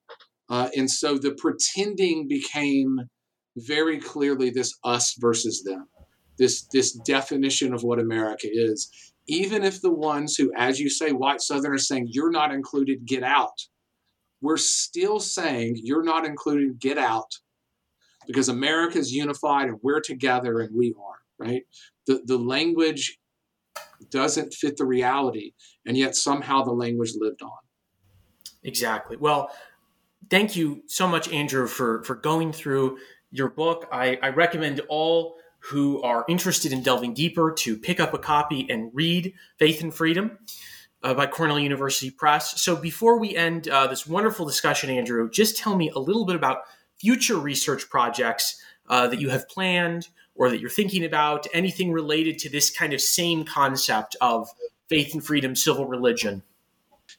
Uh, 0.49 0.69
and 0.75 0.89
so 0.89 1.17
the 1.17 1.33
pretending 1.33 2.27
became 2.27 2.99
very 3.55 3.99
clearly 3.99 4.49
this 4.49 4.77
us 4.83 5.15
versus 5.19 5.63
them, 5.63 5.87
this, 6.37 6.63
this 6.73 6.93
definition 6.93 7.73
of 7.73 7.83
what 7.83 7.99
America 7.99 8.47
is. 8.51 8.89
Even 9.27 9.63
if 9.63 9.81
the 9.81 9.93
ones 9.93 10.35
who, 10.35 10.51
as 10.57 10.79
you 10.79 10.89
say, 10.89 11.11
white 11.11 11.41
Southerners 11.41 11.87
saying, 11.87 12.07
you're 12.09 12.31
not 12.31 12.51
included, 12.51 13.05
get 13.05 13.23
out, 13.23 13.67
we're 14.41 14.57
still 14.57 15.19
saying, 15.19 15.79
you're 15.83 16.03
not 16.03 16.25
included, 16.25 16.79
get 16.79 16.97
out 16.97 17.37
because 18.27 18.49
America 18.49 18.97
is 18.97 19.11
unified 19.13 19.67
and 19.67 19.79
we're 19.81 20.01
together 20.01 20.59
and 20.59 20.75
we 20.75 20.93
are, 20.99 21.45
right? 21.45 21.63
The, 22.07 22.21
the 22.25 22.37
language 22.37 23.19
doesn't 24.09 24.53
fit 24.53 24.77
the 24.77 24.85
reality, 24.85 25.53
and 25.85 25.95
yet 25.95 26.15
somehow 26.15 26.63
the 26.63 26.71
language 26.71 27.13
lived 27.15 27.41
on. 27.41 27.51
Exactly. 28.63 29.17
Well, 29.17 29.51
thank 30.29 30.55
you 30.55 30.83
so 30.87 31.07
much, 31.07 31.31
Andrew, 31.31 31.67
for, 31.67 32.03
for 32.03 32.15
going 32.15 32.51
through 32.51 32.97
your 33.31 33.49
book. 33.49 33.87
I, 33.91 34.19
I 34.21 34.29
recommend 34.29 34.81
all 34.89 35.35
who 35.59 36.01
are 36.01 36.25
interested 36.27 36.73
in 36.73 36.81
delving 36.81 37.13
deeper 37.13 37.51
to 37.51 37.77
pick 37.77 37.99
up 37.99 38.13
a 38.13 38.17
copy 38.17 38.67
and 38.69 38.89
read 38.93 39.33
Faith 39.59 39.81
and 39.81 39.93
Freedom. 39.93 40.37
Uh, 41.03 41.15
by 41.15 41.25
Cornell 41.25 41.57
University 41.57 42.11
Press. 42.11 42.61
So, 42.61 42.75
before 42.75 43.17
we 43.17 43.35
end 43.35 43.67
uh, 43.67 43.87
this 43.87 44.05
wonderful 44.05 44.45
discussion, 44.45 44.91
Andrew, 44.91 45.27
just 45.31 45.57
tell 45.57 45.75
me 45.75 45.89
a 45.89 45.97
little 45.97 46.27
bit 46.27 46.35
about 46.35 46.59
future 47.01 47.37
research 47.37 47.89
projects 47.89 48.61
uh, 48.87 49.07
that 49.07 49.19
you 49.19 49.29
have 49.29 49.49
planned 49.49 50.09
or 50.35 50.49
that 50.49 50.59
you're 50.59 50.69
thinking 50.69 51.03
about, 51.03 51.47
anything 51.53 51.91
related 51.91 52.37
to 52.39 52.49
this 52.49 52.69
kind 52.69 52.93
of 52.93 53.01
same 53.01 53.43
concept 53.43 54.15
of 54.21 54.47
faith 54.87 55.13
and 55.13 55.25
freedom, 55.25 55.55
civil 55.55 55.85
religion? 55.85 56.43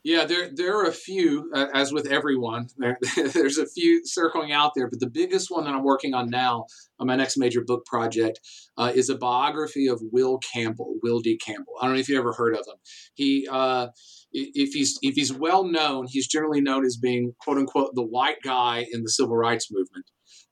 Yeah, 0.05 0.25
there 0.25 0.51
there 0.53 0.77
are 0.79 0.87
a 0.87 0.93
few, 0.93 1.49
uh, 1.55 1.67
as 1.75 1.93
with 1.93 2.07
everyone. 2.07 2.67
There, 2.77 2.99
there's 3.33 3.59
a 3.59 3.67
few 3.67 4.05
circling 4.05 4.51
out 4.51 4.73
there, 4.75 4.89
but 4.89 4.99
the 4.99 5.11
biggest 5.11 5.51
one 5.51 5.65
that 5.65 5.75
I'm 5.75 5.85
working 5.85 6.13
on 6.13 6.29
now 6.29 6.67
on 6.99 7.07
my 7.07 7.15
next 7.15 7.37
major 7.37 7.63
book 7.65 7.87
project 7.87 8.41
uh, 8.77 8.93
is 8.95 9.11
a 9.11 9.17
biography 9.17 9.87
of 9.87 10.01
Will 10.13 10.39
Campbell, 10.39 10.97
Will 11.03 11.21
D. 11.21 11.39
Campbell. 11.39 11.75
I 11.81 11.87
don't 11.87 11.95
know 11.95 12.01
if 12.01 12.09
you 12.09 12.19
ever 12.19 12.33
heard 12.33 12.55
of 12.55 12.67
him. 12.67 12.77
He 13.15 13.47
uh, 13.51 13.89
if 14.33 14.73
he's 14.73 14.99
if 15.03 15.15
he's 15.15 15.33
well 15.33 15.65
known, 15.65 16.07
he's 16.09 16.27
generally 16.27 16.61
known 16.61 16.85
as 16.85 16.97
being 16.97 17.35
quote 17.41 17.59
unquote 17.59 17.95
the 17.95 18.03
white 18.05 18.43
guy 18.43 18.87
in 18.93 19.03
the 19.03 19.11
civil 19.11 19.37
rights 19.37 19.69
movement. 19.71 20.07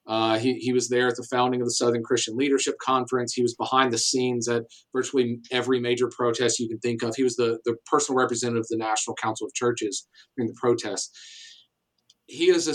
Uh, 0.07 0.39
he, 0.39 0.55
he 0.55 0.73
was 0.73 0.89
there 0.89 1.09
at 1.09 1.17
the 1.17 1.27
founding 1.31 1.61
of 1.61 1.67
the 1.67 1.73
Southern 1.73 2.03
Christian 2.03 2.37
Leadership 2.37 2.75
Conference. 2.83 3.33
He 3.33 3.43
was 3.43 3.55
behind 3.55 3.93
the 3.93 3.99
scenes 3.99 4.49
at 4.49 4.65
virtually 4.95 5.39
every 5.53 5.79
major 5.79 6.09
protest 6.09 6.59
you 6.59 6.69
can 6.69 6.79
think 6.79 7.03
of. 7.03 7.15
He 7.15 7.23
was 7.23 7.37
the, 7.37 7.61
the 7.65 7.77
personal 7.87 8.19
representative 8.19 8.63
of 8.63 8.69
the 8.69 8.77
National 8.77 9.15
Council 9.17 9.47
of 9.47 9.55
Churches 9.55 10.07
during 10.37 10.49
the 10.49 10.57
protests. 10.61 11.11
He 12.27 12.49
is 12.51 12.67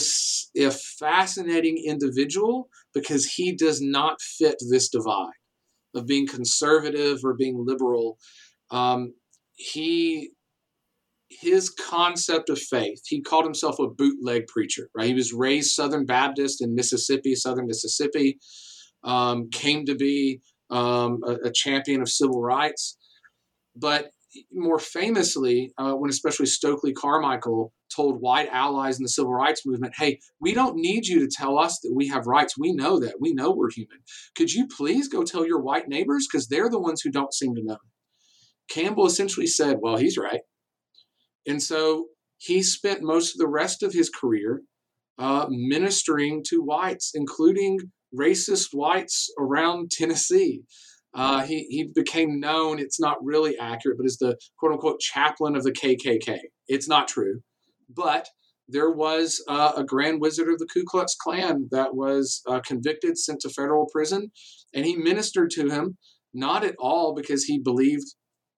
a, 0.58 0.66
a 0.68 0.72
fascinating 0.72 1.84
individual 1.86 2.70
because 2.94 3.26
he 3.26 3.54
does 3.54 3.82
not 3.82 4.22
fit 4.22 4.56
this 4.70 4.90
divide 4.90 5.32
of 5.96 6.06
being 6.06 6.28
conservative 6.28 7.20
or 7.24 7.34
being 7.34 7.66
liberal. 7.66 8.18
Um, 8.70 9.14
he 9.56 10.32
his 11.30 11.70
concept 11.70 12.50
of 12.50 12.60
faith, 12.60 13.02
he 13.08 13.22
called 13.22 13.46
himself 13.46 13.80
a 13.80 13.88
bootleg 13.88 14.48
preacher, 14.48 14.90
right? 14.96 15.08
He 15.08 15.14
was 15.14 15.34
raised 15.34 15.72
Southern 15.72 16.06
Baptist 16.06 16.62
in 16.62 16.76
Mississippi, 16.76 17.36
Southern 17.36 17.68
Mississippi, 17.68 18.38
um, 19.04 19.50
came 19.50 19.86
to 19.86 19.96
be 19.96 20.42
um, 20.70 21.20
a, 21.26 21.48
a, 21.48 21.52
champion 21.52 22.02
of 22.02 22.10
civil 22.10 22.42
rights. 22.42 22.98
But 23.76 24.10
more 24.52 24.80
famously, 24.80 25.72
uh, 25.78 25.94
when 25.94 26.10
especially 26.10 26.48
Stokely 26.48 26.94
Carmichael 26.94 27.72
told 27.96 28.20
white 28.20 28.50
allies 28.52 28.98
in 28.98 29.04
the 29.04 29.10
civil 29.10 29.32
rights 29.32 29.62
movement, 29.66 29.94
hey, 29.98 30.20
we 30.42 30.54
don't 30.54 30.76
need 30.76 31.06
you 31.06 31.20
to 31.20 31.30
tell 31.32 31.58
us 31.58 31.80
that 31.84 31.94
we 31.94 32.08
have 32.08 32.26
rights. 32.26 32.58
We 32.58 32.74
know 32.74 33.00
that. 33.00 33.16
We 33.20 33.34
know 33.34 33.52
we're 33.52 33.72
human. 33.72 34.00
Could 34.36 34.52
you 34.52 34.68
please 34.68 35.08
go 35.08 35.24
tell 35.24 35.46
your 35.46 35.62
white 35.62 35.88
neighbors? 35.88 36.28
Because 36.30 36.48
they're 36.48 36.70
the 36.70 36.80
ones 36.80 37.02
who 37.02 37.12
don't 37.12 37.34
seem 37.34 37.56
to 37.56 37.64
know. 37.64 37.78
Campbell 38.70 39.06
essentially 39.06 39.48
said, 39.48 39.78
well, 39.82 39.98
he's 39.98 40.18
right. 40.18 40.42
And 41.48 41.62
so 41.62 42.08
he 42.38 42.62
spent 42.64 43.02
most 43.02 43.36
of 43.36 43.40
the 43.40 43.48
rest 43.48 43.84
of 43.84 43.94
his 43.94 44.10
career 44.10 44.62
uh, 45.18 45.46
ministering 45.50 46.44
to 46.50 46.62
whites, 46.62 47.12
including 47.14 47.80
racist 48.18 48.70
whites 48.74 49.30
around 49.40 49.92
Tennessee. 49.92 50.64
Uh, 51.14 51.44
he, 51.44 51.66
he 51.70 51.90
became 51.96 52.40
known, 52.40 52.78
it's 52.78 53.00
not 53.00 53.24
really 53.24 53.58
accurate, 53.58 53.98
but 53.98 54.06
as 54.06 54.18
the 54.18 54.38
quote 54.60 54.74
unquote 54.74 55.00
chaplain 55.00 55.56
of 55.56 55.64
the 55.64 55.72
KKK. 55.72 56.40
It's 56.68 56.90
not 56.90 57.08
true. 57.08 57.40
But 57.90 58.28
there 58.68 58.92
was 58.92 59.42
uh, 59.48 59.74
a 59.78 59.84
grand 59.84 60.20
wizard 60.20 60.50
of 60.50 60.60
the 60.60 60.68
Ku 60.68 60.84
Klux 60.86 61.16
Klan 61.16 61.70
that 61.72 61.96
was 61.96 62.42
uh, 62.48 62.60
convicted, 62.66 63.18
sent 63.18 63.42
to 63.42 63.50
federal 63.50 63.88
prison, 63.92 64.32
and 64.74 64.86
he 64.86 64.96
ministered 64.96 65.52
to 65.52 65.70
him, 65.70 65.98
not 66.34 66.64
at 66.64 66.76
all 66.80 67.14
because 67.14 67.44
he 67.46 67.60
believed, 67.60 68.16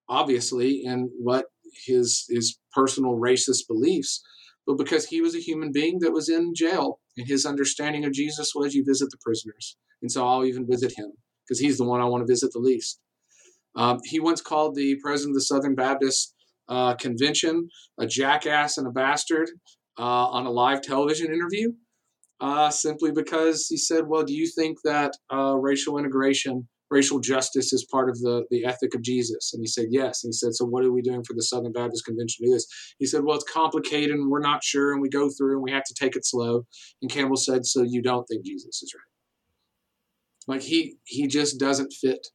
obviously, 0.10 0.82
in 0.84 1.12
what 1.20 1.46
his 1.86 2.26
his 2.30 2.60
personal 2.74 3.18
racist 3.18 3.68
beliefs, 3.68 4.22
but 4.66 4.78
because 4.78 5.08
he 5.08 5.22
was 5.22 5.36
a 5.36 5.40
human 5.40 5.72
being 5.72 6.00
that 6.00 6.14
was 6.14 6.30
in 6.30 6.54
jail, 6.56 7.00
and 7.18 7.28
his 7.28 7.46
understanding 7.46 8.06
of 8.06 8.14
Jesus 8.14 8.52
was 8.56 8.76
you 8.76 8.84
visit 8.86 9.10
the 9.12 9.18
prisoners, 9.24 9.78
and 10.02 10.12
so 10.12 10.28
I'll 10.28 10.46
even 10.46 10.68
visit 10.68 10.94
him 10.98 11.14
because 11.46 11.60
he's 11.60 11.78
the 11.78 11.86
one 11.86 12.02
I 12.02 12.06
want 12.06 12.22
to 12.26 12.32
visit 12.32 12.52
the 12.52 12.60
least. 12.60 13.00
Um, 13.76 14.00
he 14.04 14.20
once 14.20 14.42
called 14.42 14.76
the 14.76 14.96
president 15.02 15.32
of 15.32 15.36
the 15.36 15.42
Southern 15.42 15.76
Baptist 15.76 16.34
uh, 16.68 16.96
Convention 16.96 17.70
a 18.00 18.06
jackass 18.06 18.78
and 18.78 18.88
a 18.88 18.92
bastard 18.92 19.50
uh, 19.98 20.02
on 20.02 20.46
a 20.46 20.52
live 20.52 20.82
television 20.82 21.34
interview, 21.34 21.72
uh, 22.40 22.70
simply 22.70 23.12
because 23.12 23.68
he 23.68 23.78
said, 23.78 24.08
"Well, 24.08 24.24
do 24.24 24.34
you 24.34 24.48
think 24.48 24.80
that 24.84 25.14
uh, 25.32 25.56
racial 25.56 25.98
integration?" 25.98 26.68
Racial 26.90 27.20
justice 27.20 27.74
is 27.74 27.88
part 27.92 28.10
of 28.10 28.20
the, 28.20 28.46
the 28.50 28.66
ethic 28.66 28.96
of 28.96 29.02
Jesus? 29.02 29.52
And 29.54 29.62
he 29.62 29.68
said, 29.68 29.88
yes. 29.90 30.24
And 30.24 30.30
he 30.30 30.34
said, 30.34 30.54
so 30.54 30.66
what 30.66 30.84
are 30.86 30.92
we 30.92 31.02
doing 31.02 31.24
for 31.24 31.34
the 31.34 31.44
Southern 31.44 31.72
Baptist 31.72 32.06
Convention 32.06 32.44
to 32.44 32.50
do 32.50 32.54
this? 32.54 32.68
He 33.00 33.06
said, 33.06 33.24
well, 33.24 33.36
it's 33.36 33.52
complicated 33.52 34.16
and 34.16 34.30
we're 34.30 34.40
not 34.40 34.64
sure 34.64 34.94
and 34.94 35.02
we 35.02 35.10
go 35.10 35.30
through 35.30 35.54
and 35.54 35.64
we 35.64 35.72
have 35.72 35.84
to 35.86 35.94
take 35.94 36.16
it 36.16 36.26
slow. 36.26 36.66
And 37.02 37.12
Campbell 37.12 37.38
said, 37.38 37.66
so 37.66 37.82
you 37.82 38.02
don't 38.02 38.26
think 38.26 38.46
Jesus 38.46 38.82
is 38.82 38.94
right? 38.96 39.14
Like 40.48 40.62
he 40.62 40.96
he 41.04 41.28
just 41.28 41.60
doesn't 41.60 41.94
fit. 41.94 42.28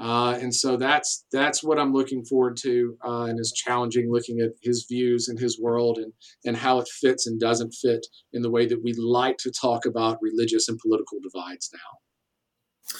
Uh, 0.00 0.36
and 0.40 0.54
so 0.54 0.76
that's 0.76 1.24
that's 1.30 1.62
what 1.62 1.78
I'm 1.78 1.92
looking 1.92 2.24
forward 2.24 2.56
to, 2.62 2.96
uh, 3.04 3.24
and 3.24 3.38
is 3.38 3.52
challenging 3.52 4.10
looking 4.10 4.40
at 4.40 4.50
his 4.62 4.86
views 4.90 5.28
and 5.28 5.38
his 5.38 5.60
world 5.60 5.98
and 5.98 6.12
and 6.44 6.56
how 6.56 6.78
it 6.80 6.88
fits 6.88 7.26
and 7.26 7.38
doesn't 7.38 7.72
fit 7.72 8.04
in 8.32 8.42
the 8.42 8.50
way 8.50 8.66
that 8.66 8.82
we 8.82 8.94
like 8.94 9.36
to 9.38 9.52
talk 9.52 9.86
about 9.86 10.18
religious 10.20 10.68
and 10.68 10.78
political 10.78 11.18
divides 11.22 11.70
now. 11.72 12.98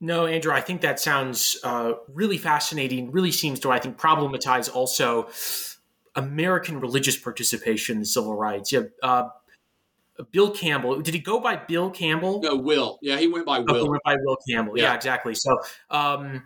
No, 0.00 0.26
Andrew, 0.26 0.52
I 0.52 0.60
think 0.60 0.82
that 0.82 1.00
sounds 1.00 1.56
uh, 1.64 1.92
really 2.12 2.38
fascinating. 2.38 3.10
Really 3.10 3.32
seems 3.32 3.60
to, 3.60 3.70
I 3.70 3.78
think, 3.78 3.98
problematize 3.98 4.72
also 4.72 5.28
American 6.14 6.80
religious 6.80 7.16
participation 7.16 7.98
in 7.98 8.04
civil 8.04 8.34
rights. 8.34 8.72
Yeah, 8.72 8.82
uh, 9.02 9.28
Bill 10.32 10.50
Campbell. 10.50 11.00
Did 11.00 11.14
he 11.14 11.20
go 11.20 11.40
by 11.40 11.56
Bill 11.56 11.90
Campbell? 11.90 12.40
No, 12.42 12.56
Will. 12.56 12.98
Yeah, 13.00 13.18
he 13.18 13.26
went 13.28 13.46
by 13.46 13.60
Will. 13.60 13.74
Oh, 13.74 13.82
he 13.82 13.88
went 13.88 14.02
by 14.02 14.16
Will 14.20 14.36
Campbell. 14.48 14.76
Yeah, 14.76 14.84
yeah 14.84 14.94
exactly. 14.94 15.34
So, 15.34 15.58
um, 15.90 16.42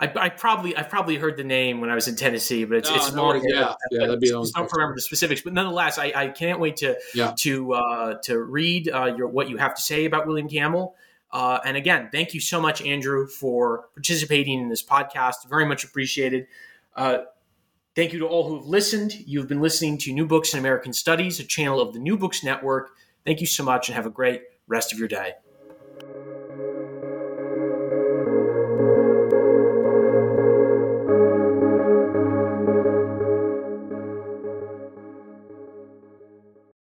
I, 0.00 0.10
I, 0.16 0.28
probably 0.30 0.76
I 0.76 0.82
probably 0.82 1.16
heard 1.16 1.36
the 1.36 1.44
name 1.44 1.80
when 1.80 1.90
I 1.90 1.94
was 1.94 2.08
in 2.08 2.16
Tennessee, 2.16 2.64
but 2.64 2.78
it's, 2.78 2.88
no, 2.88 2.96
it's 2.96 3.12
no, 3.12 3.34
Yeah, 3.34 3.74
yeah, 3.90 4.06
that'd 4.06 4.20
be. 4.20 4.28
I 4.28 4.32
don't 4.32 4.72
remember 4.72 4.94
the 4.94 5.02
specifics, 5.02 5.42
but 5.42 5.52
nonetheless, 5.52 5.98
I, 5.98 6.12
I 6.14 6.28
can't 6.28 6.58
wait 6.58 6.76
to 6.76 6.98
yeah. 7.14 7.34
to 7.40 7.74
uh, 7.74 8.14
to 8.24 8.42
read 8.42 8.88
uh, 8.88 9.14
your 9.16 9.28
what 9.28 9.50
you 9.50 9.58
have 9.58 9.74
to 9.74 9.82
say 9.82 10.06
about 10.06 10.26
William 10.26 10.48
Campbell. 10.48 10.96
Uh, 11.32 11.60
and 11.64 11.76
again, 11.76 12.08
thank 12.10 12.34
you 12.34 12.40
so 12.40 12.60
much, 12.60 12.82
Andrew, 12.82 13.26
for 13.26 13.88
participating 13.94 14.60
in 14.60 14.68
this 14.68 14.82
podcast. 14.82 15.48
Very 15.48 15.64
much 15.64 15.84
appreciated. 15.84 16.46
Uh, 16.96 17.18
thank 17.94 18.12
you 18.12 18.18
to 18.18 18.26
all 18.26 18.48
who 18.48 18.56
have 18.56 18.66
listened. 18.66 19.14
You've 19.14 19.46
been 19.46 19.60
listening 19.60 19.98
to 19.98 20.12
New 20.12 20.26
Books 20.26 20.52
in 20.52 20.58
American 20.58 20.92
Studies, 20.92 21.38
a 21.38 21.44
channel 21.44 21.80
of 21.80 21.92
the 21.92 22.00
New 22.00 22.18
Books 22.18 22.42
Network. 22.42 22.90
Thank 23.24 23.40
you 23.40 23.46
so 23.46 23.62
much 23.62 23.88
and 23.88 23.96
have 23.96 24.06
a 24.06 24.10
great 24.10 24.42
rest 24.66 24.92
of 24.92 24.98
your 24.98 25.08
day. 25.08 25.34